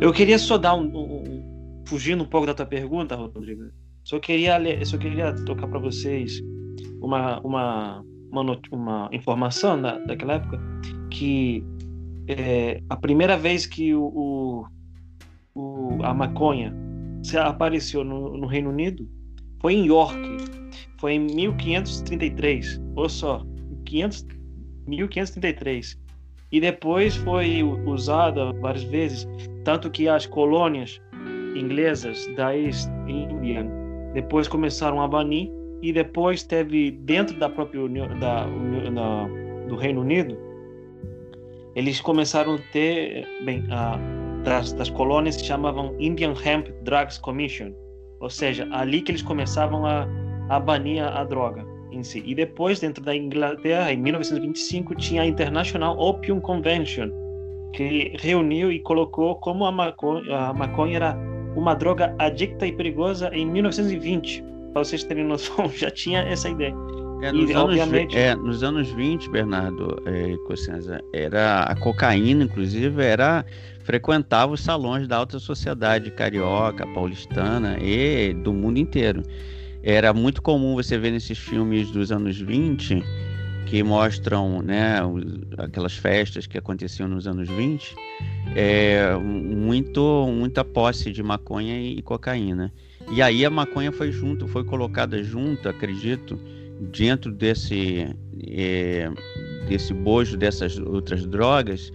Eu 0.00 0.12
queria 0.12 0.38
só 0.38 0.58
dar 0.58 0.74
um, 0.74 0.90
um, 0.94 1.82
fugindo 1.86 2.22
um 2.22 2.26
pouco 2.26 2.46
da 2.46 2.54
tua 2.54 2.66
pergunta, 2.66 3.14
Rodrigo. 3.14 3.64
Só 4.04 4.18
queria 4.18 4.58
só 4.84 4.98
queria 4.98 5.32
tocar 5.44 5.66
para 5.66 5.78
vocês 5.78 6.42
uma 7.00 7.40
uma 7.40 8.04
uma, 8.30 8.60
uma 8.72 9.08
informação 9.12 9.80
da, 9.80 9.98
daquela 9.98 10.34
época 10.34 10.60
que 11.10 11.64
é, 12.26 12.82
a 12.88 12.96
primeira 12.96 13.36
vez 13.36 13.66
que 13.66 13.94
o, 13.94 14.04
o, 14.04 14.66
o 15.54 16.02
a 16.02 16.12
maconha 16.12 16.74
apareceu 17.46 18.04
no, 18.04 18.36
no 18.36 18.46
Reino 18.46 18.70
Unido 18.70 19.08
foi 19.60 19.74
em 19.74 19.86
York 19.86 20.18
foi 21.04 21.16
em 21.16 21.20
1533, 21.20 22.80
ou 22.96 23.10
só, 23.10 23.44
500, 23.84 24.26
1533. 24.86 26.00
E 26.50 26.58
depois 26.58 27.14
foi 27.14 27.62
usada 27.62 28.54
várias 28.54 28.84
vezes, 28.84 29.28
tanto 29.64 29.90
que 29.90 30.08
as 30.08 30.24
colônias 30.24 31.02
inglesas 31.54 32.26
da 32.36 32.56
East 32.56 32.88
Indian 33.06 33.66
depois 34.14 34.48
começaram 34.48 35.02
a 35.02 35.06
banir 35.06 35.50
e 35.82 35.92
depois 35.92 36.42
teve 36.42 36.92
dentro 36.92 37.38
da 37.38 37.50
própria 37.50 37.82
União, 37.82 38.08
da, 38.18 38.46
da, 38.46 39.28
do 39.68 39.76
Reino 39.76 40.00
Unido 40.00 40.38
eles 41.76 42.00
começaram 42.00 42.54
a 42.54 42.58
ter 42.72 43.28
bem 43.44 43.62
a, 43.70 43.98
das, 44.42 44.72
das 44.72 44.88
colônias 44.88 45.34
se 45.34 45.44
chamavam 45.44 45.94
Indian 46.00 46.32
Hemp 46.32 46.68
Drugs 46.82 47.18
Commission 47.18 47.74
ou 48.20 48.30
seja 48.30 48.66
ali 48.72 49.02
que 49.02 49.12
eles 49.12 49.22
começavam 49.22 49.84
a 49.84 50.08
a 50.48 50.60
banir 50.60 51.02
a 51.02 51.24
droga 51.24 51.64
em 51.90 52.02
si. 52.02 52.22
E 52.24 52.34
depois, 52.34 52.80
dentro 52.80 53.02
da 53.02 53.14
Inglaterra, 53.14 53.92
em 53.92 53.96
1925, 53.96 54.94
tinha 54.94 55.22
a 55.22 55.26
International 55.26 55.98
Opium 55.98 56.40
Convention, 56.40 57.10
que 57.72 58.12
reuniu 58.18 58.70
e 58.70 58.80
colocou 58.80 59.36
como 59.36 59.64
a 59.64 59.72
maconha, 59.72 60.36
a 60.36 60.52
maconha 60.52 60.96
era 60.96 61.16
uma 61.56 61.74
droga 61.74 62.14
adicta 62.18 62.66
e 62.66 62.72
perigosa 62.72 63.30
em 63.32 63.46
1920. 63.46 64.44
Para 64.72 64.84
vocês 64.84 65.04
terem 65.04 65.24
noção, 65.24 65.68
já 65.74 65.90
tinha 65.90 66.20
essa 66.20 66.48
ideia. 66.48 66.74
É, 67.22 67.32
nos, 67.32 67.48
e, 67.48 67.52
anos, 67.54 68.14
é, 68.14 68.34
nos 68.34 68.62
anos 68.62 68.90
20, 68.90 69.30
Bernardo 69.30 70.02
é, 70.04 70.36
Cossenza, 70.46 71.00
era 71.12 71.60
a 71.62 71.74
cocaína, 71.76 72.44
inclusive, 72.44 73.02
era 73.02 73.46
frequentava 73.82 74.52
os 74.52 74.60
salões 74.60 75.06
da 75.06 75.18
alta 75.18 75.38
sociedade 75.38 76.10
carioca, 76.10 76.86
paulistana 76.88 77.78
e 77.80 78.34
do 78.34 78.52
mundo 78.52 78.78
inteiro. 78.78 79.22
Era 79.86 80.14
muito 80.14 80.40
comum 80.40 80.74
você 80.74 80.96
ver 80.96 81.10
nesses 81.10 81.36
filmes 81.36 81.90
dos 81.90 82.10
anos 82.10 82.40
20 82.40 83.04
que 83.66 83.82
mostram 83.82 84.62
né, 84.62 84.98
aquelas 85.58 85.94
festas 85.94 86.46
que 86.46 86.56
aconteciam 86.56 87.06
nos 87.08 87.26
anos 87.26 87.48
20, 87.48 87.94
é, 88.54 89.14
muito, 89.16 90.26
muita 90.28 90.64
posse 90.64 91.10
de 91.12 91.22
maconha 91.22 91.80
e, 91.80 92.00
cocaína. 92.00 92.72
E 93.10 93.20
aí 93.20 93.44
a 93.44 93.50
maconha 93.50 93.92
foi 93.92 94.10
junto, 94.10 94.48
foi 94.48 94.64
colocada 94.64 95.22
junto, 95.22 95.68
acredito, 95.68 96.38
dentro 96.80 97.30
desse, 97.30 98.08
é, 98.46 99.10
desse 99.68 99.92
bojo 99.92 100.36
dessas 100.36 100.78
outras 100.78 101.26
drogas, 101.26 101.92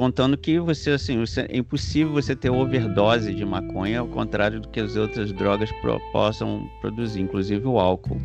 contando 0.00 0.34
que 0.34 0.58
você 0.58 0.92
assim 0.92 1.20
você, 1.20 1.42
é 1.42 1.58
impossível 1.58 2.14
você 2.14 2.34
ter 2.34 2.48
overdose 2.48 3.34
de 3.34 3.44
maconha 3.44 4.00
ao 4.00 4.06
contrário 4.06 4.58
do 4.58 4.66
que 4.66 4.80
as 4.80 4.96
outras 4.96 5.30
drogas 5.30 5.70
pro, 5.82 6.00
possam 6.10 6.66
produzir, 6.80 7.20
inclusive 7.20 7.66
o 7.66 7.78
álcool. 7.78 8.18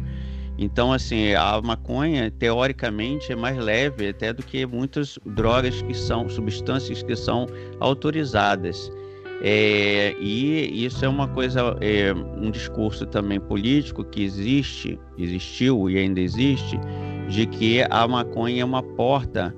Então 0.57 0.93
assim 0.93 1.33
a 1.33 1.61
maconha 1.61 2.31
teoricamente 2.31 3.33
é 3.33 3.35
mais 3.35 3.57
leve 3.57 4.07
até 4.07 4.31
do 4.31 4.41
que 4.41 4.65
muitas 4.65 5.19
drogas 5.25 5.81
que 5.81 5.93
são 5.93 6.29
substâncias 6.29 7.03
que 7.03 7.13
são 7.13 7.45
autorizadas. 7.81 8.89
É, 9.41 10.15
e 10.17 10.85
isso 10.85 11.03
é 11.03 11.09
uma 11.09 11.27
coisa, 11.27 11.75
é, 11.81 12.13
um 12.13 12.49
discurso 12.51 13.05
também 13.05 13.37
político 13.37 14.01
que 14.05 14.23
existe, 14.23 14.97
existiu 15.17 15.89
e 15.89 15.97
ainda 15.97 16.21
existe, 16.21 16.79
de 17.27 17.45
que 17.45 17.83
a 17.89 18.07
maconha 18.07 18.61
é 18.61 18.65
uma 18.65 18.81
porta 18.81 19.53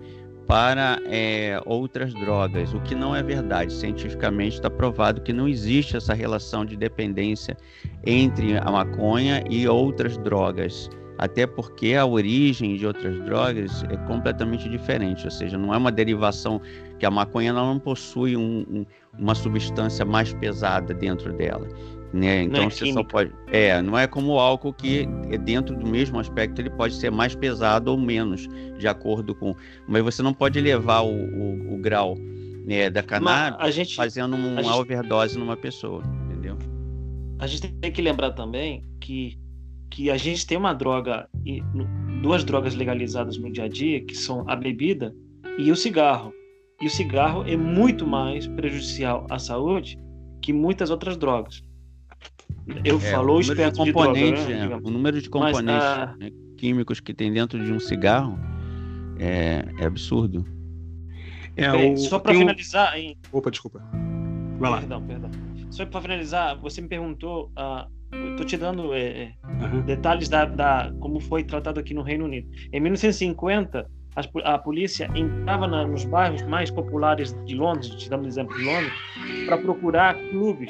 para 0.48 1.02
é, 1.06 1.62
outras 1.66 2.14
drogas, 2.14 2.74
o 2.74 2.80
que 2.80 2.96
não 2.96 3.14
é 3.14 3.22
verdade. 3.22 3.74
Cientificamente 3.74 4.56
está 4.56 4.70
provado 4.70 5.22
que 5.22 5.34
não 5.34 5.48
existe 5.48 5.98
essa 5.98 6.14
relação 6.14 6.66
de 6.66 6.78
dependência 6.78 7.58
entre 8.06 8.58
a 8.58 8.72
maconha 8.72 9.44
e 9.50 9.68
outras 9.68 10.18
drogas. 10.18 10.90
Até 11.18 11.48
porque 11.48 11.96
a 11.96 12.06
origem 12.06 12.78
de 12.78 12.86
outras 12.86 13.20
drogas 13.26 13.84
é 13.90 13.98
completamente 14.06 14.70
diferente, 14.70 15.26
ou 15.26 15.32
seja, 15.32 15.58
não 15.58 15.74
é 15.74 15.78
uma 15.78 15.92
derivação 15.92 16.62
que 17.00 17.06
a 17.06 17.12
maconha 17.12 17.52
não 17.52 17.80
possui 17.80 18.38
um, 18.38 18.64
um, 18.70 18.86
uma 19.18 19.34
substância 19.34 20.06
mais 20.06 20.32
pesada 20.34 20.94
dentro 20.94 21.34
dela. 21.34 21.68
Né? 22.14 22.44
Então 22.44 22.64
é 22.64 22.70
você 22.70 22.86
química. 22.86 23.02
só 23.02 23.04
pode. 23.04 23.32
É, 23.48 23.82
não 23.82 23.98
é 23.98 24.08
como 24.08 24.34
o 24.34 24.40
álcool 24.40 24.74
que 24.74 25.08
é 25.30 25.38
dentro 25.38 25.76
do 25.76 25.86
mesmo 25.86 26.20
aspecto 26.20 26.62
ele 26.62 26.70
pode 26.70 26.96
ser 26.96 27.12
mais 27.12 27.36
pesado 27.36 27.92
ou 27.92 27.98
menos, 27.98 28.48
de 28.78 28.88
acordo 28.88 29.36
com. 29.36 29.56
Mas 29.88 30.04
você 30.04 30.24
não 30.24 30.34
pode 30.34 30.60
levar 30.62 31.02
o, 31.02 31.12
o, 31.12 31.76
o 31.76 31.78
grau 31.78 32.16
né, 32.68 32.90
da 32.90 33.02
cannabis 33.02 33.74
gente, 33.74 33.96
fazendo 33.96 34.36
uma 34.36 34.62
gente, 34.62 34.74
overdose 34.74 35.38
numa 35.40 35.56
pessoa, 35.56 36.04
entendeu? 36.26 36.58
A 37.40 37.48
gente 37.48 37.72
tem 37.72 37.92
que 37.92 38.02
lembrar 38.02 38.32
também 38.32 38.84
que, 39.00 39.38
que 39.90 40.10
a 40.10 40.18
gente 40.18 40.46
tem 40.46 40.58
uma 40.58 40.74
droga, 40.74 41.30
duas 42.22 42.44
drogas 42.44 42.76
legalizadas 42.76 43.38
no 43.38 43.52
dia 43.52 43.64
a 43.64 43.68
dia, 43.70 44.04
que 44.04 44.16
são 44.16 44.44
a 44.50 44.56
bebida 44.56 45.16
e 45.58 45.72
o 45.72 45.76
cigarro. 45.76 46.34
E 46.82 46.88
o 46.88 46.90
cigarro 46.90 47.44
é 47.48 47.56
muito 47.56 48.06
mais 48.06 48.48
prejudicial 48.48 49.26
à 49.30 49.40
saúde 49.40 49.98
que 50.42 50.52
muitas 50.52 50.90
outras 50.90 51.18
drogas. 51.18 51.64
Eu 52.84 52.98
é, 52.98 53.00
falo 53.00 53.38
o 53.38 53.42
número 53.42 53.72
de 53.72 53.78
componentes, 53.78 54.46
de 54.46 54.54
droga, 54.54 54.76
né? 54.76 54.82
o 54.84 54.92
número 54.92 55.22
de 55.22 55.30
componentes 55.30 55.66
Mas, 55.66 55.84
ah, 55.84 56.16
né, 56.20 56.32
químicos 56.58 57.00
que 57.00 57.14
tem 57.14 57.32
dentro 57.32 57.64
de 57.64 57.72
um 57.72 57.80
cigarro 57.80 58.38
é, 59.20 59.66
é 59.80 59.86
absurdo. 59.86 60.46
É, 61.56 61.72
o, 61.72 61.98
só 61.98 62.20
para 62.20 62.34
finalizar. 62.34 62.94
Um... 62.94 62.98
Em... 62.98 63.18
Opa, 63.32 63.50
desculpa. 63.50 63.82
Vai 64.60 64.72
lá. 64.72 64.80
Perdão, 64.80 65.02
perdão. 65.04 65.32
Só 65.72 65.86
para 65.86 66.02
finalizar, 66.02 66.58
você 66.60 66.82
me 66.82 66.88
perguntou, 66.88 67.52
uh, 67.58 67.88
estou 68.32 68.46
te 68.46 68.58
dando 68.58 68.94
é, 68.94 69.34
uhum. 69.44 69.82
detalhes 69.82 70.30
da, 70.30 70.46
da, 70.46 70.94
como 71.00 71.20
foi 71.20 71.44
tratado 71.44 71.80
aqui 71.80 71.94
no 71.94 72.02
Reino 72.02 72.26
Unido. 72.26 72.48
Em 72.72 72.80
1950, 72.80 73.90
a, 74.16 74.54
a 74.54 74.58
polícia 74.58 75.10
entrava 75.14 75.68
na, 75.68 75.86
nos 75.86 76.06
bairros 76.06 76.42
mais 76.44 76.72
populares 76.72 77.36
de 77.46 77.56
Londres, 77.56 77.90
te 77.96 78.10
damos 78.10 78.28
exemplo 78.28 78.58
de 78.58 78.64
Londres, 78.64 78.94
para 79.46 79.58
procurar 79.58 80.16
clubes 80.30 80.70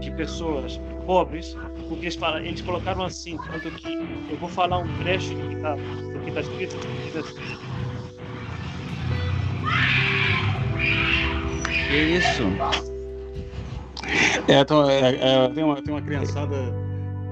de 0.00 0.10
pessoas 0.12 0.80
pobres, 1.08 1.56
porque 1.88 2.04
eles, 2.04 2.16
falam, 2.16 2.44
eles 2.44 2.60
colocaram 2.60 3.02
assim, 3.02 3.38
tanto 3.50 3.70
que 3.76 3.94
eu 4.30 4.36
vou 4.36 4.46
falar 4.46 4.76
um 4.76 4.98
trecho 4.98 5.34
do 5.34 5.48
que 5.48 5.54
está 5.54 5.74
tá 6.34 6.40
escrito, 6.42 6.76
que 6.76 7.02
diz 7.06 7.16
assim. 7.16 7.58
Que 11.88 11.96
isso? 11.96 12.42
É, 14.48 14.60
então, 14.60 14.90
é, 14.90 15.14
é, 15.14 15.48
tem, 15.48 15.64
uma, 15.64 15.82
tem 15.82 15.94
uma 15.94 16.02
criançada 16.02 16.54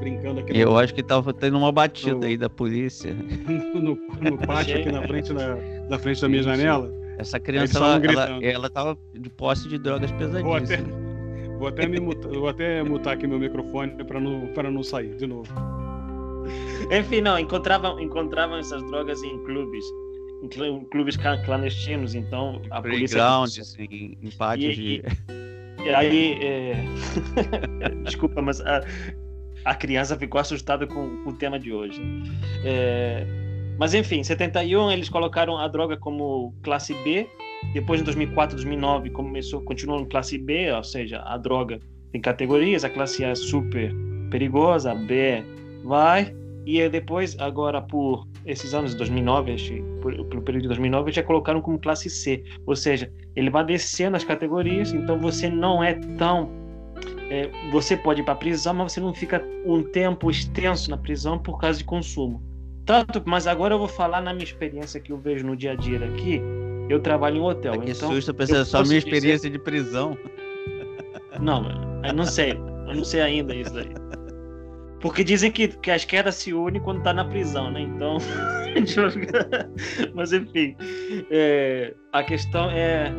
brincando 0.01 0.41
aqui. 0.41 0.59
Eu 0.59 0.79
acho 0.79 0.95
que 0.95 1.03
tava 1.03 1.35
tendo 1.35 1.59
uma 1.59 1.71
batida 1.71 2.15
no, 2.15 2.25
aí 2.25 2.39
da 2.39 2.49
polícia. 2.49 3.13
no, 3.75 3.99
no 4.23 4.39
pátio 4.39 4.79
aqui 4.79 4.91
na 4.91 5.07
frente, 5.07 5.35
na, 5.35 5.55
na 5.91 5.99
frente 5.99 6.23
da 6.23 6.29
minha 6.31 6.43
janela. 6.43 6.91
Essa 7.19 7.39
criança, 7.39 7.79
ela, 7.79 8.07
ela, 8.07 8.39
ela 8.43 8.71
tava 8.71 8.97
de 9.13 9.29
posse 9.29 9.69
de 9.69 9.77
drogas 9.77 10.11
pesadíssimas. 10.13 11.06
Vou 11.59 11.69
até, 11.69 11.87
me 11.87 11.99
mutar, 11.99 12.31
vou 12.33 12.49
até 12.49 12.83
mutar 12.83 13.15
aqui 13.15 13.27
meu 13.27 13.39
microfone 13.39 14.05
para 14.05 14.21
não, 14.21 14.47
para 14.49 14.71
não 14.71 14.83
sair 14.83 15.17
de 15.17 15.27
novo. 15.27 15.49
Enfim, 16.91 17.21
não, 17.21 17.39
encontravam, 17.39 17.99
encontravam 17.99 18.59
essas 18.59 18.83
drogas 18.85 19.23
em 19.23 19.43
clubes 19.45 19.85
em 20.43 20.85
clubes 20.91 21.17
clandestinos, 21.17 22.15
então 22.15 22.61
a 22.71 22.83
polícia... 22.83 23.19
em, 23.79 24.19
em 24.23 24.31
pátios 24.37 24.75
e, 24.75 24.77
de... 24.77 25.03
E, 25.83 25.85
e 25.85 25.95
aí, 25.95 26.39
é... 26.43 26.85
desculpa, 28.05 28.43
mas 28.43 28.61
a, 28.61 28.85
a 29.65 29.75
criança 29.75 30.17
ficou 30.17 30.41
assustada 30.41 30.87
com, 30.87 31.23
com 31.25 31.31
o 31.31 31.33
tema 31.33 31.59
de 31.59 31.73
hoje. 31.73 32.01
É... 32.65 33.27
Mas 33.79 33.95
enfim, 33.95 34.21
em 34.21 34.25
71 34.25 34.91
eles 34.91 35.09
colocaram 35.09 35.57
a 35.59 35.69
droga 35.69 35.97
como 35.97 36.55
classe 36.63 36.95
B, 37.03 37.27
depois 37.73 38.01
em 38.01 38.05
2004, 38.05 38.57
2009 38.57 39.11
começou, 39.11 39.61
continuou 39.63 40.01
em 40.01 40.07
classe 40.07 40.39
B, 40.39 40.73
ou 40.73 40.85
seja, 40.85 41.23
a 41.25 41.37
droga 41.37 41.79
tem 42.13 42.21
categorias, 42.21 42.85
a 42.85 42.91
classe 42.91 43.25
A 43.25 43.29
é 43.29 43.35
super 43.35 43.93
perigosa, 44.31 44.93
a 44.93 44.95
B 44.95 45.45
vai, 45.85 46.35
e 46.67 46.89
depois, 46.89 47.37
agora 47.39 47.81
por 47.81 48.27
esses 48.45 48.75
anos 48.75 48.91
de 48.91 48.97
2009, 48.97 49.55
pelo 50.03 50.43
período 50.43 50.63
de 50.63 50.69
2009, 50.69 51.13
já 51.13 51.23
colocaram 51.23 51.61
como 51.61 51.79
classe 51.79 52.11
C, 52.11 52.43
ou 52.67 52.75
seja, 52.75 53.13
ele 53.37 53.51
vai 53.51 53.65
descendo 53.65 54.17
as 54.17 54.25
categorias, 54.25 54.93
então 54.93 55.17
você 55.19 55.49
não 55.49 55.83
é 55.83 55.95
tão. 56.19 56.51
É, 57.31 57.49
você 57.71 57.97
pode 57.97 58.21
ir 58.21 58.25
para 58.25 58.35
a 58.35 58.37
prisão, 58.37 58.75
mas 58.75 58.93
você 58.93 59.01
não 59.01 59.15
fica 59.15 59.45
um 59.65 59.83
tempo 59.83 60.29
extenso 60.29 60.91
na 60.91 60.97
prisão 60.97 61.39
por 61.39 61.59
causa 61.61 61.79
de 61.79 61.85
consumo. 61.85 62.43
Tanto, 62.85 63.23
mas 63.25 63.47
agora 63.47 63.75
eu 63.75 63.79
vou 63.79 63.89
falar 63.89 64.21
na 64.21 64.33
minha 64.33 64.45
experiência 64.45 65.01
que 65.01 65.13
eu 65.13 65.19
vejo 65.19 65.47
no 65.47 65.57
dia 65.57 65.73
a 65.73 65.75
dia 65.75 66.05
aqui. 66.05 66.41
Eu 66.89 67.01
trabalho 67.01 67.37
em 67.37 67.41
hotel. 67.41 67.75
Ah, 67.75 67.79
que 67.79 67.91
então, 67.91 68.13
susto, 68.13 68.33
pensei 68.35 68.65
só 68.65 68.83
minha 68.83 68.99
experiência 68.99 69.49
dizer... 69.49 69.51
de 69.51 69.59
prisão. 69.59 70.17
Não, 71.41 71.67
eu 72.03 72.15
não 72.15 72.25
sei. 72.25 72.53
Eu 72.53 72.95
não 72.95 73.05
sei 73.05 73.21
ainda 73.21 73.55
isso 73.55 73.77
aí. 73.77 73.91
Porque 75.01 75.23
dizem 75.23 75.53
que, 75.53 75.69
que 75.69 75.91
a 75.91 75.97
esquerda 75.97 76.33
se 76.33 76.55
une 76.55 76.81
quando 76.81 77.03
tá 77.03 77.13
na 77.13 77.25
prisão, 77.25 77.71
né? 77.71 77.83
Então. 77.83 78.17
Mas 80.15 80.33
enfim. 80.33 80.75
É, 81.31 81.95
a 82.13 82.23
questão 82.23 82.71
é 82.71 83.13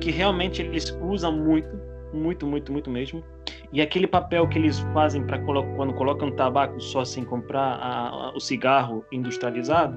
que 0.00 0.10
realmente 0.10 0.62
eles 0.62 0.96
usam 1.00 1.32
muito, 1.32 1.68
muito, 2.12 2.46
muito, 2.46 2.70
muito 2.70 2.90
mesmo. 2.90 3.24
E 3.72 3.82
aquele 3.82 4.06
papel 4.06 4.48
que 4.48 4.58
eles 4.58 4.78
fazem 4.94 5.24
para 5.26 5.40
quando 5.40 5.92
colocam 5.94 6.30
tabaco 6.30 6.80
só 6.80 7.04
sem 7.04 7.24
comprar 7.24 7.78
a, 7.80 8.08
a, 8.08 8.32
o 8.34 8.40
cigarro 8.40 9.04
industrializado, 9.10 9.96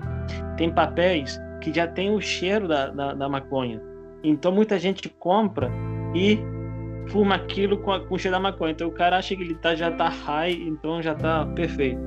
tem 0.58 0.74
papéis 0.74 1.40
que 1.62 1.74
já 1.74 1.88
tem 1.88 2.12
o 2.12 2.22
cheiro 2.22 2.68
da, 2.68 2.88
da, 2.88 3.14
da 3.14 3.30
maconha. 3.30 3.82
Então 4.24 4.52
muita 4.52 4.78
gente 4.78 5.10
compra 5.10 5.72
e 6.14 6.40
fuma 7.08 7.36
aquilo 7.36 7.78
com, 7.78 7.92
a, 7.92 8.00
com 8.00 8.16
o 8.16 8.20
cheiro 8.20 8.36
da 8.36 8.42
maconha. 8.42 8.72
Então 8.72 8.88
o 8.88 8.92
cara 8.92 9.18
acha 9.18 9.36
que 9.36 9.42
ele 9.42 9.56
tá, 9.56 9.76
já 9.76 9.92
tá 9.92 10.10
high, 10.10 10.54
então 10.54 11.02
já 11.02 11.16
tá 11.16 11.46
perfeito. 11.46 12.00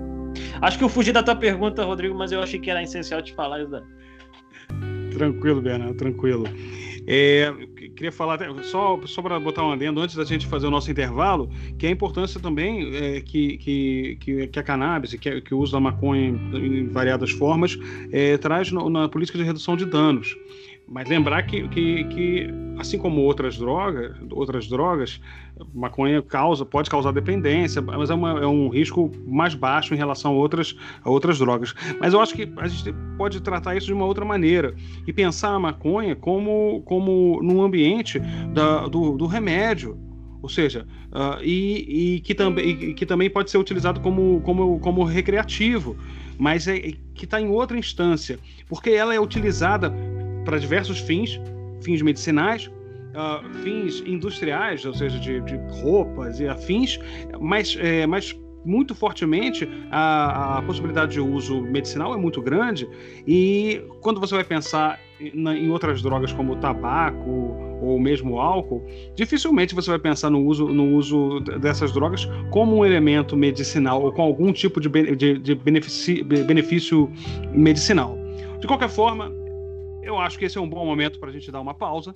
Acho 0.61 0.79
que 0.79 0.85
eu 0.85 0.89
fugi 0.89 1.13
da 1.13 1.23
tua 1.23 1.37
pergunta, 1.37 1.85
Rodrigo, 1.85 2.15
mas 2.15 2.33
eu 2.33 2.43
achei 2.43 2.59
que 2.59 2.71
era 2.71 2.83
essencial 2.83 3.23
te 3.23 3.35
falar 3.35 3.61
isso 3.63 3.71
daí. 3.71 3.83
Tranquilo, 5.13 5.61
Bernardo, 5.61 5.95
tranquilo. 5.95 6.45
É, 7.07 7.53
queria 7.95 8.13
falar, 8.13 8.39
só, 8.65 8.99
só 9.07 9.23
para 9.23 9.39
botar 9.39 9.65
um 9.65 9.73
adendo 9.73 10.01
antes 10.01 10.17
da 10.17 10.25
gente 10.25 10.47
fazer 10.47 10.67
o 10.67 10.71
nosso 10.71 10.91
intervalo, 10.91 11.49
que 11.79 11.87
a 11.87 11.91
importância 11.91 12.41
também 12.41 12.95
é, 12.95 13.21
que, 13.21 13.59
que, 13.59 14.49
que, 14.51 14.59
a 14.59 14.63
cannabis, 14.63 15.15
que, 15.15 15.41
que 15.41 15.55
o 15.55 15.59
uso 15.59 15.73
da 15.73 15.81
maconha 15.81 16.29
em 16.55 16.87
variadas 16.89 17.31
formas, 17.31 17.79
é, 18.11 18.37
traz 18.39 18.71
no, 18.71 18.89
na 18.89 19.09
política 19.09 19.39
de 19.39 19.45
redução 19.45 19.77
de 19.77 19.85
danos. 19.85 20.37
Mas 20.89 21.09
lembrar 21.09 21.43
que, 21.45 21.67
que, 21.69 22.05
que, 22.05 22.51
assim 22.79 22.99
como 22.99 23.23
outras 23.23 23.57
drogas, 23.57 24.15
outras 24.31 24.69
drogas, 24.69 25.21
maconha 25.75 26.21
causa, 26.21 26.65
pode 26.65 26.91
causar 26.91 27.13
dependência, 27.13 27.81
mas 27.81 28.11
é, 28.11 28.15
uma, 28.15 28.41
é, 28.41 28.47
um 28.47 28.69
risco 28.69 29.11
mais 29.27 29.55
baixo 29.55 29.95
em 29.95 29.97
relação 29.97 30.33
a 30.33 30.35
outras, 30.35 30.77
a 31.03 31.09
outras 31.09 31.39
drogas. 31.39 31.75
Mas 31.99 32.13
eu 32.13 32.21
acho 32.21 32.35
que 32.35 32.53
a 32.57 32.69
gente 32.69 32.95
pode 33.17 33.41
tratar 33.41 33.77
isso 33.77 33.87
de 33.87 33.93
uma 33.93 34.05
outra 34.05 34.25
maneira 34.25 34.75
e 35.07 35.13
pensar 35.13 35.51
a 35.51 35.59
maconha 35.59 36.15
como, 36.15 36.83
como 36.85 37.41
num 37.43 37.63
ambiente 37.63 38.19
da, 38.53 38.87
do, 38.87 39.17
do 39.17 39.27
remédio. 39.27 39.99
Ou 40.43 40.49
seja, 40.49 40.87
uh, 41.13 41.41
e, 41.41 42.17
e, 42.17 42.21
que 42.21 42.35
também, 42.35 42.69
e 42.69 42.95
que 42.95 43.07
também 43.07 43.31
pode 43.31 43.49
ser 43.49 43.59
utilizado 43.59 44.01
como, 44.01 44.41
como, 44.41 44.81
como 44.81 45.05
recreativo, 45.05 45.97
mas 46.37 46.67
é, 46.67 46.81
que 47.15 47.25
está 47.25 47.41
em 47.41 47.49
outra 47.49 47.79
instância, 47.79 48.41
porque 48.69 48.91
ela 48.91 49.15
é 49.15 49.21
utilizada 49.21 49.95
para 50.45 50.59
diversos 50.59 50.99
fins, 50.99 51.41
fins 51.83 52.03
medicinais, 52.03 52.71
uh, 53.13 53.49
fins 53.63 54.03
industriais, 54.07 54.85
ou 54.85 54.95
seja, 54.95 55.19
de, 55.19 55.41
de, 55.41 55.57
roupas 55.83 56.41
e 56.41 56.49
afins, 56.49 56.99
mas, 57.41 57.77
é, 57.79 58.07
mas 58.07 58.39
muito 58.65 58.95
fortemente 58.95 59.69
a, 59.91 60.59
a, 60.59 60.63
possibilidade 60.63 61.13
de 61.13 61.21
uso 61.21 61.61
medicinal 61.63 62.15
é 62.15 62.17
muito 62.17 62.41
grande 62.41 62.89
e 63.27 63.83
quando 64.01 64.21
você 64.21 64.37
vai 64.37 64.45
pensar 64.45 65.01
em, 65.21 65.49
em 65.49 65.69
outras 65.69 66.01
drogas 66.01 66.33
como 66.33 66.55
tabaco 66.57 67.57
ou 67.83 67.99
mesmo 67.99 68.39
álcool, 68.39 68.87
dificilmente 69.17 69.75
você 69.75 69.91
vai 69.91 69.99
pensar 69.99 70.31
no 70.31 70.47
uso, 70.47 70.69
no 70.69 70.95
uso 70.95 71.41
dessas 71.41 71.93
drogas 71.93 72.29
como 72.51 72.77
um 72.77 72.85
elemento 72.85 73.37
medicinal 73.37 74.01
ou 74.01 74.13
com 74.13 74.23
algum 74.23 74.53
tipo 74.53 74.81
de, 74.81 74.89
de, 75.17 75.39
de 75.39 75.55
benefício 75.57 77.11
medicinal. 77.53 78.17
De 78.61 78.69
qualquer 78.69 78.89
forma, 78.89 79.33
eu 80.03 80.19
acho 80.19 80.39
que 80.39 80.45
esse 80.45 80.59
é 80.59 80.61
um 80.61 80.69
bom 80.69 80.85
momento 80.85 81.19
para 81.19 81.31
a 81.31 81.33
gente 81.33 81.51
dar 81.51 81.61
uma 81.61 81.75
pausa. 81.75 82.15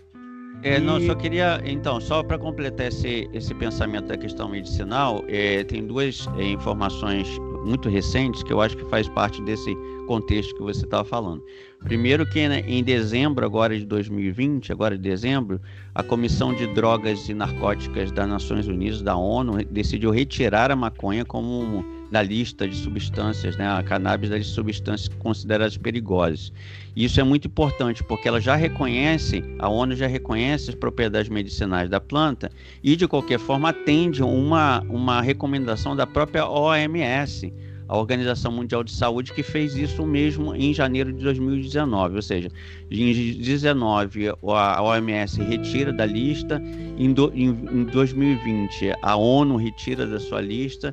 É, 0.63 0.79
e... 0.79 0.81
não, 0.81 1.01
só 1.01 1.15
queria, 1.15 1.61
então, 1.65 2.01
só 2.01 2.23
para 2.23 2.39
completar 2.39 2.89
esse, 2.89 3.29
esse 3.33 3.55
pensamento 3.55 4.07
da 4.07 4.17
questão 4.17 4.49
medicinal, 4.49 5.25
é, 5.29 5.63
tem 5.65 5.87
duas 5.87 6.29
é, 6.39 6.45
informações 6.45 7.29
muito 7.65 7.89
recentes 7.89 8.43
que 8.43 8.53
eu 8.53 8.61
acho 8.61 8.77
que 8.77 8.85
faz 8.87 9.09
parte 9.09 9.43
desse 9.43 9.75
contexto 10.07 10.55
que 10.55 10.63
você 10.63 10.85
estava 10.85 11.05
falando. 11.05 11.43
Primeiro 11.85 12.25
que 12.27 12.49
né, 12.49 12.61
em 12.67 12.83
dezembro 12.83 13.45
agora 13.45 13.77
de 13.77 13.85
2020, 13.85 14.73
agora 14.73 14.97
de 14.97 15.03
dezembro, 15.03 15.61
a 15.95 16.03
Comissão 16.03 16.55
de 16.55 16.67
Drogas 16.69 17.29
e 17.29 17.35
Narcóticas 17.35 18.11
das 18.13 18.29
Nações 18.29 18.67
Unidas, 18.69 19.03
da 19.03 19.17
ONU, 19.17 19.65
decidiu 19.65 20.11
retirar 20.11 20.71
a 20.71 20.77
maconha 20.77 21.25
como 21.25 21.85
da 22.11 22.23
lista 22.23 22.69
de 22.69 22.77
substâncias, 22.77 23.57
né, 23.57 23.69
a 23.69 23.83
cannabis 23.83 24.31
das 24.31 24.47
substâncias 24.47 25.09
consideradas 25.19 25.77
perigosas. 25.77 26.53
Isso 26.95 27.21
é 27.21 27.25
muito 27.25 27.47
importante 27.47 28.03
porque 28.03 28.29
ela 28.29 28.41
já 28.41 28.57
reconhece, 28.57 29.45
a 29.59 29.69
ONU 29.69 29.95
já 29.95 30.07
reconhece 30.07 30.71
as 30.71 30.75
propriedades 30.75 31.29
medicinais 31.29 31.91
da 31.91 32.01
planta 32.01 32.51
e 32.83 32.97
de 32.97 33.07
qualquer 33.07 33.39
forma 33.39 33.71
atende 33.71 34.23
uma, 34.23 34.81
uma 34.89 35.21
recomendação 35.21 35.95
da 35.95 36.07
própria 36.07 36.49
OMS, 36.49 37.53
a 37.89 37.97
Organização 37.97 38.51
Mundial 38.51 38.83
de 38.83 38.91
Saúde, 38.93 39.33
que 39.33 39.43
fez 39.43 39.77
isso 39.77 40.05
mesmo 40.05 40.55
em 40.55 40.75
janeiro 40.75 41.13
de 41.13 41.23
2019, 41.23 42.17
ou 42.17 42.23
seja, 42.23 42.49
em 42.91 43.05
2019 43.13 44.29
a 44.29 44.83
OMS 44.83 45.41
retira 45.43 45.93
da 45.93 46.05
lista, 46.05 46.61
em, 46.99 47.13
do, 47.13 47.33
em, 47.35 47.49
em 47.49 47.85
2020 47.85 48.93
a 49.03 49.17
ONU 49.17 49.57
retira 49.57 50.07
da 50.07 50.19
sua 50.19 50.41
lista 50.41 50.93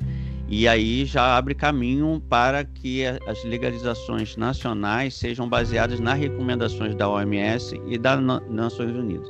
e 0.56 0.68
aí 0.68 1.04
já 1.04 1.36
abre 1.36 1.52
caminho 1.52 2.22
para 2.28 2.64
que 2.64 3.04
as 3.26 3.42
legalizações 3.42 4.36
nacionais 4.36 5.14
sejam 5.14 5.48
baseadas 5.48 5.98
nas 5.98 6.16
recomendações 6.16 6.94
da 6.94 7.08
OMS 7.08 7.74
e 7.88 7.98
das 7.98 8.22
Nações 8.48 8.94
Unidas. 8.94 9.28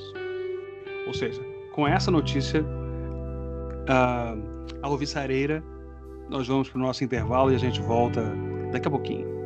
Ou 1.07 1.15
seja, 1.15 1.41
com 1.73 1.89
essa 1.89 2.11
notícia, 2.11 2.63
a 3.89 4.37
Alvissareira, 4.83 5.65
nós 6.29 6.47
vamos 6.47 6.69
para 6.69 6.79
o 6.79 6.83
nosso 6.83 7.03
intervalo 7.03 7.51
e 7.51 7.55
a 7.55 7.59
gente 7.59 7.81
volta 7.81 8.23
daqui 8.71 8.87
a 8.87 8.91
pouquinho. 8.91 9.44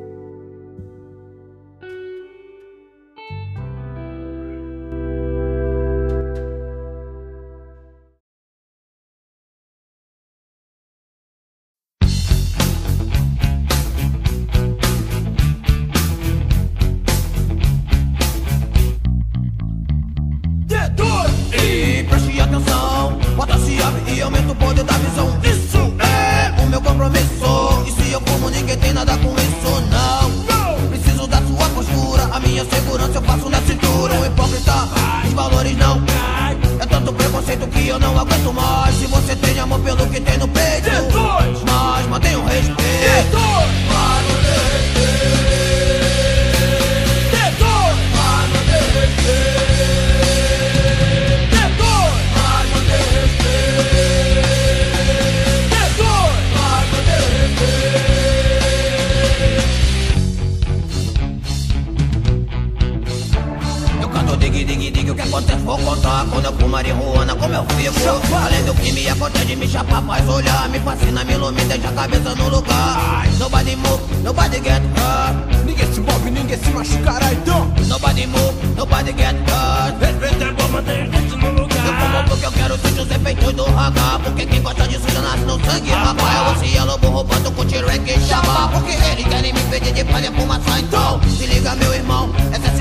Olhar 70.89 71.25
Me 71.25 71.33
ilumina, 71.33 71.69
deixa 71.69 71.89
a 71.89 71.93
cabeça 71.93 72.35
no 72.35 72.49
lugar. 72.49 73.27
Nobody 73.39 73.77
move, 73.77 74.03
nobody 74.23 74.61
get 74.61 74.83
hurt. 74.97 75.65
Ninguém 75.65 75.93
se 75.93 76.01
move, 76.01 76.31
ninguém 76.31 76.59
se 76.59 76.71
machucará 76.71 77.33
então 77.33 77.71
Nobody 77.87 78.27
move, 78.27 78.55
nobody 78.77 79.13
get 79.13 79.37
hurt. 79.49 80.01
Respeita 80.01 80.49
a 80.49 80.53
bomba, 80.53 80.83
deixa 80.83 81.37
no 81.37 81.51
lugar. 81.53 81.87
Eu 81.87 81.95
como 81.95 82.29
porque 82.29 82.47
eu 82.47 82.53
quero 82.53 82.79
sentir 82.79 83.01
os 83.01 83.11
efeitos 83.11 83.53
do 83.53 83.65
raga. 83.65 84.19
Porque 84.25 84.47
quem 84.47 84.63
gosta 84.63 84.89
disso 84.89 85.09
já 85.13 85.21
nasce 85.21 85.45
no 85.45 85.65
sangue 85.65 85.91
Rapaz, 85.91 86.37
eu 86.37 86.45
ouço 86.45 86.65
e 86.65 86.81
lobo 86.81 87.09
roubando 87.09 87.53
com 87.53 87.65
T-Rex 87.65 88.03
e 88.09 88.73
Porque 88.73 88.93
eles 88.93 89.27
querem 89.27 89.53
me 89.53 89.61
pedir 89.63 89.93
de 89.93 90.05
palha 90.05 90.33
fumaça 90.33 90.79
Então, 90.81 91.21
se 91.37 91.47
liga 91.47 91.75
meu 91.77 91.95
irmão, 91.95 92.31
essa 92.53 92.69
é 92.69 92.78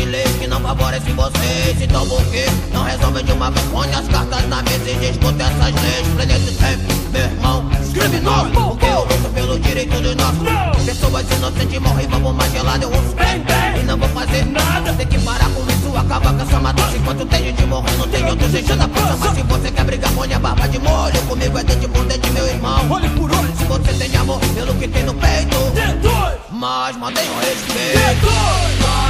de 0.00 0.06
leis 0.06 0.30
que 0.38 0.46
não 0.46 0.60
favorecem 0.60 1.14
vocês 1.14 1.80
Então 1.80 2.06
por 2.08 2.24
que 2.26 2.44
não 2.72 2.82
resolvem 2.82 3.24
de 3.24 3.32
uma 3.32 3.50
vez 3.50 3.66
Põe 3.66 3.88
as 3.92 4.08
cartas 4.08 4.48
na 4.48 4.62
mesa 4.62 4.90
e 4.90 4.94
discute 4.94 5.42
essas 5.42 5.74
leis. 5.82 6.10
Esse 6.30 6.54
tempo, 6.56 7.10
meu 7.12 7.22
irmão, 7.22 7.70
criminoso 7.92 8.50
Porque 8.50 8.86
eu 8.86 9.00
luto 9.00 9.28
pelo 9.34 9.58
direito 9.58 10.00
dos 10.00 10.16
nossos 10.16 10.84
Pessoas 10.84 11.30
inocentes 11.30 11.80
morrem, 11.80 12.06
vamos 12.08 12.34
mais 12.34 12.52
gelado 12.52 12.84
Eu 12.84 12.90
uso 12.90 13.14
bem, 13.14 13.40
bem, 13.40 13.82
e 13.82 13.84
não 13.84 13.98
vou 13.98 14.08
fazer 14.08 14.44
nada. 14.46 14.92
Tem 14.94 15.06
que 15.06 15.18
parar 15.18 15.50
com 15.50 15.62
isso, 15.70 15.96
acabar 15.96 16.32
com 16.32 16.42
essa 16.42 16.60
matança 16.60 16.96
Enquanto 16.96 17.26
tem 17.26 17.44
gente 17.44 17.62
morrendo, 17.66 18.06
tem 18.08 18.24
outros 18.24 18.54
enchendo 18.54 18.82
a 18.82 18.88
pança 18.88 19.16
Mas 19.18 19.34
se 19.34 19.42
você 19.42 19.70
quer 19.70 19.84
brigar, 19.84 20.12
põe 20.12 20.32
a 20.32 20.38
barba 20.38 20.68
de 20.68 20.78
molho. 20.78 21.20
Comigo 21.28 21.58
é 21.58 21.64
dente 21.64 21.88
por 21.88 22.04
dente, 22.06 22.30
meu 22.30 22.46
irmão. 22.46 22.90
Olho 22.90 23.10
por 23.10 23.30
olho, 23.30 23.52
Se 23.56 23.64
você 23.64 23.92
tem 23.92 24.16
amor 24.16 24.40
pelo 24.54 24.74
que 24.74 24.88
tem 24.88 25.04
no 25.04 25.14
peito 25.14 25.56
D2, 25.74 26.32
mas 26.50 26.96
mantenha 26.96 27.30
o 27.32 27.38
respeito. 27.40 28.26
D2, 28.26 29.09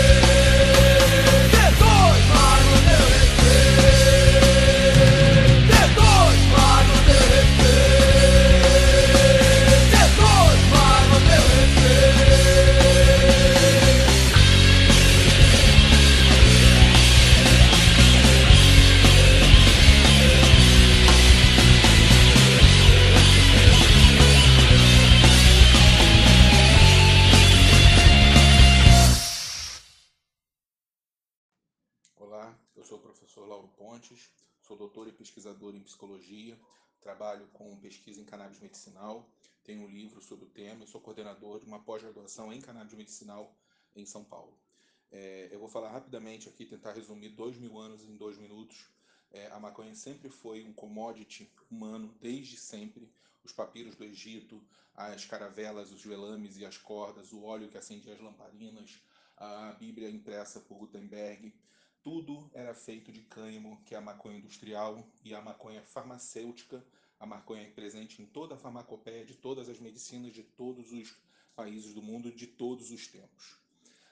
trabalho 37.21 37.47
com 37.53 37.77
pesquisa 37.77 38.19
em 38.19 38.25
cannabis 38.25 38.59
medicinal, 38.59 39.29
tenho 39.63 39.83
um 39.83 39.87
livro 39.87 40.19
sobre 40.23 40.45
o 40.45 40.49
tema 40.49 40.83
e 40.83 40.87
sou 40.87 40.99
coordenador 40.99 41.59
de 41.59 41.67
uma 41.67 41.79
pós-graduação 41.79 42.51
em 42.51 42.59
cannabis 42.59 42.95
medicinal 42.95 43.55
em 43.95 44.07
São 44.07 44.23
Paulo. 44.23 44.57
É, 45.11 45.47
eu 45.51 45.59
vou 45.59 45.69
falar 45.69 45.91
rapidamente 45.91 46.49
aqui, 46.49 46.65
tentar 46.65 46.93
resumir 46.93 47.29
dois 47.29 47.59
mil 47.59 47.77
anos 47.77 48.03
em 48.03 48.15
dois 48.15 48.39
minutos. 48.39 48.89
É, 49.31 49.51
a 49.51 49.59
maconha 49.59 49.93
sempre 49.93 50.29
foi 50.31 50.63
um 50.63 50.73
commodity 50.73 51.47
humano, 51.69 52.11
desde 52.19 52.57
sempre. 52.57 53.07
Os 53.43 53.51
papiros 53.51 53.95
do 53.95 54.03
Egito, 54.03 54.59
as 54.95 55.23
caravelas, 55.23 55.91
os 55.91 56.03
velames 56.03 56.57
e 56.57 56.65
as 56.65 56.79
cordas, 56.79 57.31
o 57.31 57.43
óleo 57.43 57.69
que 57.69 57.77
acendia 57.77 58.15
as 58.15 58.19
lamparinas, 58.19 58.99
a 59.37 59.73
Bíblia 59.73 60.09
impressa 60.09 60.59
por 60.59 60.75
Gutenberg, 60.79 61.53
tudo 62.01 62.49
era 62.51 62.73
feito 62.73 63.11
de 63.11 63.21
cânhamo, 63.21 63.79
que 63.85 63.93
é 63.93 63.97
a 63.99 64.01
maconha 64.01 64.39
industrial, 64.39 65.07
e 65.23 65.35
a 65.35 65.41
maconha 65.41 65.83
farmacêutica, 65.83 66.83
a 67.21 67.25
maconha 67.27 67.69
presente 67.69 68.19
em 68.19 68.25
toda 68.25 68.55
a 68.55 68.57
farmacopeia 68.57 69.23
de 69.23 69.35
todas 69.35 69.69
as 69.69 69.79
medicinas 69.79 70.33
de 70.33 70.41
todos 70.41 70.91
os 70.91 71.15
países 71.55 71.93
do 71.93 72.01
mundo 72.01 72.31
de 72.31 72.47
todos 72.47 72.89
os 72.89 73.05
tempos. 73.05 73.59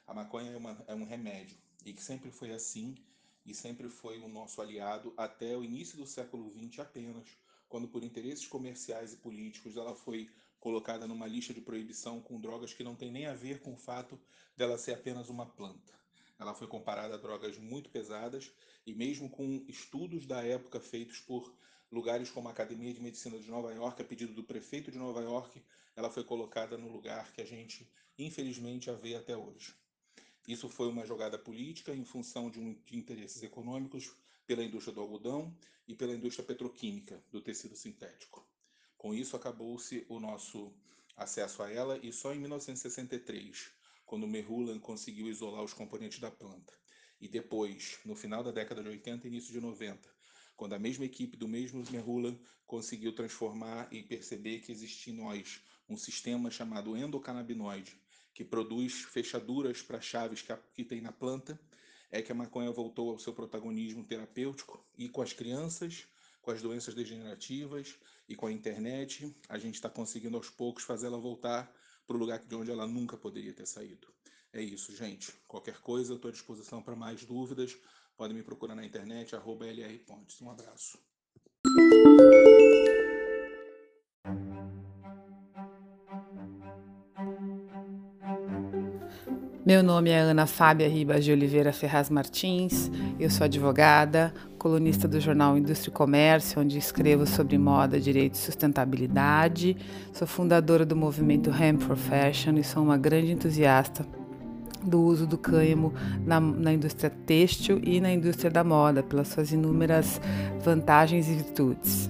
A 0.06 0.14
maconha 0.14 0.52
é, 0.52 0.56
uma, 0.56 0.86
é 0.88 0.94
um 0.94 1.04
remédio, 1.04 1.58
e 1.84 1.92
que 1.92 2.04
sempre 2.04 2.30
foi 2.30 2.52
assim, 2.52 2.96
e 3.44 3.52
sempre 3.52 3.90
foi 3.90 4.20
o 4.20 4.28
nosso 4.28 4.62
aliado 4.62 5.12
até 5.18 5.58
o 5.58 5.64
início 5.64 5.98
do 5.98 6.06
século 6.06 6.54
XX 6.56 6.82
apenas, 6.82 7.28
quando 7.68 7.88
por 7.88 8.04
interesses 8.04 8.46
comerciais 8.46 9.12
e 9.12 9.18
políticos 9.18 9.76
ela 9.76 9.96
foi 9.96 10.30
colocada 10.60 11.08
numa 11.08 11.26
lista 11.26 11.52
de 11.52 11.62
proibição 11.62 12.22
com 12.22 12.40
drogas 12.40 12.76
que 12.76 12.84
não 12.84 12.96
tem 12.96 13.12
nem 13.12 13.26
a 13.26 13.34
ver 13.34 13.60
com 13.60 13.74
o 13.74 13.78
fato 13.78 14.20
dela 14.56 14.78
ser 14.78 14.94
apenas 14.94 15.30
uma 15.30 15.48
planta. 15.48 15.98
Ela 16.38 16.54
foi 16.54 16.68
comparada 16.68 17.16
a 17.16 17.18
drogas 17.18 17.58
muito 17.58 17.90
pesadas 17.90 18.52
e 18.86 18.94
mesmo 18.94 19.32
com 19.32 19.66
estudos 19.68 20.28
da 20.28 20.44
época 20.44 20.80
feitos 20.80 21.20
por 21.20 21.52
lugares 21.92 22.30
como 22.30 22.48
a 22.48 22.52
Academia 22.52 22.94
de 22.94 23.02
Medicina 23.02 23.40
de 23.40 23.50
Nova 23.50 23.74
York, 23.74 24.02
a 24.02 24.06
pedido 24.06 24.34
do 24.34 24.44
prefeito 24.44 24.92
de 24.92 24.98
Nova 24.98 25.22
York, 25.22 25.62
ela 25.96 26.10
foi 26.10 26.24
colocada 26.24 26.78
no 26.78 26.92
lugar 26.92 27.32
que 27.34 27.42
a 27.42 27.46
gente, 27.46 27.90
infelizmente, 28.18 28.90
a 28.90 28.94
vê 28.94 29.16
até 29.16 29.36
hoje. 29.36 29.74
Isso 30.48 30.70
foi 30.70 30.88
uma 30.88 31.06
jogada 31.06 31.38
política 31.38 31.94
em 31.94 32.06
função 32.06 32.50
de, 32.50 32.60
um, 32.60 32.74
de 32.86 32.98
interesses 32.98 33.44
econômicos 33.44 34.12
pela 34.46 34.64
indústria 34.64 34.94
do 34.94 35.02
algodão 35.02 35.56
e 35.88 35.94
pela 35.94 36.14
indústria 36.14 36.46
petroquímica 36.46 37.24
do 37.32 37.42
tecido 37.42 37.76
sintético. 37.76 38.48
Com 38.98 39.14
isso, 39.14 39.36
acabou-se 39.36 40.06
o 40.10 40.20
nosso 40.20 40.74
acesso 41.16 41.62
a 41.62 41.72
ela 41.72 42.00
e 42.02 42.12
só 42.12 42.34
em 42.34 42.40
1963 42.40 43.72
quando 44.06 44.28
Merhulan 44.28 44.80
conseguiu 44.80 45.28
isolar 45.28 45.64
os 45.64 45.74
componentes 45.74 46.20
da 46.20 46.32
planta. 46.32 46.74
E 47.22 47.28
depois, 47.28 48.00
no 48.04 48.16
final 48.16 48.44
da 48.44 48.50
década 48.50 48.82
de 48.82 48.90
80 48.90 49.28
e 49.28 49.30
início 49.30 49.54
de 49.54 49.62
90, 49.62 50.10
quando 50.60 50.74
a 50.74 50.80
mesma 50.80 51.06
equipe 51.06 51.38
do 51.38 51.48
mesmo 51.48 51.82
Merhulan 51.90 52.38
conseguiu 52.68 53.16
transformar 53.16 53.88
e 53.94 54.04
perceber 54.04 54.60
que 54.60 54.74
existe 54.74 55.10
em 55.10 55.14
nós 55.14 55.62
um 55.88 55.96
sistema 55.96 56.52
chamado 56.52 56.98
endocannabinoide, 56.98 57.98
que 58.34 58.44
produz 58.44 59.04
fechaduras 59.04 59.82
para 59.82 60.02
chaves 60.02 60.42
que, 60.42 60.52
a, 60.52 60.58
que 60.58 60.84
tem 60.84 61.00
na 61.00 61.14
planta, 61.14 61.58
é 62.12 62.22
que 62.22 62.34
a 62.34 62.36
maconha 62.36 62.70
voltou 62.74 63.12
ao 63.12 63.20
seu 63.20 63.32
protagonismo 63.32 64.04
terapêutico 64.04 64.86
e 64.98 65.08
com 65.08 65.22
as 65.22 65.32
crianças, 65.32 66.06
com 66.42 66.52
as 66.52 66.62
doenças 66.62 66.94
degenerativas 66.94 67.98
e 68.28 68.36
com 68.36 68.48
a 68.48 68.52
internet, 68.52 69.34
a 69.48 69.58
gente 69.58 69.76
está 69.76 69.90
conseguindo 69.90 70.36
aos 70.36 70.50
poucos 70.50 70.84
fazê-la 70.84 71.18
voltar 71.18 71.74
para 72.06 72.18
o 72.18 72.20
lugar 72.20 72.40
de 72.40 72.54
onde 72.54 72.70
ela 72.70 72.86
nunca 72.86 73.16
poderia 73.16 73.54
ter 73.54 73.66
saído. 73.66 74.10
É 74.52 74.62
isso, 74.62 74.94
gente. 74.94 75.32
Qualquer 75.48 75.80
coisa, 75.80 76.16
estou 76.16 76.28
à 76.28 76.32
disposição 76.34 76.82
para 76.82 76.96
mais 76.96 77.24
dúvidas. 77.24 77.78
Podem 78.20 78.36
me 78.36 78.44
procurar 78.44 78.76
na 78.76 78.86
internet, 78.86 79.34
arroba 79.34 79.66
lrpontes. 79.66 80.42
Um 80.42 80.52
abraço. 80.52 81.00
Meu 89.66 89.82
nome 89.82 90.10
é 90.10 90.20
Ana 90.20 90.46
Fábia 90.46 90.90
Ribas 90.90 91.24
de 91.24 91.32
Oliveira 91.32 91.72
Ferraz 91.72 92.10
Martins, 92.10 92.92
eu 93.18 93.30
sou 93.30 93.46
advogada, 93.46 94.34
colunista 94.58 95.08
do 95.08 95.22
jornal 95.22 95.58
Indústria 95.58 95.90
e 95.90 95.94
Comércio, 95.94 96.62
onde 96.62 96.78
escrevo 96.78 97.26
sobre 97.26 97.58
moda, 97.58 98.02
direito 98.02 98.34
e 98.34 98.38
sustentabilidade. 98.38 99.78
Sou 100.12 100.28
fundadora 100.28 100.86
do 100.86 100.96
movimento 100.96 101.50
Hemp 101.52 101.80
for 101.84 101.96
Fashion 101.96 102.58
e 102.58 102.66
sou 102.66 102.84
uma 102.84 102.98
grande 102.98 103.32
entusiasta 103.32 104.19
do 104.84 105.02
uso 105.02 105.28
do 105.28 105.38
cânhamo 105.38 105.94
na, 106.26 106.40
na 106.40 106.74
indústria 106.74 107.10
têxtil 107.10 107.80
e 107.84 108.00
na 108.00 108.12
indústria 108.12 108.50
da 108.50 108.64
moda, 108.64 109.04
pelas 109.04 109.28
suas 109.30 109.52
inúmeras 109.52 110.20
vantagens 110.64 111.28
e 111.28 111.34
virtudes. 111.34 112.10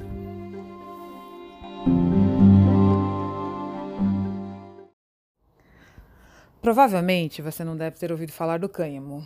Provavelmente 6.62 7.42
você 7.42 7.64
não 7.64 7.76
deve 7.76 7.98
ter 7.98 8.12
ouvido 8.12 8.32
falar 8.32 8.60
do 8.60 8.68
cânhamo. 8.68 9.26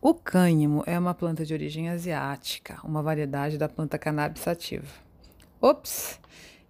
O 0.00 0.14
cânhamo 0.14 0.82
é 0.86 0.98
uma 0.98 1.14
planta 1.14 1.44
de 1.44 1.52
origem 1.52 1.88
asiática, 1.88 2.78
uma 2.82 3.02
variedade 3.02 3.58
da 3.58 3.68
planta 3.68 3.98
cannabis 3.98 4.42
sativa. 4.42 4.86
Ops! 5.60 6.18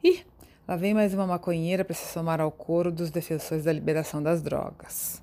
Ih, 0.03 0.25
lá 0.67 0.77
vem 0.77 0.93
mais 0.93 1.15
uma 1.15 1.27
maconheira 1.27 1.85
para 1.85 1.95
se 1.95 2.13
somar 2.13 2.41
ao 2.41 2.51
coro 2.51 2.91
dos 2.91 3.11
defensores 3.11 3.65
da 3.65 3.73
liberação 3.73 4.23
das 4.23 4.43
drogas. 4.43 5.23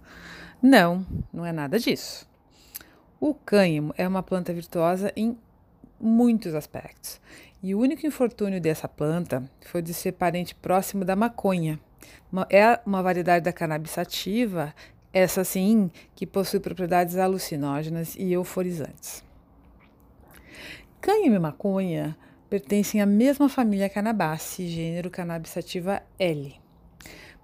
Não, 0.61 1.05
não 1.31 1.45
é 1.45 1.51
nada 1.51 1.79
disso. 1.79 2.27
O 3.19 3.33
cânhamo 3.33 3.93
é 3.97 4.07
uma 4.07 4.21
planta 4.21 4.53
virtuosa 4.53 5.11
em 5.15 5.37
muitos 5.99 6.53
aspectos. 6.53 7.19
E 7.61 7.75
o 7.75 7.79
único 7.79 8.05
infortúnio 8.05 8.61
dessa 8.61 8.87
planta 8.87 9.43
foi 9.65 9.81
de 9.81 9.93
ser 9.93 10.13
parente 10.13 10.55
próximo 10.55 11.03
da 11.03 11.15
maconha. 11.15 11.79
É 12.49 12.79
uma 12.85 13.03
variedade 13.03 13.43
da 13.43 13.53
cannabis 13.53 13.91
sativa, 13.91 14.73
essa 15.13 15.43
sim, 15.43 15.89
que 16.15 16.25
possui 16.25 16.59
propriedades 16.59 17.17
alucinógenas 17.17 18.15
e 18.15 18.31
euforizantes. 18.31 19.23
Cânhamo 21.01 21.35
e 21.35 21.39
maconha 21.39 22.17
pertencem 22.49 23.01
à 23.01 23.05
mesma 23.05 23.47
família 23.47 23.89
Cannabaceae, 23.89 24.67
gênero 24.67 25.09
Cannabis 25.09 25.51
sativa 25.51 26.01
L. 26.17 26.58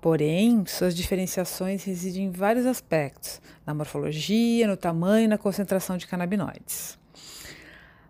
Porém, 0.02 0.66
suas 0.68 0.96
diferenciações 0.96 1.84
residem 1.84 2.26
em 2.26 2.32
vários 2.32 2.66
aspectos, 2.66 3.41
na 3.66 3.74
morfologia, 3.74 4.68
no 4.68 4.78
tamanho 4.78 5.26
e 5.26 5.28
na 5.28 5.38
concentração 5.38 5.98
de 5.98 6.08
canabinoides. 6.08 6.98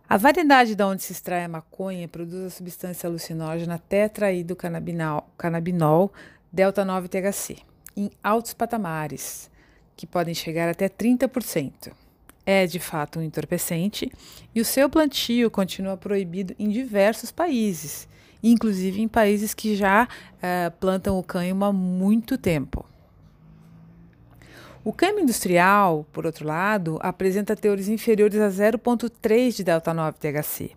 A 0.07 0.17
variedade 0.17 0.75
de 0.75 0.83
onde 0.83 1.01
se 1.01 1.13
extrai 1.13 1.45
a 1.45 1.49
maconha 1.49 2.07
produz 2.07 2.45
a 2.45 2.51
substância 2.51 3.07
alucinógena 3.07 3.79
tetraído-canabinol 3.79 6.13
delta 6.51 6.85
9 6.85 7.07
THC 7.07 7.57
em 7.97 8.11
altos 8.23 8.53
patamares, 8.53 9.49
que 9.95 10.05
podem 10.05 10.33
chegar 10.33 10.69
até 10.69 10.89
30%. 10.89 11.91
É 12.45 12.67
de 12.67 12.79
fato 12.79 13.19
um 13.19 13.23
entorpecente 13.23 14.11
e 14.53 14.61
o 14.61 14.65
seu 14.65 14.89
plantio 14.89 15.49
continua 15.49 15.97
proibido 15.97 16.53
em 16.59 16.69
diversos 16.69 17.31
países, 17.31 18.07
inclusive 18.43 19.01
em 19.01 19.07
países 19.07 19.53
que 19.53 19.75
já 19.75 20.07
uh, 20.07 20.71
plantam 20.79 21.17
o 21.17 21.23
cânhamo 21.23 21.65
há 21.65 21.73
muito 21.73 22.37
tempo. 22.37 22.85
O 24.83 24.93
cânhamo 24.93 25.19
industrial, 25.19 26.05
por 26.13 26.27
outro 26.27 26.45
lado, 26.45 26.99
apresenta 27.01 27.55
teores 27.55 27.87
inferiores 27.87 28.39
a 28.39 28.49
0,3 28.49 29.55
de 29.55 29.63
delta-9 29.63 30.13
THC. 30.13 30.71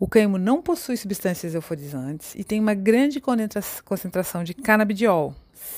O 0.00 0.08
cânhamo 0.08 0.38
não 0.38 0.60
possui 0.60 0.96
substâncias 0.96 1.54
euforizantes 1.54 2.34
e 2.34 2.42
tem 2.42 2.58
uma 2.58 2.74
grande 2.74 3.22
concentração 3.84 4.42
de 4.42 4.52
canabidiol, 4.52 5.32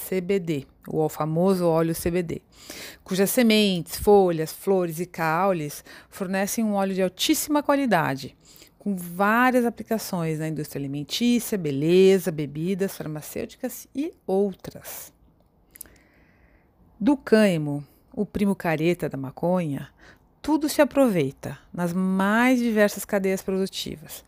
CBD, 0.09 0.67
o 0.89 1.07
famoso 1.11 1.67
óleo 1.67 1.95
CBD, 1.95 2.41
cujas 3.05 3.29
sementes, 3.29 3.97
folhas, 3.97 4.51
flores 4.51 4.99
e 4.99 5.05
caules 5.05 5.85
fornecem 6.09 6.65
um 6.65 6.73
óleo 6.73 6.95
de 6.95 7.03
altíssima 7.03 7.63
qualidade, 7.63 8.35
com 8.85 8.95
várias 8.95 9.65
aplicações 9.65 10.39
na 10.39 10.47
indústria 10.47 10.79
alimentícia, 10.79 11.57
beleza, 11.57 12.31
bebidas, 12.31 12.95
farmacêuticas 12.95 13.89
e 13.95 14.13
outras. 14.27 15.11
Do 17.01 17.17
cânhamo, 17.17 17.83
o 18.13 18.27
primo 18.27 18.55
careta 18.55 19.09
da 19.09 19.17
maconha, 19.17 19.89
tudo 20.43 20.69
se 20.69 20.83
aproveita 20.83 21.59
nas 21.73 21.95
mais 21.95 22.59
diversas 22.59 23.07
cadeias 23.07 23.41
produtivas. 23.41 24.23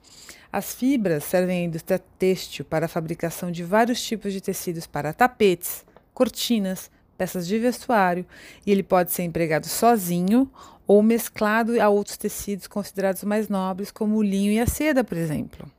As 0.50 0.74
fibras 0.74 1.24
servem 1.24 1.60
à 1.60 1.64
indústria 1.64 1.98
têxtil 2.18 2.64
para 2.64 2.86
a 2.86 2.88
fabricação 2.88 3.52
de 3.52 3.62
vários 3.62 4.02
tipos 4.02 4.32
de 4.32 4.40
tecidos 4.40 4.86
para 4.86 5.12
tapetes, 5.12 5.84
cortinas, 6.14 6.90
peças 7.16 7.46
de 7.46 7.58
vestuário, 7.58 8.26
e 8.64 8.70
ele 8.70 8.82
pode 8.82 9.12
ser 9.12 9.22
empregado 9.22 9.66
sozinho 9.66 10.50
ou 10.86 11.02
mesclado 11.02 11.80
a 11.80 11.88
outros 11.88 12.16
tecidos 12.16 12.66
considerados 12.66 13.24
mais 13.24 13.48
nobres, 13.48 13.90
como 13.90 14.16
o 14.16 14.22
linho 14.22 14.52
e 14.52 14.60
a 14.60 14.66
seda, 14.66 15.02
por 15.02 15.16
exemplo. 15.16 15.70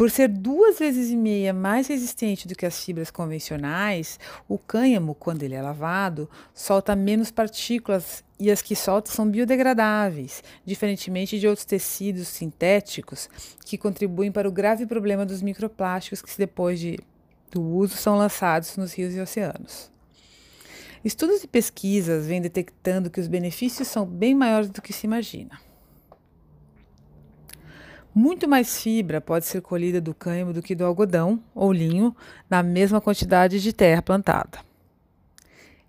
Por 0.00 0.10
ser 0.10 0.28
duas 0.28 0.78
vezes 0.78 1.10
e 1.10 1.16
meia 1.16 1.52
mais 1.52 1.86
resistente 1.86 2.48
do 2.48 2.54
que 2.54 2.64
as 2.64 2.82
fibras 2.82 3.10
convencionais, 3.10 4.18
o 4.48 4.56
cânhamo, 4.56 5.14
quando 5.14 5.42
ele 5.42 5.54
é 5.54 5.60
lavado, 5.60 6.26
solta 6.54 6.96
menos 6.96 7.30
partículas 7.30 8.24
e 8.38 8.50
as 8.50 8.62
que 8.62 8.74
solta 8.74 9.10
são 9.10 9.28
biodegradáveis, 9.30 10.42
diferentemente 10.64 11.38
de 11.38 11.46
outros 11.46 11.66
tecidos 11.66 12.28
sintéticos 12.28 13.28
que 13.66 13.76
contribuem 13.76 14.32
para 14.32 14.48
o 14.48 14.52
grave 14.52 14.86
problema 14.86 15.26
dos 15.26 15.42
microplásticos 15.42 16.22
que, 16.22 16.38
depois 16.38 16.80
de, 16.80 16.98
do 17.50 17.62
uso, 17.62 17.96
são 17.96 18.16
lançados 18.16 18.76
nos 18.76 18.92
rios 18.92 19.14
e 19.14 19.20
oceanos. 19.20 19.90
Estudos 21.04 21.42
e 21.42 21.48
pesquisas 21.48 22.26
vêm 22.26 22.40
detectando 22.40 23.10
que 23.10 23.20
os 23.20 23.26
benefícios 23.26 23.88
são 23.88 24.04
bem 24.04 24.34
maiores 24.34 24.68
do 24.68 24.82
que 24.82 24.92
se 24.92 25.06
imagina. 25.06 25.58
Muito 28.14 28.48
mais 28.48 28.82
fibra 28.82 29.20
pode 29.20 29.46
ser 29.46 29.62
colhida 29.62 30.00
do 30.00 30.12
cânhamo 30.12 30.52
do 30.52 30.60
que 30.60 30.74
do 30.74 30.84
algodão 30.84 31.42
ou 31.54 31.72
linho 31.72 32.14
na 32.50 32.62
mesma 32.62 33.00
quantidade 33.00 33.60
de 33.60 33.72
terra 33.72 34.02
plantada. 34.02 34.58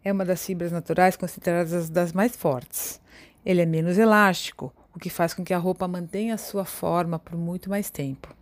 É 0.03 0.11
uma 0.11 0.23
das 0.23 0.45
fibras 0.45 0.71
naturais 0.71 1.17
consideradas 1.17 1.89
das 1.89 2.13
mais 2.13 2.35
fortes. 2.35 3.01
Ele 3.45 3.61
é 3.61 3.65
menos 3.65 3.97
elástico, 3.97 4.73
o 4.95 4.99
que 4.99 5.09
faz 5.09 5.33
com 5.33 5.43
que 5.43 5.53
a 5.53 5.57
roupa 5.57 5.87
mantenha 5.87 6.37
sua 6.37 6.63
forma 6.63 7.19
por 7.19 7.35
muito 7.35 7.69
mais 7.69 7.89
tempo. 7.89 8.35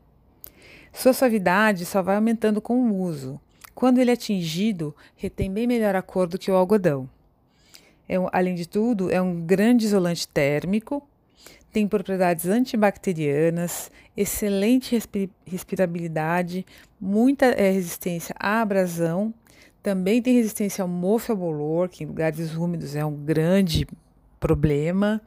Sua 0.93 1.13
suavidade 1.13 1.85
só 1.85 2.01
vai 2.01 2.15
aumentando 2.15 2.61
com 2.61 2.89
o 2.89 3.01
uso, 3.01 3.39
quando 3.73 3.99
ele 3.99 4.11
é 4.11 4.15
tingido, 4.15 4.95
retém 5.15 5.51
bem 5.51 5.65
melhor 5.65 5.95
a 5.95 6.01
cor 6.01 6.27
do 6.27 6.37
que 6.37 6.51
o 6.51 6.55
algodão. 6.55 7.09
É 8.07 8.15
além 8.33 8.55
de 8.55 8.67
tudo, 8.67 9.09
é 9.09 9.21
um 9.21 9.39
grande 9.41 9.85
isolante 9.85 10.27
térmico, 10.27 11.07
tem 11.71 11.87
propriedades 11.87 12.47
antibacterianas, 12.47 13.91
excelente 14.17 14.99
respirabilidade, 15.45 16.65
muita 16.99 17.45
é, 17.45 17.71
resistência 17.71 18.35
à 18.39 18.61
abrasão, 18.61 19.33
também 19.81 20.21
tem 20.21 20.35
resistência 20.35 20.81
ao 20.81 20.87
mofo 20.87 21.31
e 21.31 21.33
ao 21.33 21.37
bolor, 21.37 21.87
que 21.87 22.03
em 22.03 22.07
lugares 22.07 22.53
úmidos 22.55 22.95
é 22.95 23.05
um 23.05 23.15
grande 23.15 23.87
problema. 24.39 25.21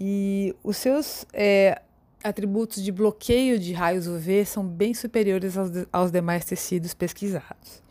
E 0.00 0.54
os 0.64 0.76
seus 0.76 1.24
é, 1.32 1.80
atributos 2.24 2.82
de 2.82 2.90
bloqueio 2.90 3.58
de 3.58 3.74
raios 3.74 4.06
UV 4.06 4.46
são 4.46 4.66
bem 4.66 4.94
superiores 4.94 5.58
aos, 5.58 5.70
de, 5.70 5.86
aos 5.92 6.10
demais 6.10 6.44
tecidos 6.46 6.94
pesquisados. 6.94 7.82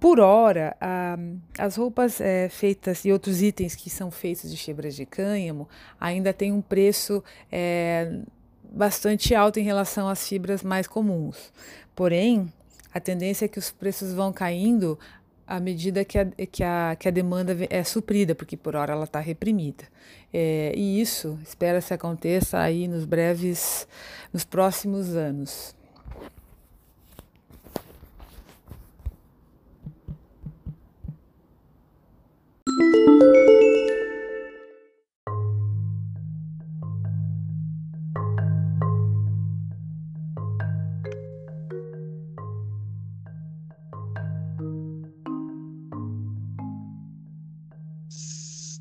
Por 0.00 0.20
hora, 0.20 0.76
ah, 0.80 1.16
as 1.58 1.76
roupas 1.76 2.20
é, 2.20 2.48
feitas 2.48 3.04
e 3.04 3.12
outros 3.12 3.40
itens 3.40 3.74
que 3.74 3.88
são 3.88 4.10
feitos 4.10 4.50
de 4.50 4.56
fibras 4.56 4.94
de 4.94 5.06
cânhamo 5.06 5.68
ainda 5.98 6.34
têm 6.34 6.52
um 6.52 6.60
preço 6.60 7.24
é, 7.50 8.20
bastante 8.62 9.34
alto 9.34 9.58
em 9.58 9.62
relação 9.62 10.08
às 10.08 10.26
fibras 10.28 10.62
mais 10.62 10.86
comuns. 10.86 11.50
Porém, 11.94 12.52
a 12.92 13.00
tendência 13.00 13.46
é 13.46 13.48
que 13.48 13.58
os 13.58 13.70
preços 13.70 14.12
vão 14.12 14.32
caindo 14.32 14.98
à 15.46 15.60
medida 15.60 16.04
que 16.04 16.18
a, 16.18 16.24
que 16.24 16.62
a, 16.62 16.96
que 16.98 17.08
a 17.08 17.10
demanda 17.10 17.56
é 17.70 17.84
suprida, 17.84 18.34
porque 18.34 18.56
por 18.56 18.74
hora 18.74 18.92
ela 18.92 19.04
está 19.04 19.20
reprimida. 19.20 19.84
É, 20.32 20.72
e 20.76 21.00
isso 21.00 21.38
espera-se 21.42 21.94
aconteça 21.94 22.58
aí 22.58 22.88
nos 22.88 23.04
breves, 23.04 23.86
nos 24.32 24.44
próximos 24.44 25.14
anos. 25.14 25.74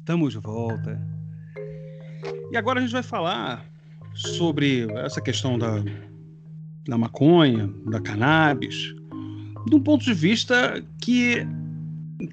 Estamos 0.06 0.34
de 0.34 0.40
volta. 0.40 1.02
E 2.52 2.56
agora 2.56 2.78
a 2.78 2.82
gente 2.84 2.92
vai 2.92 3.02
falar 3.02 3.66
sobre 4.14 4.86
essa 5.04 5.20
questão 5.20 5.58
da, 5.58 5.84
da 6.88 6.96
maconha, 6.96 7.74
da 7.88 8.00
cannabis, 8.00 8.94
de 9.66 9.76
um 9.76 9.82
ponto 9.82 10.06
de 10.06 10.14
vista 10.14 10.80
que 11.02 11.48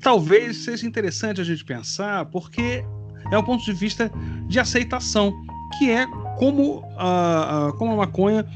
talvez 0.03 0.59
seja 0.59 0.87
interessante 0.87 1.41
a 1.41 1.45
gente 1.45 1.65
pensar, 1.65 2.27
porque 2.27 2.85
é 3.31 3.39
um 3.39 3.43
ponto 3.43 3.65
de 3.65 3.73
vista 3.73 4.11
de 4.49 4.61
aceitação, 4.61 5.33
que 5.79 5.91
é 5.91 6.07
como 6.39 6.85
a, 6.99 7.69
a 7.69 7.73
como 7.73 7.93
a 7.93 7.97
maconha 7.97 8.47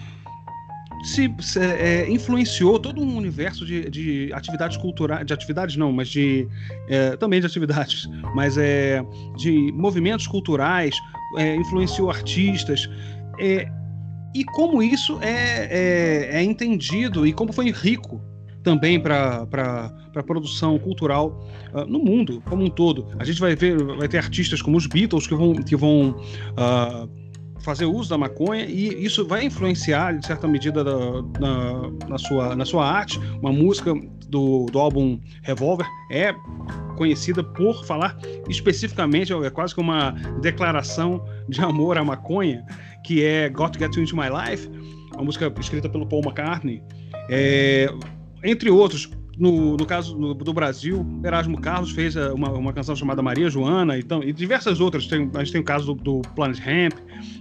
se, 1.06 1.32
se 1.40 1.60
é, 1.60 2.10
influenciou 2.10 2.78
todo 2.78 3.00
um 3.00 3.16
universo 3.16 3.64
de, 3.64 3.88
de 3.88 4.32
atividades 4.32 4.76
culturais, 4.76 5.24
de 5.24 5.32
atividades 5.32 5.76
não, 5.76 5.92
mas 5.92 6.08
de 6.08 6.48
é, 6.88 7.16
também 7.16 7.40
de 7.40 7.46
atividades, 7.46 8.08
mas 8.34 8.58
é 8.58 9.00
de 9.36 9.72
movimentos 9.72 10.26
culturais, 10.26 10.94
é, 11.38 11.54
influenciou 11.54 12.10
artistas 12.10 12.90
é, 13.38 13.68
e 14.34 14.44
como 14.44 14.82
isso 14.82 15.18
é, 15.22 15.68
é, 15.70 16.38
é 16.38 16.42
entendido 16.42 17.26
e 17.26 17.32
como 17.32 17.52
foi 17.52 17.70
rico 17.70 18.20
também 18.64 18.98
para 18.98 19.46
a 20.16 20.22
produção 20.24 20.76
cultural 20.76 21.48
uh, 21.72 21.84
no 21.86 22.00
mundo 22.00 22.42
como 22.48 22.64
um 22.64 22.68
todo. 22.68 23.06
A 23.16 23.24
gente 23.24 23.38
vai 23.40 23.54
ver, 23.54 23.80
vai 23.80 24.08
ter 24.08 24.18
artistas 24.18 24.60
como 24.60 24.76
os 24.76 24.88
Beatles 24.88 25.24
que 25.24 25.36
vão, 25.36 25.54
que 25.54 25.76
vão 25.76 26.10
uh, 26.10 27.08
fazer 27.60 27.86
uso 27.86 28.08
da 28.10 28.18
maconha 28.18 28.64
e 28.64 29.04
isso 29.04 29.26
vai 29.26 29.44
influenciar, 29.44 30.18
de 30.18 30.26
certa 30.26 30.46
medida, 30.46 30.84
da, 30.84 31.22
na, 31.40 32.08
na, 32.08 32.18
sua, 32.18 32.54
na 32.54 32.64
sua 32.64 32.88
arte. 32.88 33.18
Uma 33.40 33.52
música 33.52 33.92
do, 34.28 34.66
do 34.66 34.78
álbum 34.78 35.18
Revolver 35.42 35.86
é 36.10 36.34
conhecida 36.96 37.42
por 37.42 37.84
falar 37.84 38.16
especificamente, 38.48 39.32
é 39.32 39.50
quase 39.50 39.74
que 39.74 39.80
uma 39.80 40.12
declaração 40.40 41.24
de 41.48 41.60
amor 41.60 41.98
à 41.98 42.04
maconha, 42.04 42.64
que 43.04 43.22
é 43.22 43.48
Got 43.48 43.72
to 43.72 43.78
Get 43.78 43.94
You 43.96 44.02
Into 44.02 44.16
My 44.16 44.28
Life, 44.28 44.68
uma 45.14 45.24
música 45.24 45.52
escrita 45.58 45.88
pelo 45.88 46.06
Paul 46.06 46.22
McCartney. 46.22 46.82
É, 47.28 47.88
entre 48.44 48.70
outros, 48.70 49.10
no, 49.38 49.76
no 49.76 49.84
caso 49.84 50.16
no, 50.16 50.32
do 50.34 50.52
Brasil, 50.52 51.06
Erasmo 51.22 51.60
Carlos 51.60 51.90
fez 51.90 52.16
eh, 52.16 52.32
uma, 52.32 52.50
uma 52.50 52.72
canção 52.72 52.96
chamada 52.96 53.20
Maria 53.22 53.50
Joana 53.50 53.98
então, 53.98 54.22
e 54.22 54.32
diversas 54.32 54.80
outras. 54.80 55.06
Tem, 55.06 55.30
a 55.34 55.38
gente 55.40 55.52
tem 55.52 55.60
o 55.60 55.64
caso 55.64 55.94
do, 55.94 56.20
do 56.20 56.22
Planet 56.34 56.58
Hemp. 56.66 56.94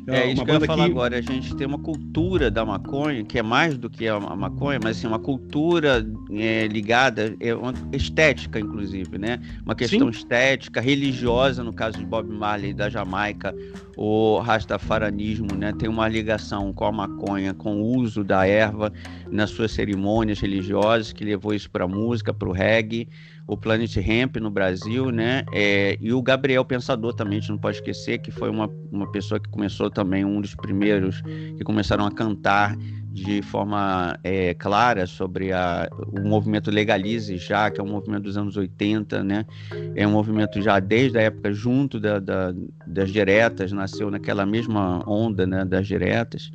É, 0.07 0.17
é 0.17 0.31
isso 0.33 0.43
que 0.43 0.51
eu 0.51 0.55
ia 0.55 0.61
falar 0.61 0.85
que... 0.85 0.91
agora. 0.91 1.17
A 1.17 1.21
gente 1.21 1.55
tem 1.55 1.65
uma 1.65 1.79
cultura 1.79 2.51
da 2.51 2.65
maconha, 2.65 3.23
que 3.23 3.39
é 3.39 3.43
mais 3.43 3.77
do 3.77 3.89
que 3.89 4.07
a 4.07 4.19
maconha, 4.19 4.79
mas 4.83 4.97
assim, 4.97 5.07
uma 5.07 5.19
cultura 5.19 6.05
é, 6.31 6.67
ligada, 6.67 7.35
é 7.39 7.55
uma 7.55 7.73
estética, 7.93 8.59
inclusive, 8.59 9.17
né? 9.17 9.39
Uma 9.63 9.75
questão 9.75 10.11
Sim. 10.11 10.19
estética, 10.19 10.81
religiosa, 10.81 11.63
no 11.63 11.71
caso 11.71 11.97
de 11.97 12.05
Bob 12.05 12.29
Marley 12.29 12.73
da 12.73 12.89
Jamaica, 12.89 13.55
o 13.95 14.39
rastafaranismo, 14.39 15.55
né? 15.55 15.73
Tem 15.73 15.87
uma 15.87 16.07
ligação 16.07 16.73
com 16.73 16.85
a 16.85 16.91
maconha, 16.91 17.53
com 17.53 17.81
o 17.81 17.97
uso 17.97 18.23
da 18.23 18.45
erva 18.45 18.91
nas 19.31 19.49
suas 19.49 19.71
cerimônias 19.71 20.39
religiosas, 20.39 21.11
que 21.11 21.23
levou 21.23 21.53
isso 21.53 21.69
para 21.69 21.85
a 21.85 21.87
música, 21.87 22.33
para 22.33 22.47
o 22.47 22.51
reggae, 22.51 23.07
o 23.47 23.55
Planet 23.55 23.95
Hemp 23.97 24.37
no 24.37 24.49
Brasil, 24.49 25.11
né? 25.11 25.43
É, 25.53 25.97
e 26.01 26.11
o 26.11 26.21
Gabriel 26.21 26.65
Pensador 26.65 27.13
também, 27.13 27.37
a 27.37 27.41
gente 27.41 27.51
não 27.51 27.57
pode 27.57 27.77
esquecer, 27.77 28.19
que 28.19 28.31
foi 28.31 28.49
uma, 28.49 28.69
uma 28.91 29.11
pessoa 29.11 29.39
que 29.39 29.49
começou 29.49 29.89
também, 29.89 30.25
um 30.25 30.41
dos 30.41 30.55
primeiros 30.55 31.21
que 31.21 31.63
começaram 31.63 32.05
a 32.05 32.11
cantar 32.11 32.75
de 33.15 33.41
forma 33.41 34.19
é, 34.25 34.53
clara 34.53 35.07
sobre 35.07 35.53
a, 35.53 35.87
o 36.11 36.27
movimento 36.27 36.69
Legalize 36.69 37.37
já, 37.37 37.71
que 37.71 37.79
é 37.79 37.83
um 37.83 37.87
movimento 37.87 38.23
dos 38.23 38.37
anos 38.37 38.57
80, 38.57 39.23
né? 39.23 39.45
É 39.95 40.05
um 40.05 40.11
movimento 40.11 40.61
já 40.61 40.81
desde 40.81 41.17
a 41.17 41.21
época 41.21 41.53
junto 41.53 41.97
da, 41.97 42.19
da, 42.19 42.53
das 42.85 43.09
diretas, 43.09 43.71
nasceu 43.71 44.11
naquela 44.11 44.45
mesma 44.45 45.01
onda 45.09 45.47
né, 45.47 45.63
das 45.63 45.87
diretas. 45.87 46.51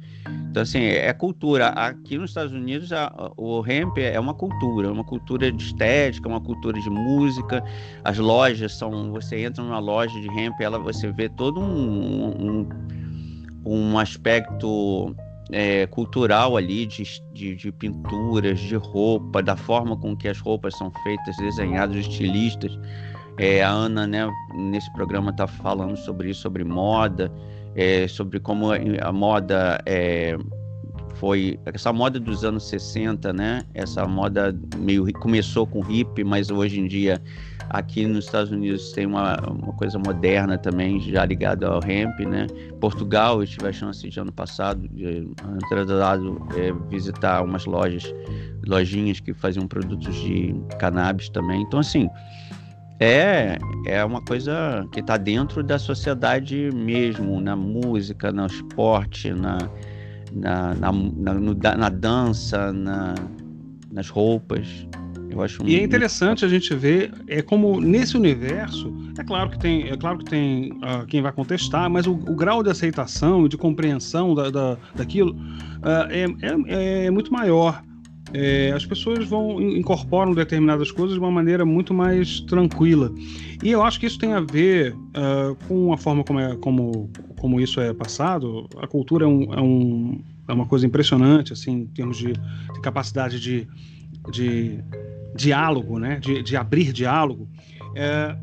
Então, 0.50 0.62
assim, 0.62 0.82
é 0.82 1.10
cultura. 1.14 1.68
Aqui 1.68 2.18
nos 2.18 2.30
Estados 2.30 2.52
Unidos, 2.52 2.92
a, 2.92 3.10
o 3.38 3.64
hemp 3.66 3.96
é 3.96 4.20
uma 4.20 4.34
cultura, 4.34 4.92
uma 4.92 5.04
cultura 5.04 5.50
de 5.50 5.64
estética, 5.64 6.28
uma 6.28 6.42
cultura 6.42 6.78
de 6.78 6.90
música. 6.90 7.64
As 8.04 8.18
lojas 8.18 8.76
são... 8.76 9.12
Você 9.12 9.38
entra 9.38 9.64
numa 9.64 9.78
loja 9.78 10.20
de 10.20 10.28
hemp, 10.28 10.60
ela, 10.60 10.78
você 10.78 11.10
vê 11.10 11.26
todo 11.30 11.58
um, 11.58 12.28
um, 12.38 12.68
um 13.64 13.98
aspecto 13.98 15.16
é, 15.52 15.86
cultural 15.86 16.56
ali 16.56 16.86
de, 16.86 17.04
de, 17.32 17.54
de, 17.54 17.72
pinturas, 17.72 18.58
de 18.60 18.76
roupa, 18.76 19.42
da 19.42 19.56
forma 19.56 19.96
com 19.96 20.16
que 20.16 20.28
as 20.28 20.38
roupas 20.38 20.76
são 20.76 20.90
feitas, 21.02 21.36
desenhadas, 21.36 21.96
estilistas. 21.96 22.78
É, 23.36 23.62
a 23.62 23.70
Ana, 23.70 24.06
né, 24.06 24.30
nesse 24.54 24.92
programa 24.92 25.30
está 25.30 25.46
falando 25.46 25.96
sobre 25.96 26.30
isso, 26.30 26.42
sobre 26.42 26.64
moda, 26.64 27.32
é, 27.74 28.06
sobre 28.06 28.38
como 28.38 28.68
a 28.72 29.12
moda 29.12 29.80
é, 29.86 30.36
foi 31.14 31.58
essa 31.66 31.92
moda 31.92 32.18
dos 32.18 32.44
anos 32.44 32.68
60, 32.68 33.32
né? 33.32 33.62
Essa 33.74 34.06
moda 34.06 34.58
meio 34.76 35.10
começou 35.14 35.66
com 35.66 35.88
hip, 35.90 36.24
mas 36.24 36.50
hoje 36.50 36.80
em 36.80 36.86
dia 36.86 37.20
Aqui 37.70 38.04
nos 38.04 38.24
Estados 38.24 38.50
Unidos 38.50 38.90
tem 38.90 39.06
uma, 39.06 39.36
uma 39.48 39.72
coisa 39.74 39.96
moderna 39.96 40.58
também, 40.58 41.00
já 41.00 41.24
ligada 41.24 41.68
ao 41.68 41.80
hemp, 41.84 42.18
né? 42.20 42.48
Portugal, 42.80 43.40
eu 43.40 43.46
tive 43.46 43.68
a 43.68 43.72
chance 43.72 44.08
de 44.08 44.18
ano 44.18 44.32
passado, 44.32 44.88
de 44.88 45.04
ano 45.04 46.48
é, 46.56 46.72
visitar 46.90 47.44
umas 47.44 47.66
lojas, 47.66 48.12
lojinhas 48.66 49.20
que 49.20 49.32
faziam 49.32 49.68
produtos 49.68 50.12
de 50.16 50.52
cannabis 50.80 51.28
também. 51.28 51.62
Então, 51.62 51.78
assim, 51.78 52.10
é, 52.98 53.56
é 53.86 54.04
uma 54.04 54.20
coisa 54.20 54.84
que 54.92 54.98
está 54.98 55.16
dentro 55.16 55.62
da 55.62 55.78
sociedade 55.78 56.70
mesmo, 56.74 57.40
na 57.40 57.54
música, 57.54 58.32
no 58.32 58.46
esporte, 58.46 59.32
na, 59.32 59.58
na, 60.32 60.74
na, 60.74 60.92
na, 60.92 61.76
na 61.76 61.88
dança, 61.88 62.72
na, 62.72 63.14
nas 63.92 64.08
roupas. 64.08 64.88
Eu 65.30 65.40
acho 65.42 65.64
e 65.64 65.76
é 65.76 65.82
interessante 65.82 66.44
a 66.44 66.48
gente 66.48 66.74
ver 66.74 67.12
é 67.28 67.40
como 67.40 67.80
nesse 67.80 68.16
universo 68.16 68.92
é 69.18 69.22
claro 69.22 69.50
que 69.50 69.58
tem 69.58 69.88
é 69.88 69.96
claro 69.96 70.18
que 70.18 70.24
tem 70.24 70.72
uh, 70.72 71.06
quem 71.06 71.22
vai 71.22 71.32
contestar, 71.32 71.88
mas 71.88 72.06
o, 72.06 72.12
o, 72.12 72.34
grau 72.34 72.62
de 72.62 72.70
aceitação 72.70 73.46
e 73.46 73.48
de 73.48 73.56
compreensão 73.56 74.34
da, 74.34 74.50
da 74.50 74.76
daquilo 74.94 75.32
uh, 75.32 76.10
é, 76.10 76.24
é, 76.42 77.06
é, 77.06 77.10
muito 77.10 77.32
maior. 77.32 77.82
É, 78.32 78.70
as 78.72 78.86
pessoas 78.86 79.26
vão 79.26 79.60
incorporam 79.60 80.32
determinadas 80.32 80.92
coisas 80.92 81.14
de 81.14 81.20
uma 81.20 81.30
maneira 81.30 81.64
muito 81.64 81.92
mais 81.92 82.40
tranquila. 82.42 83.12
E 83.62 83.70
eu 83.70 83.82
acho 83.82 83.98
que 83.98 84.06
isso 84.06 84.18
tem 84.18 84.32
a 84.32 84.40
ver 84.40 84.94
uh, 84.94 85.56
com 85.66 85.92
a 85.92 85.96
forma 85.96 86.22
como, 86.22 86.38
é, 86.38 86.56
como, 86.56 87.10
como 87.38 87.60
isso 87.60 87.80
é 87.80 87.92
passado. 87.92 88.68
A 88.76 88.86
cultura 88.86 89.24
é, 89.24 89.28
um, 89.28 89.52
é, 89.52 89.60
um, 89.60 90.22
é 90.46 90.52
uma 90.52 90.66
coisa 90.66 90.86
impressionante, 90.86 91.52
assim, 91.52 91.72
em 91.72 91.86
termos 91.86 92.18
de, 92.18 92.32
de 92.32 92.80
capacidade 92.80 93.40
de, 93.40 93.66
de 94.30 94.78
diálogo, 95.34 95.98
né? 95.98 96.18
de, 96.20 96.42
de 96.42 96.56
abrir 96.56 96.92
diálogo. 96.92 97.48
É, 97.94 98.36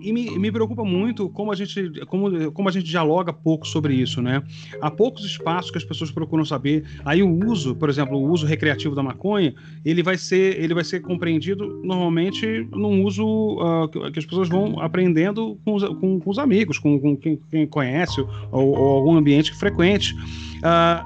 e 0.00 0.12
me, 0.12 0.38
me, 0.38 0.52
preocupa 0.52 0.84
muito 0.84 1.28
como 1.28 1.50
a 1.50 1.56
gente 1.56 1.90
como, 2.06 2.52
como 2.52 2.68
a 2.68 2.72
gente 2.72 2.86
dialoga 2.86 3.32
pouco 3.32 3.66
sobre 3.66 3.94
isso, 3.94 4.22
né? 4.22 4.42
Há 4.80 4.90
poucos 4.90 5.24
espaços 5.24 5.70
que 5.70 5.78
as 5.78 5.84
pessoas 5.84 6.10
procuram 6.10 6.44
saber. 6.44 6.84
Aí 7.04 7.22
o 7.22 7.46
uso, 7.46 7.74
por 7.74 7.90
exemplo, 7.90 8.16
o 8.16 8.30
uso 8.30 8.46
recreativo 8.46 8.94
da 8.94 9.02
maconha, 9.02 9.54
ele 9.84 10.02
vai 10.02 10.16
ser 10.16 10.60
ele 10.62 10.72
vai 10.72 10.84
ser 10.84 11.00
compreendido 11.00 11.82
normalmente 11.82 12.66
num 12.70 13.04
uso 13.04 13.24
uh, 13.24 13.88
que 14.12 14.18
as 14.18 14.24
pessoas 14.24 14.48
vão 14.48 14.80
aprendendo 14.80 15.58
com 15.64 15.74
os, 15.74 15.84
com, 15.84 16.20
com 16.20 16.30
os 16.30 16.38
amigos, 16.38 16.78
com, 16.78 16.98
com 17.00 17.16
quem, 17.16 17.40
quem, 17.50 17.66
conhece 17.66 18.20
ou, 18.20 18.28
ou, 18.52 18.96
algum 18.98 19.16
ambiente 19.16 19.52
frequente 19.54 20.14
uh, 20.14 21.04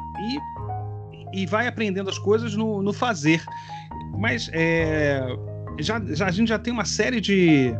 e, 1.33 1.43
e 1.43 1.47
vai 1.47 1.67
aprendendo 1.67 2.11
as 2.11 2.19
coisas 2.19 2.55
no, 2.55 2.83
no 2.83 2.93
fazer. 2.93 3.43
Mas 4.19 4.51
é, 4.53 5.21
já, 5.79 6.01
já, 6.15 6.27
a 6.27 6.31
gente 6.31 6.49
já 6.49 6.59
tem 6.59 6.73
uma 6.73 6.85
série 6.85 7.21
de, 7.21 7.75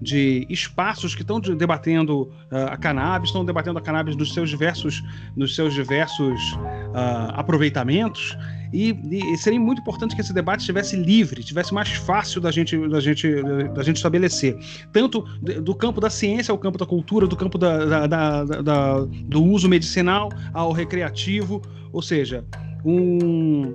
de 0.00 0.46
espaços 0.50 1.14
que 1.14 1.22
estão 1.22 1.40
debatendo 1.40 2.22
uh, 2.22 2.70
a 2.70 2.76
cannabis, 2.76 3.30
estão 3.30 3.44
debatendo 3.44 3.78
a 3.78 3.82
cannabis 3.82 4.16
nos 4.16 4.32
seus 4.32 4.50
diversos, 4.50 5.02
nos 5.36 5.54
seus 5.54 5.74
diversos 5.74 6.52
uh, 6.52 7.32
aproveitamentos. 7.34 8.36
E, 8.72 8.90
e, 9.10 9.36
seria 9.38 9.60
muito 9.60 9.80
importante 9.80 10.14
que 10.14 10.20
esse 10.20 10.34
debate 10.34 10.60
estivesse 10.60 10.96
livre, 10.96 11.40
estivesse 11.40 11.72
mais 11.72 11.88
fácil 11.90 12.40
da 12.40 12.50
gente, 12.50 12.76
da 12.88 13.00
gente, 13.00 13.42
da 13.74 13.82
gente 13.82 13.96
estabelecer. 13.96 14.58
Tanto 14.92 15.22
do 15.62 15.74
campo 15.74 16.00
da 16.00 16.10
ciência 16.10 16.50
ao 16.52 16.58
campo 16.58 16.76
da 16.76 16.84
cultura, 16.84 17.26
do 17.26 17.36
campo 17.36 17.56
da, 17.56 18.06
da, 18.06 18.44
da, 18.44 19.00
do 19.04 19.42
uso 19.42 19.68
medicinal 19.68 20.30
ao 20.52 20.72
recreativo. 20.72 21.62
Ou 21.92 22.02
seja, 22.02 22.44
um 22.84 23.72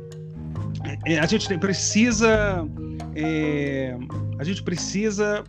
é, 1.05 1.19
a 1.19 1.25
gente 1.25 1.57
precisa. 1.57 2.67
É, 3.15 3.95
a 4.39 4.43
gente 4.43 4.63
precisa 4.63 5.43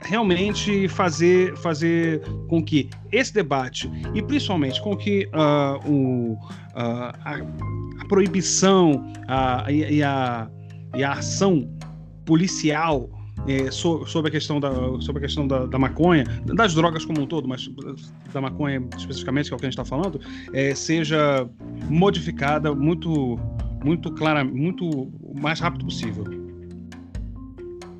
realmente 0.00 0.88
fazer, 0.88 1.56
fazer 1.58 2.20
com 2.48 2.62
que 2.62 2.90
esse 3.10 3.32
debate, 3.32 3.90
e 4.14 4.22
principalmente 4.22 4.82
com 4.82 4.96
que 4.96 5.28
uh, 5.28 5.88
o, 5.88 6.32
uh, 6.32 6.38
a, 6.74 7.36
a, 8.00 8.04
proibição 8.08 9.12
e, 9.68 10.02
a, 10.02 10.48
e 10.94 11.04
a 11.04 11.12
ação 11.12 11.68
policial 12.24 13.08
é, 13.46 13.70
so, 13.70 14.06
sobre 14.06 14.28
a 14.28 14.32
questão, 14.32 14.60
da, 14.60 14.70
sobre 15.00 15.18
a 15.18 15.26
questão 15.26 15.46
da, 15.46 15.66
da, 15.66 15.78
maconha, 15.78 16.24
das 16.44 16.74
drogas 16.74 17.04
como 17.04 17.20
um 17.20 17.26
todo, 17.26 17.48
mas 17.48 17.70
da 18.32 18.40
maconha 18.40 18.82
especificamente, 18.96 19.48
que 19.48 19.54
é 19.54 19.56
o 19.56 19.58
que 19.58 19.66
a 19.66 19.70
gente 19.70 19.78
está 19.78 19.84
falando, 19.84 20.20
é, 20.52 20.74
seja 20.74 21.48
modificada 21.88 22.74
muito, 22.74 23.38
muito 23.84 24.12
clara, 24.12 24.44
muito 24.44 25.10
mais 25.34 25.60
rápido 25.60 25.84
possível. 25.84 26.24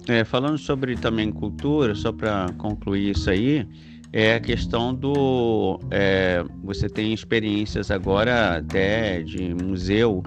É, 0.08 0.24
falando 0.24 0.58
sobre 0.58 0.96
também 0.96 1.30
cultura, 1.30 1.94
só 1.94 2.12
para 2.12 2.46
concluir 2.58 3.10
isso 3.10 3.30
aí, 3.30 3.66
é 4.12 4.34
a 4.34 4.40
questão 4.40 4.94
do. 4.94 5.80
É, 5.90 6.44
você 6.62 6.88
tem 6.88 7.12
experiências 7.12 7.90
agora 7.90 8.58
até 8.58 9.22
de 9.22 9.54
museu 9.54 10.22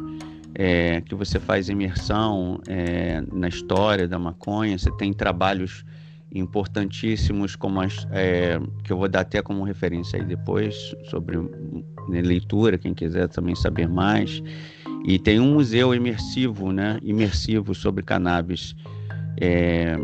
é, 0.56 1.02
que 1.02 1.14
você 1.14 1.40
faz 1.40 1.68
imersão 1.68 2.60
é, 2.68 3.22
na 3.32 3.50
história 3.50 4.08
da 4.08 4.18
maconha, 4.18 4.78
você 4.78 4.90
tem 4.92 5.12
trabalhos 5.14 5.86
importantíssimos 6.34 7.56
como 7.56 7.82
as, 7.82 8.08
é, 8.12 8.60
que 8.84 8.92
eu 8.92 8.98
vou 8.98 9.08
dar 9.08 9.22
até 9.22 9.42
como 9.42 9.64
referência 9.64 10.20
aí 10.20 10.26
depois 10.26 10.96
sobre 11.10 11.38
né, 11.38 12.22
leitura, 12.22 12.78
quem 12.78 12.94
quiser 12.94 13.28
também 13.28 13.56
saber 13.56 13.88
mais. 13.88 14.42
E 15.06 15.20
tem 15.20 15.40
um 15.40 15.54
museu 15.54 15.94
imersivo, 15.94 16.72
né? 16.72 17.00
Imersivo 17.04 17.76
sobre 17.76 18.02
cannabis, 18.02 18.76
é, 19.40 19.98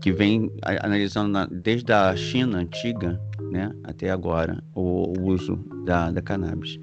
que 0.00 0.10
vem 0.10 0.50
analisando 0.82 1.28
na, 1.28 1.46
desde 1.46 1.92
a 1.92 2.16
China 2.16 2.58
antiga, 2.58 3.20
né? 3.52 3.70
Até 3.84 4.10
agora, 4.10 4.62
o, 4.74 5.12
o 5.18 5.26
uso 5.26 5.56
da, 5.84 6.10
da 6.10 6.22
cannabis. 6.22 6.78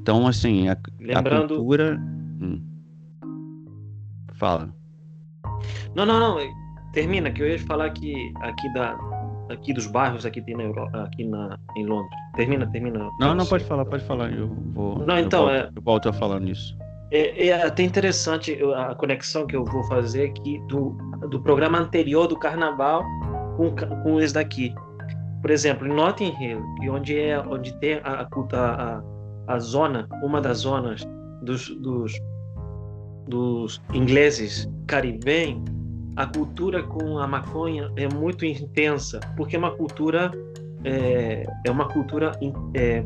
Então, 0.00 0.26
assim, 0.26 0.68
a, 0.68 0.78
Lembrando... 1.00 1.54
a 1.54 1.56
cultura. 1.56 2.17
Hum. 2.40 2.62
Fala. 4.34 4.72
Não, 5.94 6.06
não, 6.06 6.20
não. 6.20 6.38
Termina, 6.92 7.30
que 7.30 7.42
eu 7.42 7.48
ia 7.48 7.58
falar 7.58 7.90
que 7.90 8.32
aqui 8.40 8.72
da, 8.72 8.96
aqui 9.50 9.72
dos 9.72 9.86
bairros 9.86 10.24
aqui 10.24 10.40
tem 10.40 10.56
na 10.56 10.64
Europa, 10.64 11.02
aqui 11.02 11.24
na, 11.24 11.58
em 11.76 11.86
Londres. 11.86 12.10
Termina, 12.34 12.66
termina. 12.70 13.10
Não, 13.20 13.34
não 13.34 13.46
pode 13.46 13.64
falar, 13.64 13.84
pode 13.84 14.04
falar. 14.04 14.32
Eu 14.32 14.48
vou. 14.74 14.98
Não, 15.00 15.18
então 15.18 15.46
volto, 15.46 15.54
é. 15.54 15.70
Eu 15.74 15.82
volto 15.82 16.08
a 16.08 16.12
falar 16.12 16.40
nisso. 16.40 16.76
É, 17.10 17.48
é, 17.48 17.66
até 17.66 17.82
interessante 17.82 18.58
a 18.76 18.94
conexão 18.94 19.46
que 19.46 19.56
eu 19.56 19.64
vou 19.64 19.82
fazer 19.84 20.26
aqui 20.30 20.60
do, 20.68 20.90
do 21.30 21.40
programa 21.40 21.78
anterior 21.78 22.26
do 22.26 22.38
Carnaval 22.38 23.02
com, 23.56 23.74
com 24.02 24.20
esse 24.20 24.34
daqui. 24.34 24.74
Por 25.40 25.50
exemplo, 25.50 25.86
em 25.86 25.92
Notting 25.92 26.34
Hill, 26.40 26.62
onde 26.92 27.18
é 27.18 27.38
onde 27.40 27.72
tem 27.78 28.00
a, 28.04 28.28
a, 28.52 29.02
a 29.46 29.58
zona, 29.58 30.06
uma 30.22 30.40
das 30.40 30.58
zonas 30.58 31.06
dos, 31.42 31.68
dos, 31.80 32.12
dos 33.26 33.80
ingleses 33.92 34.68
caribenhos, 34.86 35.64
a 36.16 36.26
cultura 36.26 36.82
com 36.82 37.18
a 37.18 37.26
maconha 37.26 37.90
é 37.96 38.08
muito 38.12 38.44
intensa, 38.44 39.20
porque 39.36 39.56
é 39.56 39.58
uma 39.58 39.70
cultura 39.70 40.32
é, 40.84 41.44
é 41.64 41.70
uma 41.70 41.88
cultura 41.88 42.32
é, 42.74 43.04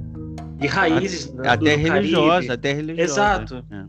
de 0.56 0.66
raízes 0.66 1.34
até 1.44 1.76
religiosa, 1.76 2.54
até 2.54 2.72
religiosa. 2.72 3.02
Exato. 3.02 3.64
É. 3.70 3.84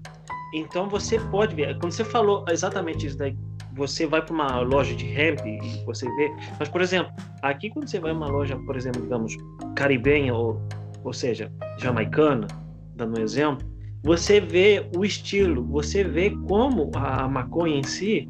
Então 0.56 0.88
você 0.88 1.20
pode 1.20 1.56
ver, 1.56 1.78
quando 1.80 1.91
você 1.91 2.06
falou 2.06 2.46
exatamente 2.50 3.08
isso 3.08 3.18
daí, 3.18 3.36
você 3.76 4.06
vai 4.06 4.22
para 4.22 4.34
uma 4.34 4.60
loja 4.60 4.94
de 4.96 5.06
hemp 5.08 5.39
e 5.46 5.84
você 5.86 6.06
vê, 6.16 6.32
mas 6.60 6.70
por 6.70 6.82
exemplo, 6.82 7.12
aqui 7.41 7.70
quando 7.70 7.88
você 7.88 8.00
vai 8.00 8.12
a 8.12 8.14
uma 8.14 8.28
loja, 8.28 8.56
por 8.66 8.76
exemplo, 8.76 9.02
digamos, 9.02 9.36
caribenha 9.76 10.34
ou 10.34 10.62
ou 11.04 11.12
seja, 11.12 11.52
jamaicana, 11.78 12.48
dando 12.96 13.20
um 13.20 13.24
exemplo, 13.24 13.68
você 14.04 14.41
vê 14.41 14.86
o 14.95 15.06
estilo, 15.06 15.64
você 15.64 16.04
vê 16.04 16.32
como 16.47 16.91
a 16.93 17.28
maconha 17.28 17.78
em 17.78 17.84
si 17.84 18.30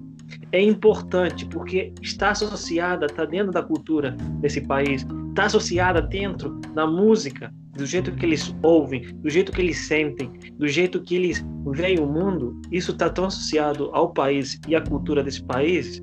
é 0.51 0.61
importante, 0.61 1.45
porque 1.47 1.91
está 2.01 2.29
associada, 2.29 3.07
está 3.07 3.25
dentro 3.25 3.51
da 3.51 3.63
cultura 3.63 4.11
desse 4.39 4.61
país, 4.61 5.05
está 5.29 5.45
associada 5.45 6.01
dentro 6.01 6.51
da 6.75 6.85
música, 6.85 7.51
do 7.75 7.87
jeito 7.87 8.11
que 8.11 8.23
eles 8.23 8.55
ouvem, 8.61 9.01
do 9.15 9.29
jeito 9.29 9.51
que 9.51 9.61
eles 9.61 9.87
sentem, 9.87 10.31
do 10.59 10.67
jeito 10.67 11.01
que 11.01 11.15
eles 11.15 11.43
veem 11.71 11.99
o 11.99 12.05
mundo. 12.05 12.59
Isso 12.71 12.91
está 12.91 13.09
tão 13.09 13.25
associado 13.25 13.89
ao 13.93 14.13
país 14.13 14.59
e 14.67 14.75
à 14.75 14.81
cultura 14.81 15.23
desse 15.23 15.43
país, 15.43 16.01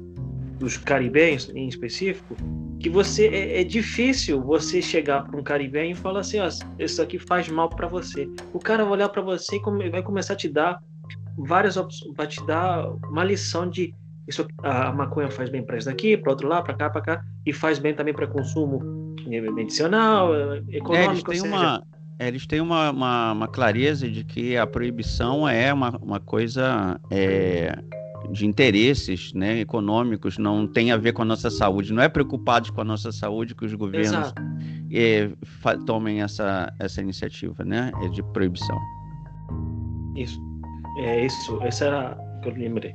dos 0.59 0.77
caribenhos 0.77 1.49
em 1.55 1.69
específico, 1.69 2.37
que 2.81 2.89
você 2.89 3.27
é, 3.29 3.61
é 3.61 3.65
difícil 3.65 4.43
você 4.43 4.81
chegar 4.81 5.25
para 5.25 5.39
um 5.39 5.43
caribenho 5.43 5.93
e 5.93 5.95
falar 5.95 6.21
assim, 6.21 6.41
ó, 6.41 6.49
isso 6.79 7.03
aqui 7.03 7.19
faz 7.19 7.49
mal 7.49 7.69
para 7.69 7.87
você. 7.87 8.29
O 8.53 8.59
cara 8.59 8.85
vai 8.85 8.95
olhar 8.95 9.09
para 9.11 9.23
você 9.23 9.57
e 9.57 9.91
vai 9.91 10.03
começar 10.03 10.33
a 10.33 10.37
te 10.37 10.49
dar 10.49 10.81
várias 11.37 11.77
opções, 11.77 12.15
vai 12.17 12.27
te 12.27 12.45
dar 12.47 12.89
uma 13.05 13.23
lição 13.23 13.69
de 13.69 13.95
isso 14.27 14.47
a 14.63 14.93
maconha 14.93 15.29
faz 15.29 15.51
bem 15.51 15.63
para 15.63 15.77
isso 15.77 15.89
daqui, 15.89 16.17
para 16.17 16.31
outro 16.31 16.47
lado, 16.47 16.65
para 16.65 16.75
cá, 16.75 16.89
para 16.89 17.01
cá, 17.01 17.25
e 17.45 17.53
faz 17.53 17.81
bem 17.81 17.93
também 17.93 18.15
para 18.15 18.29
consumo 18.29 18.79
medicinal, 19.27 20.33
econômico. 20.69 20.93
É, 20.95 21.07
eles 21.07 21.23
têm, 21.25 21.43
uma, 21.43 21.83
é, 22.19 22.29
eles 22.29 22.47
têm 22.47 22.61
uma, 22.61 22.91
uma, 22.91 23.33
uma, 23.33 23.49
clareza 23.49 24.09
de 24.09 24.23
que 24.23 24.57
a 24.57 24.67
proibição 24.67 25.49
é 25.49 25.75
uma, 25.75 25.99
uma 26.01 26.21
coisa 26.21 27.01
é, 27.11 27.77
de 28.31 28.47
interesses 28.47 29.33
né, 29.35 29.61
econômicos, 29.61 30.39
não 30.39 30.67
tem 30.67 30.93
a 30.93 30.97
ver 30.97 31.13
com 31.13 31.23
a 31.23 31.25
nossa 31.25 31.51
saúde. 31.51 31.93
Não 31.93 32.03
é 32.03 32.09
preocupados 32.09 32.71
com 32.71 32.81
a 32.81 32.85
nossa 32.85 33.11
saúde 33.11 33.55
que 33.55 33.65
os 33.65 33.75
governos 33.75 34.33
é, 34.93 35.31
tomem 35.87 36.23
essa, 36.23 36.73
essa 36.79 37.01
iniciativa 37.01 37.65
né, 37.65 37.91
é 38.03 38.09
de 38.09 38.23
proibição. 38.23 38.79
Isso. 40.17 40.41
É 40.99 41.27
isso. 41.27 41.59
Essa 41.63 41.85
era 41.87 42.19
que 42.43 42.49
eu 42.49 42.55
lembrei. 42.55 42.95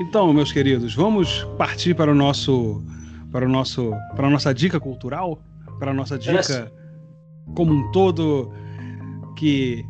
Então, 0.00 0.32
meus 0.32 0.52
queridos, 0.52 0.94
vamos 0.94 1.44
partir 1.58 1.94
para 1.94 2.10
o 2.10 2.14
nosso 2.14 2.82
para 3.30 3.46
o 3.46 3.48
nosso 3.48 3.92
para 4.14 4.26
a 4.26 4.30
nossa 4.30 4.52
dica 4.52 4.78
cultural, 4.78 5.42
para 5.78 5.90
a 5.90 5.94
nossa 5.94 6.18
dica 6.18 6.70
como 7.54 7.72
um 7.72 7.90
todo 7.92 8.52
que 9.36 9.84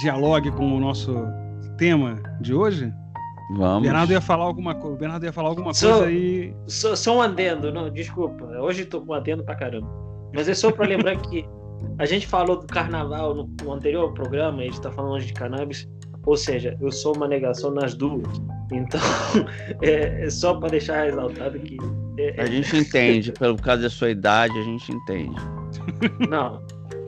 dialogue 0.00 0.50
com 0.50 0.76
o 0.76 0.80
nosso 0.80 1.14
tema 1.76 2.20
de 2.40 2.54
hoje? 2.54 2.92
Vamos. 3.56 3.82
Bernardo 3.82 4.12
ia 4.12 4.20
falar 4.20 4.44
alguma 4.44 4.74
coisa. 4.74 4.96
Bernardo 4.96 5.24
ia 5.24 5.32
falar 5.32 5.50
alguma 5.50 5.72
só, 5.72 5.98
coisa 5.98 6.06
aí. 6.06 6.54
Só, 6.66 6.96
só, 6.96 7.16
um 7.16 7.22
adendo, 7.22 7.72
não, 7.72 7.90
desculpa. 7.90 8.44
Hoje 8.44 8.84
tô 8.84 9.00
com 9.00 9.12
um 9.12 9.14
adendo 9.14 9.44
pra 9.44 9.54
caramba. 9.54 9.88
Mas 10.34 10.48
é 10.48 10.54
só 10.54 10.72
para 10.72 10.86
lembrar 10.86 11.16
que 11.16 11.46
a 11.98 12.04
gente 12.04 12.26
falou 12.26 12.60
do 12.60 12.66
carnaval 12.66 13.34
no, 13.34 13.48
no 13.62 13.72
anterior 13.72 14.12
programa, 14.12 14.62
a 14.62 14.64
gente 14.64 14.80
tá 14.80 14.90
falando 14.90 15.12
hoje 15.12 15.26
de 15.26 15.34
cannabis. 15.34 15.88
Ou 16.24 16.36
seja, 16.36 16.76
eu 16.80 16.90
sou 16.90 17.16
uma 17.16 17.28
negação 17.28 17.70
nas 17.70 17.94
duas. 17.94 18.26
Então, 18.72 19.00
é, 19.80 20.24
é 20.24 20.30
só 20.30 20.54
para 20.54 20.70
deixar 20.70 21.04
ressaltado 21.04 21.58
que. 21.60 21.76
É, 22.18 22.42
a 22.42 22.46
gente 22.46 22.76
entende, 22.76 23.32
pelo 23.32 23.56
caso 23.56 23.82
da 23.82 23.90
sua 23.90 24.10
idade, 24.10 24.58
a 24.58 24.62
gente 24.62 24.90
entende. 24.90 25.36
Não, 26.28 26.60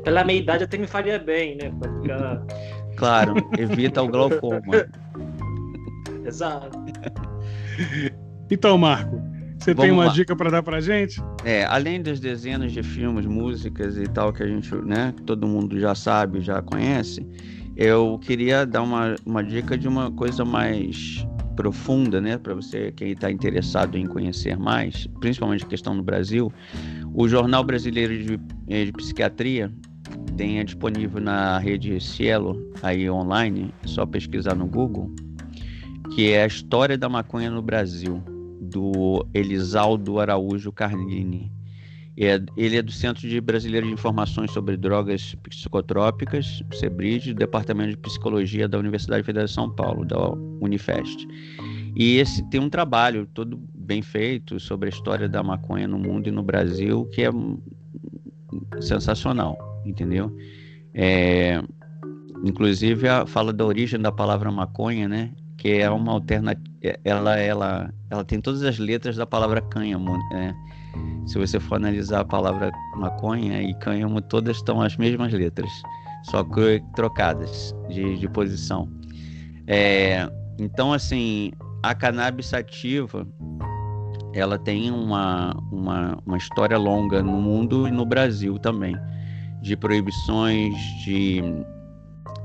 pela 0.05 0.23
minha 0.25 0.39
idade 0.39 0.65
até 0.65 0.79
me 0.79 0.87
faria 0.87 1.19
bem, 1.19 1.57
né? 1.57 1.73
Pra 1.81 2.01
ficar. 2.01 2.47
Claro, 2.99 3.35
evita 3.57 4.03
o 4.03 4.09
glaucoma. 4.09 4.61
Exato. 6.27 6.77
Então, 8.51 8.77
Marco, 8.77 9.23
você 9.59 9.73
Vamos 9.73 9.83
tem 9.83 9.91
uma 9.93 10.07
lá. 10.07 10.13
dica 10.13 10.35
para 10.35 10.51
dar 10.51 10.63
pra 10.63 10.81
gente? 10.81 11.23
É, 11.45 11.65
além 11.65 12.03
das 12.03 12.19
dezenas 12.19 12.73
de 12.73 12.83
filmes, 12.83 13.25
músicas 13.25 13.97
e 13.97 14.05
tal 14.05 14.33
que 14.33 14.43
a 14.43 14.47
gente, 14.47 14.75
né, 14.77 15.15
todo 15.27 15.47
mundo 15.47 15.79
já 15.79 15.95
sabe, 15.95 16.41
já 16.41 16.61
conhece, 16.61 17.27
eu 17.77 18.19
queria 18.23 18.67
dar 18.67 18.83
uma, 18.83 19.15
uma 19.25 19.43
dica 19.45 19.79
de 19.79 19.87
uma 19.87 20.11
coisa 20.11 20.45
mais 20.45 21.25
profunda, 21.55 22.21
né, 22.21 22.39
para 22.39 22.55
você 22.55 22.93
quem 22.93 23.13
está 23.13 23.31
interessado 23.31 23.97
em 23.97 24.07
conhecer 24.07 24.57
mais, 24.57 25.07
principalmente 25.21 25.65
a 25.65 25.69
questão 25.69 25.95
no 25.95 26.03
Brasil. 26.03 26.53
O 27.15 27.29
Jornal 27.29 27.65
Brasileiro 27.65 28.17
de, 28.17 28.41
eh, 28.69 28.85
de 28.85 28.93
Psiquiatria 28.93 29.73
tem 30.39 30.65
disponível 30.65 31.21
na 31.21 31.59
rede 31.59 32.01
Cielo, 32.01 32.73
aí 32.81 33.11
online, 33.11 33.75
é 33.83 33.89
só 33.89 34.07
pesquisar 34.07 34.55
no 34.55 34.67
Google, 34.67 35.11
que 36.15 36.31
é 36.31 36.45
a 36.45 36.47
história 36.47 36.97
da 36.97 37.09
maconha 37.09 37.51
no 37.51 37.61
Brasil, 37.61 38.23
do 38.61 39.27
Elisaldo 39.35 40.21
Araújo 40.21 40.71
Carlini. 40.71 41.51
É, 42.17 42.41
ele 42.57 42.77
é 42.77 42.83
do 42.83 42.93
Centro 42.93 43.29
de 43.29 43.41
Brasileiro 43.41 43.87
de 43.87 43.93
Informações 43.93 44.53
sobre 44.53 44.77
Drogas 44.77 45.35
Psicotrópicas, 45.43 46.63
CEBRID, 46.73 47.35
do 47.35 47.39
Departamento 47.39 47.91
de 47.91 47.97
Psicologia 47.97 48.69
da 48.69 48.79
Universidade 48.79 49.25
Federal 49.25 49.47
de 49.47 49.53
São 49.53 49.69
Paulo, 49.69 50.05
da 50.05 50.31
Unifest. 50.61 51.27
E 51.97 52.17
esse 52.17 52.49
tem 52.49 52.61
um 52.61 52.71
trabalho 52.71 53.27
todo 53.35 53.61
bem 53.75 54.03
feito 54.03 54.61
sobre 54.61 54.89
a 54.89 54.91
história 54.91 55.29
da 55.29 55.43
maconha 55.43 55.89
no 55.89 55.99
mundo 55.99 56.29
e 56.29 56.33
no 56.33 56.45
Brasil, 56.45 57.07
que 57.07 57.23
é 57.23 57.31
sensacional, 58.81 59.68
entendeu? 59.85 60.35
É, 60.95 61.63
inclusive 62.45 63.09
a, 63.09 63.27
fala 63.27 63.53
da 63.53 63.65
origem 63.65 64.01
da 64.01 64.13
palavra 64.13 64.51
maconha, 64.51 65.09
né? 65.09 65.33
Que 65.57 65.81
é 65.81 65.91
uma 65.91 66.13
alternativa, 66.13 66.65
ela, 67.05 67.37
ela, 67.37 67.93
ela 68.11 68.25
tem 68.25 68.41
todas 68.41 68.63
as 68.63 68.79
letras 68.79 69.17
da 69.17 69.27
palavra 69.27 69.61
cânhamo, 69.61 70.17
né? 70.33 70.55
Se 71.27 71.39
você 71.39 71.61
for 71.61 71.77
analisar 71.77 72.21
a 72.21 72.25
palavra 72.25 72.71
maconha 72.97 73.61
e 73.61 73.75
cânhamo, 73.75 74.21
todas 74.21 74.57
estão 74.57 74.81
as 74.81 74.97
mesmas 74.97 75.33
letras, 75.33 75.71
só 76.25 76.43
que 76.43 76.83
trocadas 76.95 77.75
de, 77.89 78.17
de 78.19 78.29
posição. 78.29 78.89
É, 79.67 80.29
então, 80.59 80.93
assim, 80.93 81.53
a 81.83 81.95
cannabis 81.95 82.47
sativa, 82.47 83.27
ela 84.33 84.59
tem 84.59 84.91
uma, 84.91 85.55
uma, 85.71 86.19
uma 86.25 86.37
história 86.37 86.79
longa 86.79 87.23
no 87.23 87.33
mundo 87.33 87.87
e 87.87 87.91
no 87.91 88.05
Brasil 88.05 88.59
também, 88.59 88.97
de 89.61 89.77
proibições, 89.77 90.75
de, 91.05 91.43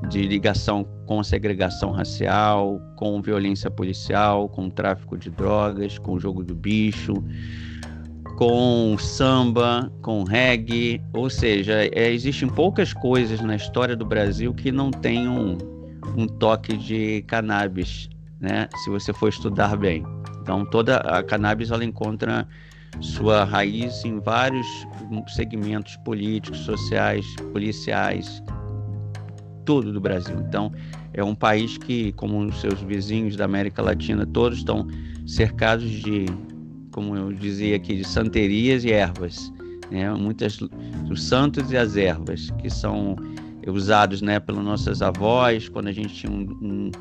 de 0.09 0.23
ligação 0.23 0.85
com 1.05 1.23
segregação 1.23 1.91
racial, 1.91 2.81
com 2.95 3.21
violência 3.21 3.69
policial, 3.69 4.49
com 4.49 4.69
tráfico 4.69 5.17
de 5.17 5.29
drogas, 5.29 5.97
com 5.97 6.19
jogo 6.19 6.43
do 6.43 6.55
bicho, 6.55 7.13
com 8.37 8.97
samba, 8.97 9.91
com 10.01 10.23
reggae, 10.23 11.01
ou 11.13 11.29
seja, 11.29 11.85
é, 11.93 12.11
existem 12.11 12.47
poucas 12.49 12.93
coisas 12.93 13.41
na 13.41 13.55
história 13.55 13.95
do 13.95 14.05
Brasil 14.05 14.53
que 14.53 14.71
não 14.71 14.91
tenham 14.91 15.35
um, 15.35 15.57
um 16.17 16.27
toque 16.27 16.75
de 16.75 17.21
cannabis, 17.23 18.09
né? 18.39 18.67
Se 18.83 18.89
você 18.89 19.13
for 19.13 19.29
estudar 19.29 19.77
bem. 19.77 20.03
Então, 20.41 20.65
toda 20.65 20.97
a 20.97 21.23
cannabis 21.23 21.71
ela 21.71 21.85
encontra 21.85 22.47
sua 22.99 23.43
raiz 23.43 24.03
em 24.05 24.19
vários 24.19 24.67
segmentos 25.27 25.95
políticos, 25.97 26.59
sociais, 26.59 27.25
policiais, 27.51 28.43
tudo 29.65 29.91
do 29.91 29.99
Brasil. 29.99 30.35
Então, 30.47 30.71
é 31.13 31.23
um 31.23 31.35
país 31.35 31.77
que, 31.77 32.11
como 32.13 32.39
os 32.39 32.59
seus 32.59 32.81
vizinhos 32.81 33.35
da 33.35 33.45
América 33.45 33.81
Latina, 33.81 34.25
todos 34.25 34.59
estão 34.59 34.87
cercados 35.25 35.89
de, 35.89 36.25
como 36.91 37.15
eu 37.15 37.31
dizia 37.31 37.75
aqui, 37.75 37.95
de 37.95 38.03
santerias 38.03 38.83
e 38.83 38.91
ervas. 38.91 39.51
Né? 39.91 40.11
Muitas, 40.13 40.59
os 41.09 41.23
santos 41.23 41.71
e 41.71 41.77
as 41.77 41.95
ervas, 41.95 42.49
que 42.59 42.69
são 42.69 43.15
usados 43.67 44.21
né, 44.21 44.39
pelas 44.39 44.63
nossas 44.63 45.01
avós, 45.01 45.69
quando 45.69 45.87
a 45.87 45.91
gente 45.91 46.13
tinha 46.13 46.31
um, 46.31 46.41
um, 46.61 46.91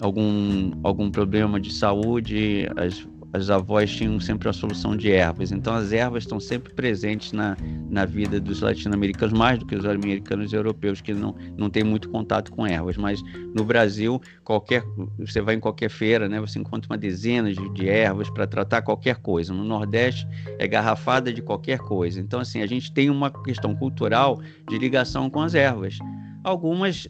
algum, 0.00 0.70
algum 0.84 1.10
problema 1.10 1.58
de 1.58 1.72
saúde, 1.72 2.68
as, 2.76 3.06
as 3.36 3.50
avós 3.50 3.94
tinham 3.94 4.18
sempre 4.18 4.48
a 4.48 4.52
solução 4.52 4.96
de 4.96 5.12
ervas. 5.12 5.52
Então 5.52 5.74
as 5.74 5.92
ervas 5.92 6.22
estão 6.22 6.40
sempre 6.40 6.72
presentes 6.72 7.32
na, 7.32 7.54
na 7.90 8.06
vida 8.06 8.40
dos 8.40 8.62
latino-americanos, 8.62 9.38
mais 9.38 9.58
do 9.58 9.66
que 9.66 9.76
os 9.76 9.84
americanos 9.84 10.52
e 10.52 10.56
europeus, 10.56 11.02
que 11.02 11.12
não, 11.12 11.36
não 11.56 11.68
têm 11.68 11.84
muito 11.84 12.08
contato 12.08 12.50
com 12.50 12.66
ervas. 12.66 12.96
Mas 12.96 13.22
no 13.54 13.62
Brasil, 13.62 14.20
qualquer 14.42 14.82
você 15.18 15.42
vai 15.42 15.54
em 15.54 15.60
qualquer 15.60 15.90
feira, 15.90 16.28
né, 16.28 16.40
você 16.40 16.58
encontra 16.58 16.90
uma 16.90 16.98
dezena 16.98 17.52
de, 17.52 17.68
de 17.74 17.88
ervas 17.88 18.30
para 18.30 18.46
tratar 18.46 18.80
qualquer 18.80 19.16
coisa. 19.16 19.52
No 19.52 19.64
Nordeste 19.64 20.26
é 20.58 20.66
garrafada 20.66 21.30
de 21.30 21.42
qualquer 21.42 21.78
coisa. 21.78 22.18
Então, 22.18 22.40
assim, 22.40 22.62
a 22.62 22.66
gente 22.66 22.90
tem 22.90 23.10
uma 23.10 23.30
questão 23.30 23.76
cultural 23.76 24.40
de 24.68 24.78
ligação 24.78 25.28
com 25.28 25.42
as 25.42 25.54
ervas. 25.54 25.98
Algumas 26.42 27.06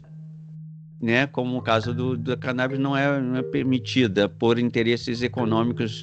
né, 1.01 1.27
como 1.27 1.57
o 1.57 1.61
caso 1.61 1.93
do, 1.93 2.17
do 2.17 2.35
cannabis 2.37 2.79
não 2.79 2.97
é, 2.97 3.21
não 3.21 3.37
é 3.37 3.43
permitida 3.43 4.27
por 4.27 4.57
interesses 4.57 5.21
econômicos 5.21 6.01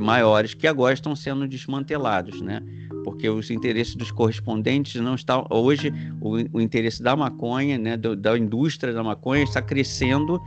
maiores 0.00 0.54
que 0.54 0.66
agora 0.66 0.94
estão 0.94 1.14
sendo 1.14 1.46
desmantelados, 1.46 2.40
né? 2.40 2.60
Porque 3.04 3.28
os 3.28 3.50
interesses 3.50 3.94
dos 3.94 4.10
correspondentes 4.10 5.00
não 5.00 5.14
estão 5.14 5.46
hoje 5.50 5.92
o, 6.20 6.36
o 6.52 6.60
interesse 6.60 7.02
da 7.02 7.16
maconha, 7.16 7.78
né, 7.78 7.96
do, 7.96 8.14
da 8.16 8.36
indústria 8.36 8.92
da 8.92 9.02
maconha 9.02 9.44
está 9.44 9.62
crescendo 9.62 10.40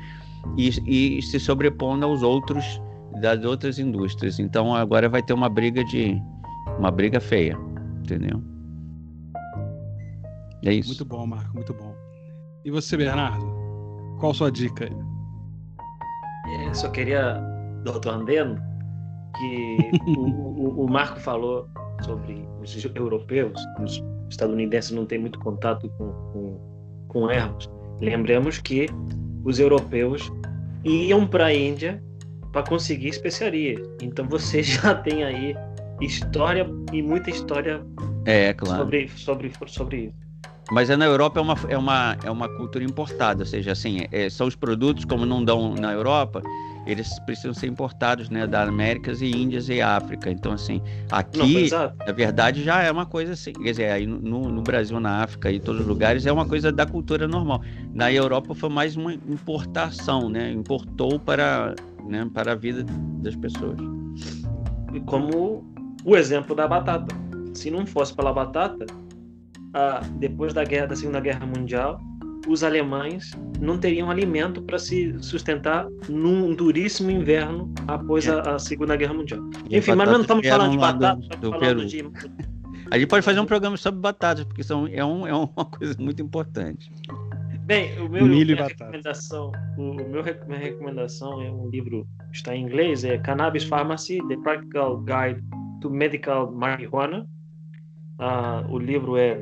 e, 0.58 1.18
e 1.18 1.22
se 1.22 1.40
sobrepondo 1.40 2.06
aos 2.06 2.22
outros 2.24 2.82
das 3.20 3.44
outras 3.44 3.80
indústrias. 3.80 4.40
Então 4.40 4.76
agora 4.76 5.10
vai 5.10 5.22
ter 5.22 5.34
uma 5.34 5.50
briga 5.50 5.84
de 5.84 6.22
uma 6.78 6.92
briga 6.92 7.20
feia, 7.20 7.58
entendeu? 8.04 8.42
É 10.64 10.74
isso. 10.74 10.90
Muito 10.90 11.06
bom, 11.06 11.26
Marco, 11.26 11.54
muito 11.56 11.74
bom. 11.74 11.96
E 12.64 12.70
você, 12.70 12.96
Bernardo? 12.96 13.46
Qual 14.20 14.34
sua 14.34 14.52
dica? 14.52 14.88
É, 16.48 16.74
só 16.74 16.90
queria, 16.90 17.42
doutor 17.84 18.14
Andeno, 18.14 18.71
que 19.38 19.78
o, 20.08 20.22
o, 20.22 20.86
o, 20.86 20.90
Marco 20.90 21.20
falou 21.20 21.68
sobre 22.04 22.46
os 22.62 22.86
europeus, 22.96 23.60
os 23.80 24.04
estadunidenses 24.30 24.92
não 24.92 25.06
têm 25.06 25.20
muito 25.20 25.40
contato 25.40 25.90
com, 25.98 26.12
com, 26.32 26.60
com 27.08 27.30
ervas. 27.30 27.70
Lembremos 28.00 28.58
que 28.58 28.88
os 29.44 29.60
europeus 29.60 30.32
iam 30.84 31.28
para 31.28 31.46
a 31.46 31.54
Índia 31.54 32.02
para 32.52 32.64
conseguir 32.64 33.10
especiarias. 33.10 33.82
Então 34.02 34.28
você 34.28 34.62
já 34.64 34.96
tem 34.96 35.24
aí 35.24 35.56
história 36.02 36.68
e 36.92 37.02
muita 37.02 37.30
história 37.30 37.82
é, 38.26 38.54
claro. 38.54 38.84
sobre, 38.84 39.08
sobre, 39.10 39.52
sobre 39.68 39.98
isso. 39.98 40.22
Mas 40.72 40.90
é 40.90 40.96
na 40.96 41.06
Europa 41.06 41.40
é 41.40 41.44
uma, 41.44 41.56
é 41.68 41.78
uma, 41.78 42.18
é 42.24 42.32
uma 42.32 42.48
cultura 42.48 42.84
importada, 42.84 43.42
ou 43.42 43.46
seja, 43.46 43.74
assim, 43.74 44.06
é, 44.12 44.30
são 44.30 44.48
os 44.48 44.56
produtos, 44.56 45.04
como 45.04 45.26
não 45.26 45.44
dão 45.44 45.76
na 45.76 45.92
Europa, 45.92 46.42
eles 46.86 47.20
precisam 47.20 47.54
ser 47.54 47.68
importados, 47.68 48.30
né, 48.30 48.48
da 48.48 48.64
Américas 48.64 49.22
e 49.22 49.30
Índias 49.30 49.70
e 49.70 49.82
África. 49.82 50.32
Então, 50.32 50.54
assim, 50.54 50.82
aqui, 51.12 51.70
não, 51.70 51.94
na 52.06 52.12
verdade, 52.12 52.64
já 52.64 52.82
é 52.82 52.92
uma 52.92 53.06
coisa 53.06 53.34
assim, 53.34 53.54
quer 53.54 53.72
dizer, 53.72 53.92
aí 53.92 54.08
no, 54.08 54.50
no 54.50 54.62
Brasil, 54.62 55.00
na 55.00 55.24
África 55.24 55.52
e 55.52 55.60
todos 55.60 55.82
os 55.82 55.88
lugares, 55.88 56.26
é 56.26 56.32
uma 56.32 56.48
coisa 56.48 56.72
da 56.72 56.86
cultura 56.86 57.28
normal. 57.28 57.62
Na 57.94 58.12
Europa 58.12 58.56
foi 58.56 58.70
mais 58.70 58.96
uma 58.96 59.14
importação, 59.14 60.30
né, 60.30 60.52
importou 60.52 61.20
para, 61.20 61.76
né, 62.08 62.30
para 62.34 62.54
a 62.54 62.56
vida 62.56 62.84
das 63.22 63.36
pessoas. 63.36 63.78
Como 65.06 65.64
o 66.04 66.16
exemplo 66.16 66.56
da 66.56 66.68
batata. 66.68 67.16
Se 67.54 67.70
não 67.70 67.86
fosse 67.86 68.14
pela 68.14 68.34
batata, 68.34 68.86
ah, 69.74 70.02
depois 70.16 70.54
da 70.54 70.64
guerra 70.64 70.88
da 70.88 70.96
Segunda 70.96 71.20
Guerra 71.20 71.46
Mundial, 71.46 72.00
os 72.48 72.64
alemães 72.64 73.32
não 73.60 73.78
teriam 73.78 74.10
alimento 74.10 74.62
para 74.62 74.80
se 74.80 75.16
sustentar 75.22 75.88
num 76.10 76.54
duríssimo 76.54 77.12
inverno 77.12 77.72
após 77.88 78.28
é. 78.28 78.32
a, 78.32 78.56
a, 78.56 78.60
Segunda 78.60 78.96
Guerra 78.96 79.14
Mundial. 79.14 79.42
E 79.70 79.78
Enfim, 79.78 79.96
mas 79.96 80.10
não 80.10 80.22
estamos 80.22 80.48
falando 80.48 80.72
de 80.72 80.78
batata, 80.78 81.22
do, 81.38 81.52
do 81.52 81.60
falando 81.60 81.86
de 81.86 82.04
a 82.92 82.98
gente 82.98 83.08
pode 83.08 83.24
fazer 83.24 83.40
um 83.40 83.46
programa 83.46 83.78
sobre 83.78 84.00
batatas, 84.00 84.44
porque 84.44 84.64
são, 84.64 84.88
é, 84.88 85.04
um, 85.04 85.26
é 85.28 85.34
uma 85.34 85.66
coisa 85.66 85.96
muito 86.00 86.22
importante. 86.22 86.92
Bem, 87.66 87.98
o 88.00 88.10
meu, 88.10 88.26
Milho 88.26 88.56
minha, 88.56 88.68
recomendação, 88.68 89.52
o, 89.78 89.92
o 89.92 90.10
meu, 90.10 90.24
minha 90.48 90.60
recomendação 90.60 91.42
é 91.42 91.50
um 91.50 91.70
livro 91.70 92.06
está 92.34 92.56
em 92.56 92.64
inglês, 92.64 93.06
é 93.06 93.18
Cannabis 93.20 93.64
Pharmacy: 93.64 94.20
The 94.28 94.36
Practical 94.38 94.98
Guide 94.98 95.42
to 95.80 95.90
Medical 95.90 96.52
Marijuana. 96.52 97.28
Ah, 98.20 98.66
o 98.70 98.78
livro 98.78 99.16
é 99.16 99.42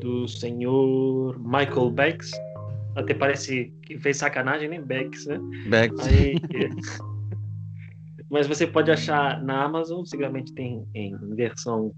do 0.00 0.26
senhor 0.26 1.38
Michael 1.38 1.90
Becks. 1.90 2.30
Até 2.96 3.14
parece 3.14 3.72
que 3.82 3.98
fez 3.98 4.16
sacanagem, 4.16 4.68
né? 4.68 4.80
Becks, 4.80 5.26
né? 5.26 5.38
Becks. 5.68 6.06
Aí, 6.06 6.36
mas 8.30 8.46
você 8.46 8.66
pode 8.66 8.90
achar 8.90 9.42
na 9.42 9.64
Amazon, 9.64 10.04
seguramente 10.04 10.52
tem 10.54 10.84
em 10.94 11.16
versão 11.34 11.92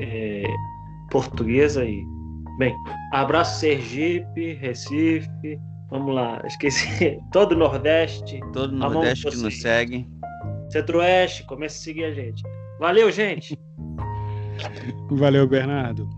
é, 0.00 0.44
portuguesa 1.10 1.84
e 1.84 2.02
bem. 2.58 2.74
Abraço 3.12 3.60
Sergipe, 3.60 4.54
Recife, 4.54 5.58
vamos 5.90 6.14
lá, 6.14 6.42
esqueci 6.46 7.18
todo 7.32 7.52
o 7.52 7.58
Nordeste, 7.58 8.40
todo 8.52 8.72
o 8.72 8.76
Nordeste 8.76 9.30
que 9.30 9.36
nos 9.36 9.60
segue, 9.60 10.06
Centro-Oeste, 10.70 11.44
comece 11.44 11.78
a 11.78 11.82
seguir 11.82 12.04
a 12.04 12.14
gente. 12.14 12.42
Valeu, 12.80 13.10
gente. 13.10 13.58
Valeu, 15.10 15.46
Bernardo. 15.46 16.08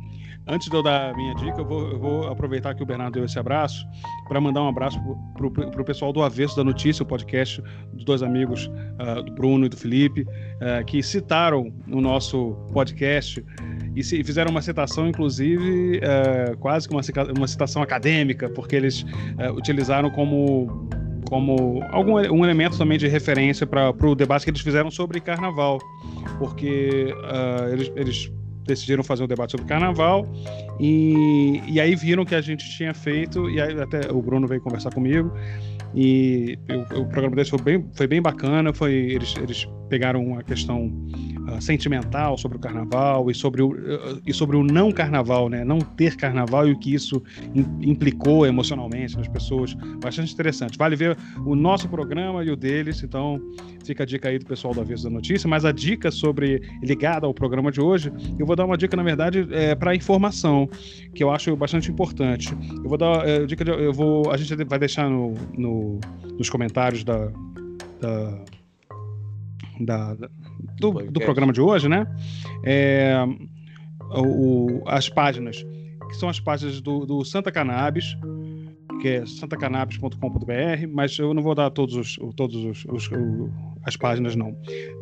Antes 0.47 0.69
de 0.69 0.77
eu 0.77 0.83
dar 0.83 1.11
a 1.11 1.17
minha 1.17 1.35
dica, 1.35 1.61
eu 1.61 1.65
vou, 1.65 1.91
eu 1.91 1.99
vou 1.99 2.29
aproveitar 2.29 2.75
que 2.75 2.83
o 2.83 2.87
Bernardo 2.87 3.15
deu 3.15 3.25
esse 3.25 3.39
abraço 3.39 3.87
para 4.29 4.39
mandar 4.39 4.63
um 4.63 4.69
abraço 4.69 5.01
para 5.35 5.81
o 5.81 5.85
pessoal 5.85 6.13
do 6.13 6.23
Avesso 6.23 6.55
da 6.55 6.63
Notícia, 6.63 7.03
o 7.03 7.07
podcast 7.07 7.63
dos 7.95 8.05
dois 8.05 8.23
amigos, 8.23 8.67
uh, 8.67 9.23
do 9.23 9.33
Bruno 9.33 9.65
e 9.65 9.69
do 9.71 9.77
Felipe, 9.77 10.21
uh, 10.21 10.85
que 10.85 11.03
citaram 11.03 11.73
no 11.87 11.99
nosso 11.99 12.55
podcast 12.75 13.43
e 13.97 14.05
se, 14.05 14.23
fizeram 14.23 14.51
uma 14.51 14.61
citação, 14.61 15.09
inclusive, 15.09 15.99
uh, 15.99 16.57
quase 16.59 16.87
que 16.87 16.95
uma, 16.95 17.03
uma 17.39 17.49
citação 17.49 17.81
acadêmica, 17.83 18.51
porque 18.51 18.77
eles 18.77 19.05
utilizaram 19.57 20.11
como 20.11 20.89
como 21.27 21.83
algum 21.91 22.17
um 22.17 22.45
elemento 22.45 22.77
também 22.77 22.99
de 22.99 23.09
referência 23.09 23.67
para 23.67 23.91
o 23.91 24.15
debate 24.15 24.45
que 24.45 24.51
eles 24.51 24.61
fizeram 24.61 24.91
sobre 24.91 25.21
carnaval, 25.21 25.79
porque 26.39 27.15
uh, 27.17 27.73
eles, 27.73 27.93
eles 27.97 28.33
decidiram 28.65 29.03
fazer 29.03 29.25
um 29.25 29.27
debate 29.27 29.53
sobre 29.53 29.67
carnaval 29.67 30.27
e, 30.81 31.63
e 31.67 31.81
aí 31.81 31.95
viram 31.95 32.25
que 32.25 32.35
a 32.35 32.41
gente 32.41 32.69
tinha 32.77 32.95
feito 32.95 33.49
e 33.51 33.61
aí 33.61 33.81
até 33.81 34.11
o 34.11 34.21
Bruno 34.21 34.47
veio 34.47 34.61
conversar 34.61 34.91
comigo 34.93 35.33
e 35.95 36.59
o 36.69 37.07
programa 37.07 37.37
deles 37.37 37.49
foi 37.49 37.63
bem, 37.63 37.87
foi 37.93 38.07
bem 38.07 38.21
bacana, 38.21 38.73
foi 38.73 38.93
eles, 38.93 39.35
eles 39.41 39.69
pegaram 39.95 40.37
a 40.37 40.43
questão 40.43 40.87
uh, 40.87 41.63
sentimental 41.63 42.37
sobre 42.37 42.57
o 42.57 42.61
carnaval 42.61 43.31
e 43.31 43.35
sobre 43.35 43.63
o, 43.63 43.69
uh, 43.69 44.21
e 44.27 44.35
sobre 44.35 44.57
o 44.57 44.65
não 44.65 44.91
carnaval, 44.91 45.49
né? 45.49 45.65
Não 45.65 45.79
ter 45.79 46.17
carnaval 46.17 46.67
e 46.67 46.73
o 46.73 46.77
que 46.77 46.93
isso 46.93 47.23
implicou 47.81 48.45
emocionalmente 48.45 49.17
nas 49.17 49.29
pessoas. 49.29 49.73
Bastante 50.03 50.35
interessante. 50.35 50.77
Vale 50.77 50.97
ver 50.97 51.17
o 51.47 51.55
nosso 51.55 51.89
programa 51.89 52.43
e 52.43 52.51
o 52.51 52.57
deles, 52.57 53.05
então 53.05 53.41
fica 53.85 54.03
a 54.03 54.07
dica 54.07 54.29
aí 54.29 54.37
do 54.37 54.45
pessoal 54.45 54.75
do 54.75 54.81
Aviso 54.81 55.05
da 55.05 55.11
Notícia. 55.11 55.49
Mas 55.49 55.65
a 55.65 55.71
dica 55.71 56.11
sobre, 56.11 56.61
ligada 56.83 57.25
ao 57.25 57.33
programa 57.33 57.71
de 57.71 57.81
hoje, 57.81 58.13
eu 58.37 58.45
vou 58.45 58.57
dar 58.57 58.65
uma 58.65 58.77
dica, 58.77 58.97
na 58.97 59.05
verdade, 59.05 59.47
é, 59.53 59.77
para 59.77 59.95
informação, 59.95 60.69
que 61.15 61.23
eu 61.23 61.31
acho 61.31 61.55
bastante 61.55 61.89
importante. 61.89 62.53
Eu 62.83 62.89
vou 62.89 62.99
dar 62.99 63.29
é, 63.29 63.47
dica 63.47 63.65
de, 63.65 63.71
eu 63.71 63.93
vou, 63.93 64.33
a 64.33 64.37
gente 64.37 64.53
vai 64.65 64.79
deixar 64.81 65.09
no, 65.09 65.35
no 65.57 66.01
nos 66.37 66.51
comentários 66.51 67.05
da, 67.05 67.31
da 68.01 68.45
da, 69.81 70.15
do, 70.79 70.93
do, 71.11 71.21
programa 71.21 71.53
de 71.53 71.61
hoje, 71.61 71.89
né? 71.89 72.07
É, 72.65 73.17
o, 74.11 74.83
as 74.87 75.09
páginas, 75.09 75.65
que 76.09 76.17
são 76.17 76.29
as 76.29 76.41
páginas 76.41 76.81
do, 76.81 77.07
do 77.07 77.25
Santa 77.25 77.51
Cannabis, 77.51 78.17
que 79.01 79.09
é 79.09 79.27
santacannabis.com.br, 79.27 80.89
mas 80.91 81.19
eu 81.19 81.35
não 81.35 81.43
vou 81.43 81.55
dar 81.55 81.71
todos 81.71 81.95
os, 81.95 82.17
todos 82.37 82.57
os, 82.57 82.85
os, 82.87 83.11
os 83.11 83.51
as 83.85 83.97
páginas 83.97 84.35
não, 84.35 84.57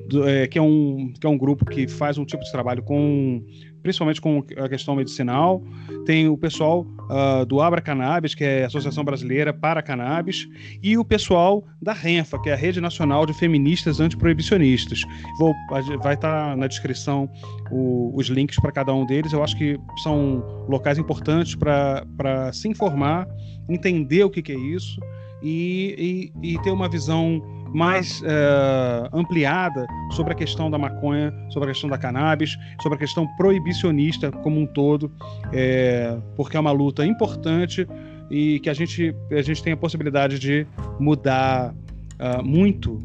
do, 0.09 0.27
é, 0.29 0.47
que 0.49 0.59
é 0.59 0.63
um 0.63 1.13
que 1.13 1.25
é 1.25 1.31
um 1.31 1.39
grupo 1.39 1.65
que 1.65 1.87
faz 1.87 2.19
um 2.19 2.25
tipo 2.25 2.43
de 2.43 2.51
trabalho 2.51 2.83
com 2.83 3.45
principalmente 3.83 4.21
com 4.21 4.45
a 4.57 4.69
questão 4.69 4.95
medicinal. 4.95 5.63
Tem 6.07 6.29
o 6.29 6.37
pessoal 6.37 6.87
uh, 7.11 7.45
do 7.45 7.61
Abra 7.61 7.81
Cannabis, 7.81 8.35
que 8.35 8.45
é 8.45 8.65
a 8.65 8.67
Associação 8.67 9.05
Brasileira 9.05 9.53
para 9.53 9.83
Cannabis, 9.83 10.49
e 10.83 10.97
o 10.97 11.05
pessoal 11.05 11.65
da 11.81 11.93
RENFA, 11.93 12.41
que 12.41 12.51
é 12.51 12.53
a 12.53 12.57
Rede 12.57 12.81
Nacional 12.81 13.27
de 13.27 13.35
Feministas 13.35 14.01
Antiproibicionistas. 14.01 15.03
Vou, 15.39 15.55
vai 16.03 16.15
estar 16.15 16.51
tá 16.51 16.57
na 16.57 16.67
descrição 16.67 17.29
o, 17.71 18.13
os 18.15 18.29
links 18.29 18.59
para 18.61 18.73
cada 18.73 18.95
um 18.95 19.05
deles. 19.05 19.33
Eu 19.33 19.43
acho 19.43 19.57
que 19.57 19.79
são 20.03 20.67
locais 20.69 20.99
importantes 20.99 21.55
para 21.55 22.53
se 22.53 22.69
informar, 22.69 23.27
entender 23.69 24.25
o 24.25 24.31
que, 24.31 24.43
que 24.43 24.53
é 24.53 24.59
isso 24.59 25.01
e, 25.43 26.33
e, 26.43 26.53
e 26.55 26.63
ter 26.63 26.71
uma 26.71 26.89
visão 26.89 27.43
mais 27.73 28.23
é, 28.25 29.09
ampliada 29.13 29.87
sobre 30.13 30.33
a 30.33 30.37
questão 30.37 30.71
da 30.71 30.79
maconha, 30.79 31.33
sobre 31.51 31.71
a 31.71 31.73
questão 31.73 31.89
da 31.89 31.97
cannabis, 31.97 32.57
sobre 32.83 32.97
a 32.97 32.99
questão 32.99 33.27
proibicionista 33.37 34.31
como 34.31 34.61
um 34.61 34.67
todo, 34.67 35.11
é, 35.53 36.17
porque 36.37 36.57
é 36.57 36.61
uma 36.61 36.73
luta 36.73 37.05
importante 37.07 37.87
e 38.31 38.61
que 38.61 38.71
a 38.71 38.75
gente, 38.75 39.15
a 39.31 39.43
gente 39.43 39.63
tem 39.63 39.73
a 39.73 39.77
possibilidade 39.77 40.39
de 40.39 40.67
mudar 40.99 41.75
uh, 42.19 42.43
muito 42.43 42.99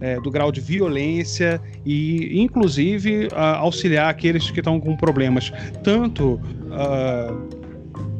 é, 0.00 0.20
do 0.20 0.30
grau 0.30 0.52
de 0.52 0.60
violência 0.60 1.60
e, 1.86 2.42
inclusive, 2.42 3.28
uh, 3.28 3.56
auxiliar 3.56 4.10
aqueles 4.10 4.50
que 4.50 4.60
estão 4.60 4.78
com 4.78 4.94
problemas, 4.94 5.50
tanto, 5.82 6.34
uh, 6.34 7.48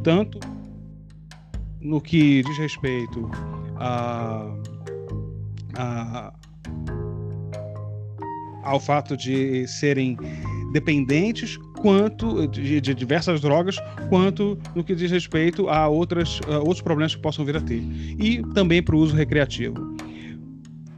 tanto 0.03 0.39
no 1.81 2.01
que 2.01 2.43
diz 2.43 2.57
respeito 2.57 3.31
a 3.77 4.51
a, 5.77 6.33
ao 8.63 8.81
fato 8.81 9.17
de 9.17 9.67
serem 9.69 10.17
dependentes 10.73 11.57
quanto 11.81 12.49
de, 12.49 12.81
de, 12.81 12.95
diversas 12.95 13.41
drogas, 13.41 13.77
quanto 14.09 14.59
no 14.75 14.83
que 14.83 14.95
diz 14.95 15.11
respeito 15.11 15.69
a, 15.69 15.87
outras, 15.87 16.41
a 16.49 16.59
outros 16.59 16.81
problemas 16.81 17.15
que 17.15 17.23
possam 17.23 17.45
vir 17.45 17.57
a 17.57 17.61
ter. 17.61 17.83
E 18.19 18.43
também 18.55 18.83
para 18.83 18.97
o 18.97 18.99
uso 18.99 19.15
recreativo. 19.15 19.95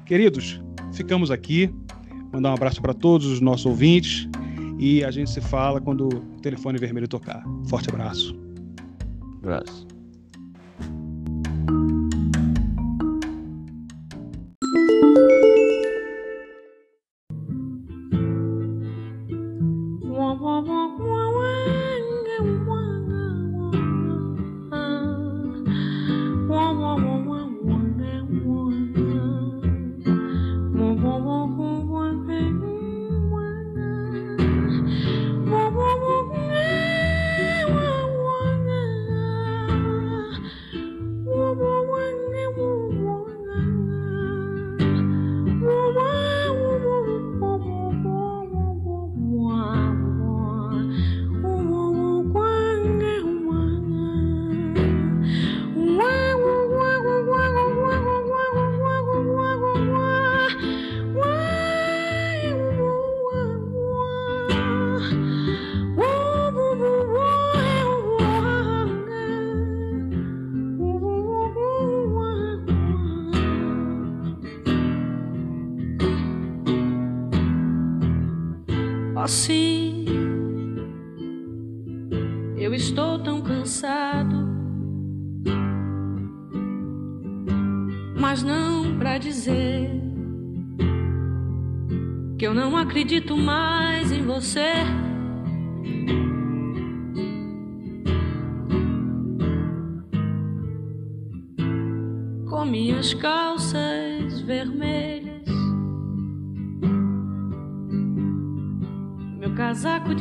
Queridos, 0.07 0.63
ficamos 0.93 1.31
aqui. 1.31 1.69
Mandar 2.33 2.51
um 2.51 2.55
abraço 2.55 2.81
para 2.81 2.95
todos 2.95 3.27
os 3.27 3.41
nossos 3.41 3.67
ouvintes 3.67 4.29
e 4.79 5.03
a 5.05 5.11
gente 5.11 5.31
se 5.31 5.41
fala 5.41 5.81
quando 5.81 6.09
o 6.09 6.41
telefone 6.41 6.79
vermelho 6.79 7.09
tocar. 7.09 7.43
Forte 7.69 7.89
abraço. 7.89 8.39
Abraço. 9.43 9.96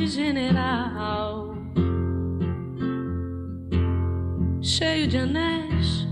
General, 0.07 1.55
cheio 4.61 5.07
de 5.07 5.17
anéis. 5.17 6.07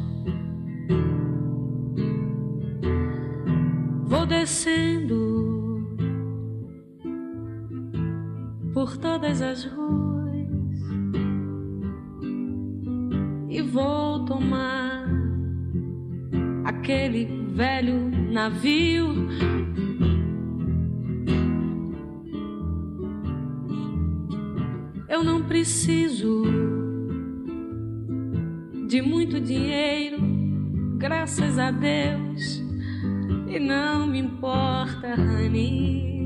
Vou 4.06 4.26
descendo 4.26 5.24
por 8.74 8.98
todas 8.98 9.41
as 9.41 9.66
ruas 9.66 10.14
e 13.50 13.62
vou 13.62 14.26
tomar 14.26 15.08
aquele 16.66 17.26
velho 17.54 18.10
navio. 18.32 19.14
Preciso 25.44 26.44
de 28.88 29.02
muito 29.02 29.39
dinheiro, 29.39 30.18
graças 30.98 31.58
a 31.58 31.72
Deus, 31.72 32.64
e 33.48 33.60
não 33.60 34.08
me 34.08 34.20
importa, 34.20 35.16
honey. 35.20 36.23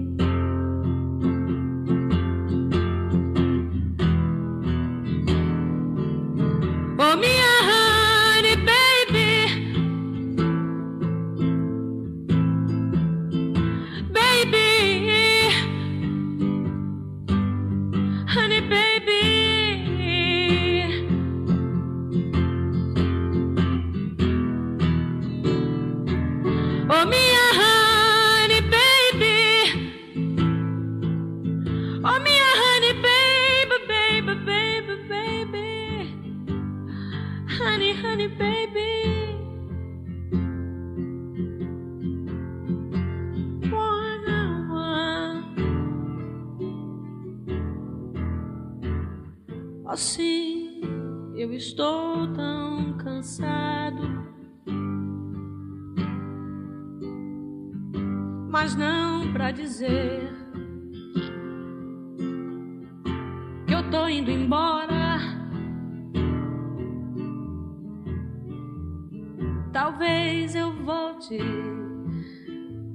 morte. 71.28 71.40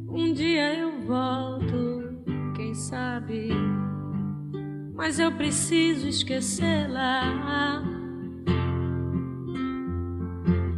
Um 0.09 0.33
dia 0.33 0.75
eu 0.79 1.01
volto, 1.03 2.23
quem 2.57 2.75
sabe? 2.75 3.51
Mas 4.95 5.19
eu 5.19 5.33
preciso 5.33 6.09
esquecê-la. 6.09 7.83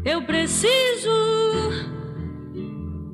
Eu 0.05 0.23
preciso, 0.23 1.11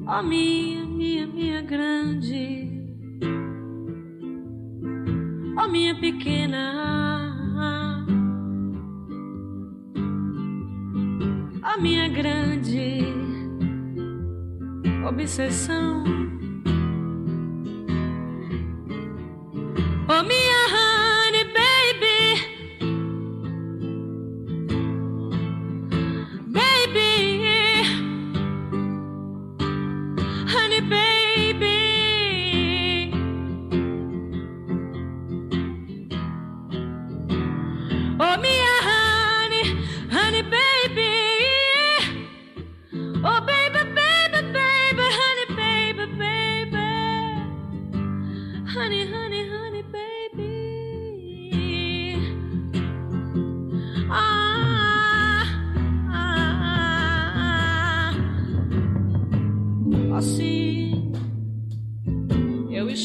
oh 0.06 0.22
minha, 0.22 0.84
minha, 0.84 1.26
minha 1.26 1.62
grande, 1.62 2.68
oh 5.56 5.68
minha 5.68 5.94
pequena, 5.94 6.74
oh 11.62 11.80
minha 11.80 12.08
grande 12.08 13.29
obsessão. 15.06 16.04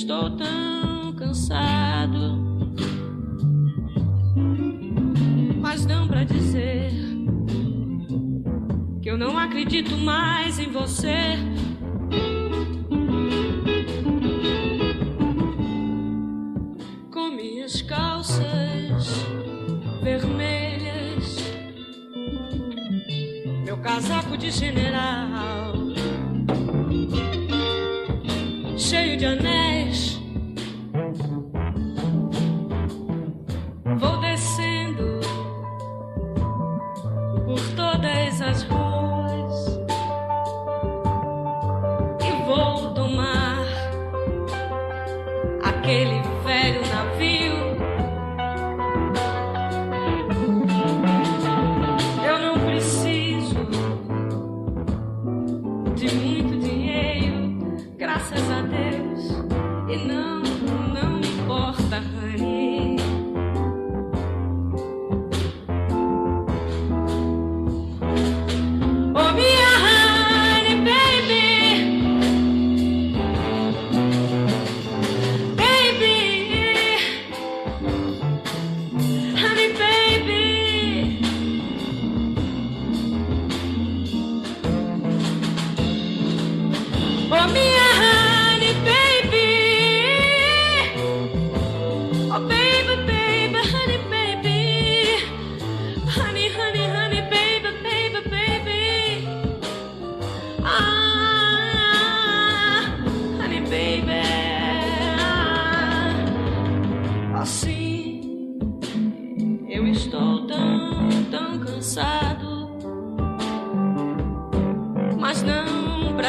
estou 0.06 0.30
tão 0.38 1.14
cansado. 1.14 2.38
Mas 5.60 5.84
não 5.88 6.08
para 6.08 6.24
dizer 6.24 6.91
que 9.01 9.10
eu 9.10 9.18
não 9.18 9.36
acredito 9.36 9.97
mais 9.97 10.60
em 10.60 10.72
você. 10.72 11.36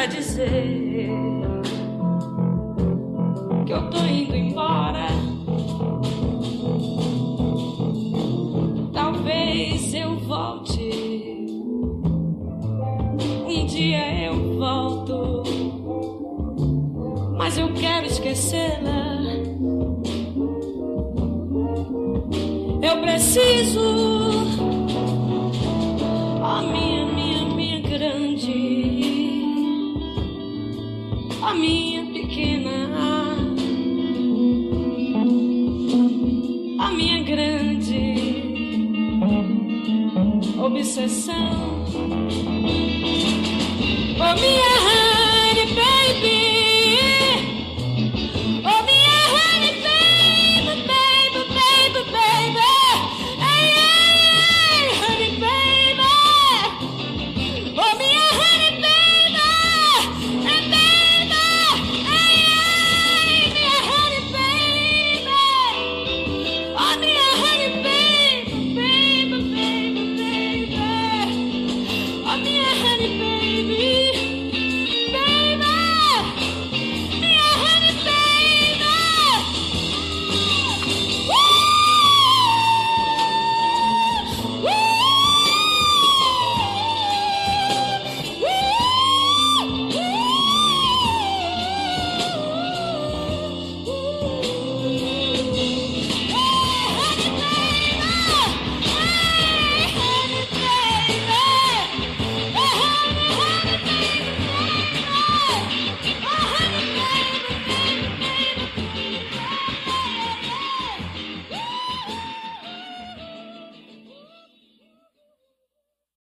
dizer. 0.07 0.86